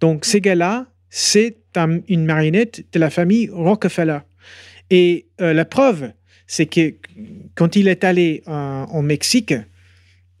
[0.00, 4.18] Donc, ces gars-là, c'est un- une marionnette de la famille Rockefeller.
[4.90, 6.12] Et euh, la preuve,
[6.46, 6.94] c'est que
[7.54, 8.50] quand il est allé euh,
[8.84, 9.54] en Mexique,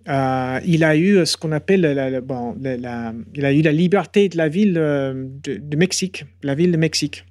[0.08, 3.62] euh, il a eu ce qu'on appelle la, la- bon, la- la- il a eu
[3.62, 7.24] la liberté de la ville euh, de, de Mexique, la ville de Mexique.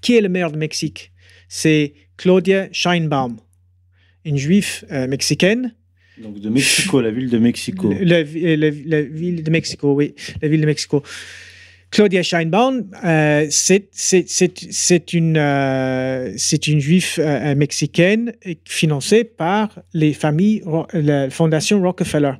[0.00, 1.12] Qui est le maire de Mexique?
[1.48, 3.38] C'est Claudia Scheinbaum,
[4.24, 5.74] une juive euh, mexicaine
[6.22, 7.94] Donc de Mexico, la ville de Mexico.
[7.98, 11.02] la ville de Mexico, oui, la ville de Mexico.
[11.90, 13.48] Claudia Scheinbaum, euh, euh,
[16.36, 18.34] c'est une juive euh, mexicaine
[18.64, 20.62] financée par les familles,
[20.92, 22.32] la fondation Rockefeller.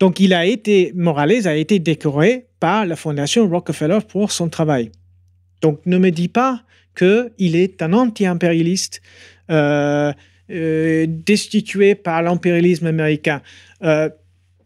[0.00, 4.90] Donc, il a été, Morales a été décoré par la fondation Rockefeller pour son travail.
[5.62, 6.64] Donc, ne me dis pas
[6.96, 9.02] qu'il est un anti-impérialiste
[10.48, 13.40] destitué par l'impérialisme américain.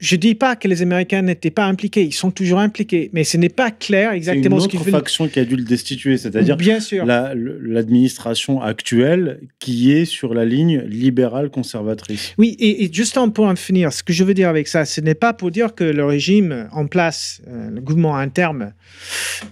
[0.00, 3.24] Je ne dis pas que les Américains n'étaient pas impliqués, ils sont toujours impliqués, mais
[3.24, 4.92] ce n'est pas clair une exactement ce autre qu'ils veulent.
[4.92, 7.04] faction qui a dû le destituer, c'est-à-dire Bien sûr.
[7.04, 12.32] la- le- l'administration actuelle qui est sur la ligne libérale conservatrice.
[12.38, 14.84] Oui, et, et juste en- pour en finir, ce que je veux dire avec ça,
[14.84, 18.74] ce n'est pas pour dire que le régime en place, euh, le gouvernement interne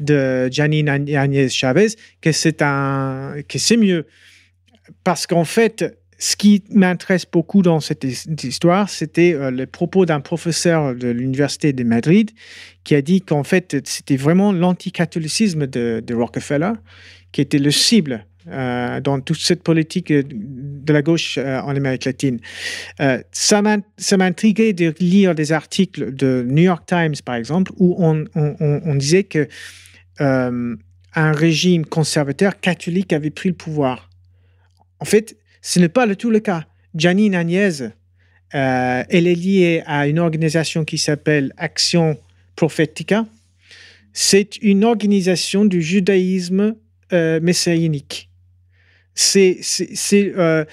[0.01, 1.89] de Janine Agnès Chavez,
[2.21, 4.07] que c'est un, que c'est mieux,
[5.03, 9.67] parce qu'en fait, ce qui m'intéresse beaucoup dans cette his- cette histoire, c'était euh, le
[9.67, 12.31] propos d'un professeur de l'université de Madrid
[12.85, 16.73] qui a dit qu'en fait, c'était vraiment l'anticatholicisme de, de Rockefeller
[17.33, 22.05] qui était le cible euh, dans toute cette politique de la gauche euh, en Amérique
[22.05, 22.39] latine.
[23.01, 27.73] Euh, ça m'in- ça m'intriguait de lire des articles de New York Times, par exemple,
[27.77, 29.49] où on, on- disait que
[30.19, 34.09] un régime conservateur catholique avait pris le pouvoir.
[35.01, 35.37] En fait,
[35.67, 36.65] ce n'est pas le tout le cas.
[36.95, 42.17] Janine Agnès, euh, elle est liée à une organisation qui s'appelle Action
[42.55, 43.27] Prophetica.
[44.13, 46.77] C'est une organisation du judaïsme
[47.13, 48.31] euh, messianique.
[49.35, 50.65] Euh,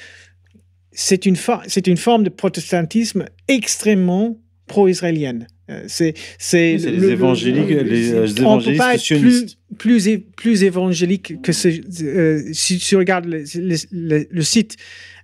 [0.92, 4.38] c'est une forme de protestantisme extrêmement
[4.68, 5.48] pro-israélienne.
[5.88, 6.14] C'est
[6.54, 9.58] Oui, le- les le- évangéliques- le- les, c'est- on peut évangélistes pas être sionistes.
[9.78, 11.70] Plus, plus, évangélique que ce,
[12.04, 14.76] euh, si tu regardes le, site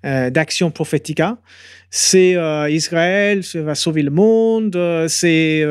[0.05, 1.37] euh, d'Action Prophética,
[1.91, 4.75] c'est euh, Israël ça va sauver le monde.
[4.75, 5.63] euh, c'est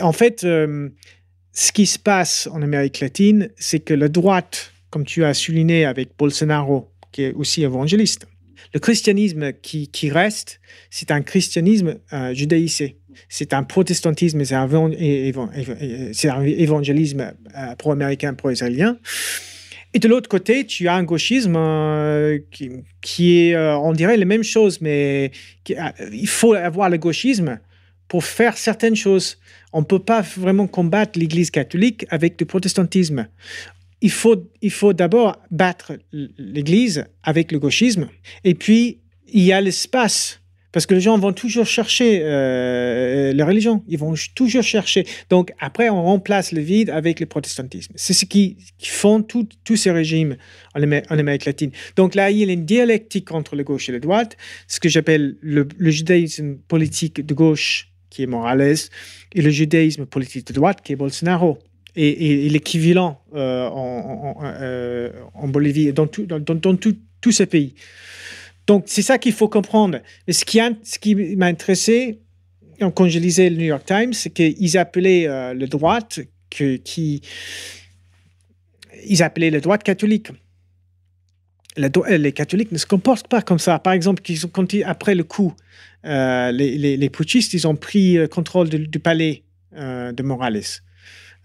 [0.00, 0.40] en fait
[1.52, 5.84] ce qui se passe en Amérique latine, c'est que la droite, comme tu as souligné
[5.84, 8.26] avec Bolsonaro, qui est aussi évangéliste,
[8.72, 10.60] le christianisme qui, reste,
[10.90, 12.96] c'est un christianisme euh, judaïsé.
[13.28, 18.98] C'est un protestantisme, c'est un, un évangélisme euh, pro-américain, pro-israélien.
[19.92, 22.38] Et de l'autre côté, tu as un gauchisme euh,
[23.00, 25.32] qui, est, euh, on dirait, la même chose, mais
[25.70, 27.58] euh, il faut avoir le gauchisme
[28.06, 29.38] pour faire certaines choses.
[29.72, 33.26] On ne peut pas vraiment combattre l'Église catholique avec le protestantisme.
[34.02, 38.08] Il faut, il faut d'abord battre l'Église avec le gauchisme.
[38.44, 40.40] Et puis, il y a l'espace.
[40.72, 43.82] Parce que les gens vont toujours chercher euh, la religion.
[43.88, 45.04] Ils vont toujours chercher.
[45.28, 47.92] Donc, après, on remplace le vide avec le protestantisme.
[47.96, 50.36] C'est ce qui, qui font tous ces régimes
[50.76, 50.82] en
[51.18, 51.72] Amérique latine.
[51.96, 54.36] Donc là, il y a une dialectique entre la gauche et la droite,
[54.68, 58.76] ce que j'appelle le, le judaïsme politique de gauche, qui est Morales,
[59.34, 61.58] et le judaïsme politique de droite, qui est Bolsonaro.
[62.02, 63.68] Et, l'équivalent euh,
[64.42, 67.74] euh, en Bolivie dans, tout- dans- tout- tous ces pays.
[68.66, 69.98] Donc, c'est ça qu'il faut comprendre.
[70.26, 72.20] Mais ce qui, ce m'a intéressé
[72.94, 76.78] quand je lisais le New York Times, c'est qu'ils appelaient euh, le droite, que,
[79.22, 80.28] appelaient le droite catholique.
[81.78, 83.78] Euh, les catholiques ne se comportent pas comme ça.
[83.78, 84.22] Par exemple,
[84.84, 85.54] après le coup,
[86.04, 89.42] euh, les, putschistes, ils ont pris le contrôle du, palais
[89.76, 90.62] euh, de Morales.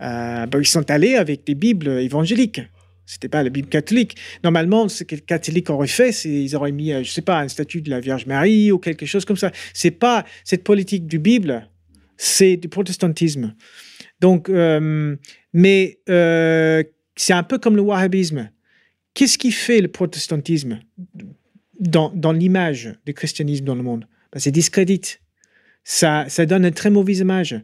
[0.02, 2.62] Euh, ben, ils sont allés avec des Bibles évangéliques.
[3.06, 4.18] C'était pas la Bible catholique.
[4.44, 7.40] Normalement, ce que les catholiques auraient fait, c'est ils auraient mis, euh, je sais pas,
[7.40, 9.52] un statut de la Vierge Marie ou quelque chose comme ça.
[9.74, 11.70] C'est pas cette politique du Bible,
[12.18, 13.56] c'est du protestantisme.
[14.22, 15.16] Donc, euh,
[15.54, 16.00] mais
[17.16, 18.50] c'est un peu comme le wahhabisme.
[19.14, 20.80] Qu'est-ce qui fait le protestantisme
[21.80, 24.08] dans, dans l'image du christianisme dans le monde?
[24.34, 25.22] Ben, C'est discrédite.
[25.84, 27.56] Ça, ça donne une très mauvaise image.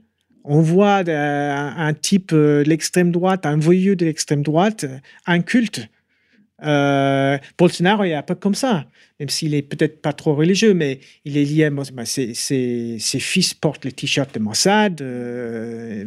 [0.43, 4.97] On voit euh, un, type euh, de l'extrême droite, un voyou de l'extrême droite, euh,
[5.25, 5.87] un culte
[6.63, 8.85] Euh, Bolsonaro est un peu comme ça,
[9.19, 11.63] même s'il est peut-être pas trop religieux, mais il est lié.
[11.97, 15.01] à ses, ses, fils portent les t-shirts de Mossad.
[15.01, 16.05] Euh,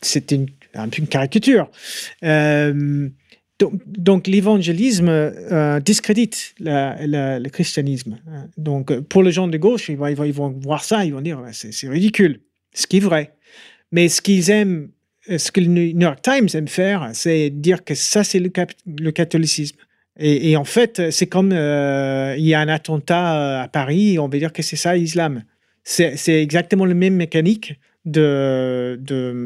[0.00, 1.70] c'est une, un peu une caricature.
[3.86, 5.10] Donc, l'évangélisme
[5.84, 8.16] discrédite le christianisme.
[8.56, 11.38] Donc pour les gens de gauche, ils vont, ils vont, voir ça, ils vont dire
[11.52, 12.40] c'est ridicule,
[12.72, 13.34] ce qui est vrai.
[13.92, 14.90] Mais ce qu'ils aiment,
[15.26, 19.76] ce que le New York Times aime faire, c'est dire que ça c'est le, catholicisme.
[20.18, 24.38] Et, en fait, c'est comme euh, il y a un attentat à Paris, on va
[24.38, 25.44] dire que c'est ça l'islam.
[25.82, 28.98] C'est exactement la même mécanique de,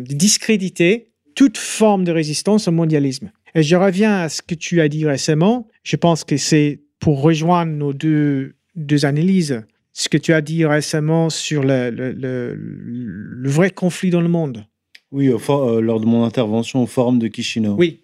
[0.09, 3.31] discréditer toute forme de résistance au mondialisme.
[3.55, 5.69] Et je reviens à ce que tu as dit récemment.
[5.85, 9.63] Je pense que c'est pour rejoindre nos deux analyses.
[9.95, 14.67] Ce que tu as dit récemment sur le, le, le, vrai conflit dans le monde.
[15.13, 17.77] Oui, euh, lors de mon intervention au forum de Chisinau.
[17.77, 18.01] Oui.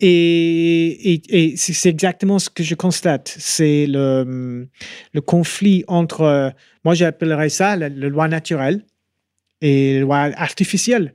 [0.00, 3.34] Et, et, et c'est exactement ce que je constate.
[3.38, 4.68] C'est le,
[5.12, 6.52] le conflit entre,
[6.84, 8.84] moi j'appellerais ça la, la loi naturelle
[9.60, 11.14] et la loi artificielle,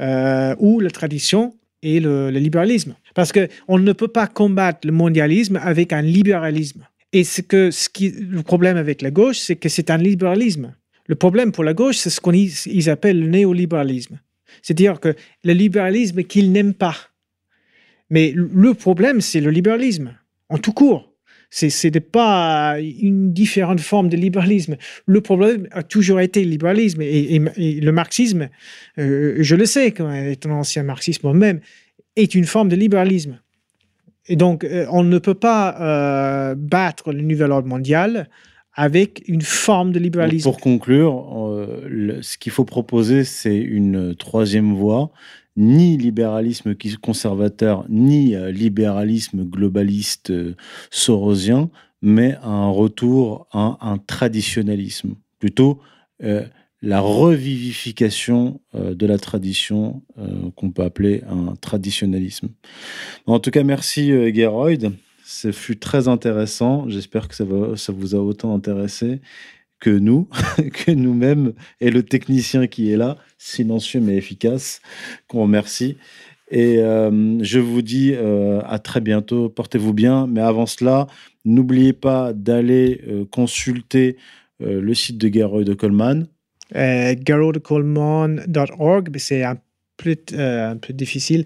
[0.00, 2.96] euh, ou la tradition et le, libéralisme.
[3.14, 6.86] Parce qu'on ne peut pas combattre le mondialisme avec un libéralisme.
[7.16, 10.74] Et ce que, ce le problème avec la gauche, c'est que c'est un libéralisme.
[11.06, 14.20] Le problème pour la gauche, c'est ce qu'ils appellent le néolibéralisme.
[14.60, 16.94] C'est-à-dire que le libéralisme qu'ils n'aiment pas.
[18.10, 20.12] Mais le problème, c'est le libéralisme,
[20.50, 21.14] en tout court.
[21.48, 24.76] C'est pas une différente forme de libéralisme.
[25.06, 27.38] Le problème a toujours été le libéralisme et,
[27.80, 28.50] le marxisme,
[28.98, 31.60] euh, je le sais, étant ancien marxiste moi-même,
[32.14, 33.40] est une forme de libéralisme.
[34.28, 38.28] Et donc, euh, on ne peut pas euh, battre le nouvel ordre mondial
[38.74, 40.50] avec une forme de libéralisme.
[40.50, 41.24] pour conclure,
[42.20, 45.10] ce qu'il faut proposer, c'est une troisième voie
[45.56, 50.54] ni libéralisme conservateur, ni euh, libéralisme globaliste euh,
[50.90, 51.70] sorosien,
[52.02, 55.14] mais un retour à un traditionnalisme.
[55.38, 55.80] Plutôt
[56.22, 56.44] euh,
[56.82, 60.02] la revivification de la tradition
[60.56, 62.48] qu'on peut appeler un traditionnalisme.
[63.26, 64.92] En tout cas, merci Geroyd.
[65.24, 66.88] Ce fut très intéressant.
[66.88, 69.20] J'espère que ça, vous a autant intéressé
[69.80, 70.28] que nous,
[70.72, 74.80] que nous-mêmes, et le technicien qui est là, silencieux mais efficace,
[75.26, 75.96] qu'on remercie.
[76.50, 80.26] Et euh, je vous dis euh, à très bientôt, portez-vous bien.
[80.28, 81.08] Mais avant cela,
[81.44, 84.16] n'oubliez pas d'aller euh, consulter
[84.58, 86.28] le site de Garo de Coleman.
[86.74, 87.14] Euh,
[89.12, 89.56] mais c'est un
[89.96, 91.44] peu, un peu difficile.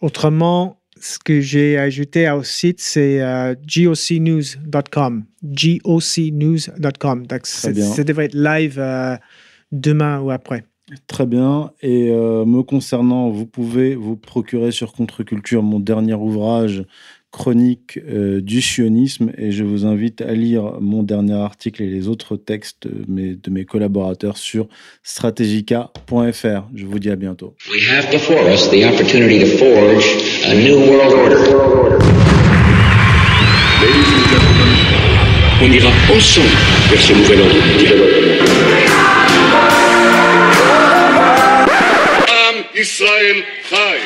[0.00, 5.24] Autrement, ce que j'ai ajouté au site, c'est euh, gocnews.com.
[5.42, 7.26] gocnews.com.
[7.26, 9.16] Donc, ça devrait être live euh,
[9.72, 10.64] demain ou après.
[11.06, 11.72] Très bien.
[11.82, 16.84] Et euh, me concernant, vous pouvez vous procurer sur Contre-Culture mon dernier ouvrage,
[17.30, 19.32] Chronique du sionisme.
[19.36, 23.34] Et je vous invite à lire mon dernier article et les autres textes de mes,
[23.34, 24.68] de mes collaborateurs sur
[25.02, 26.68] strategica.fr.
[26.74, 27.54] Je vous dis à bientôt.
[27.70, 30.06] We have before us the opportunity to forge
[30.46, 31.98] a new world order.
[35.60, 36.48] On ira ensemble
[36.90, 37.98] vers ce nouvel ordre mondial.
[42.80, 43.98] Israël Chai.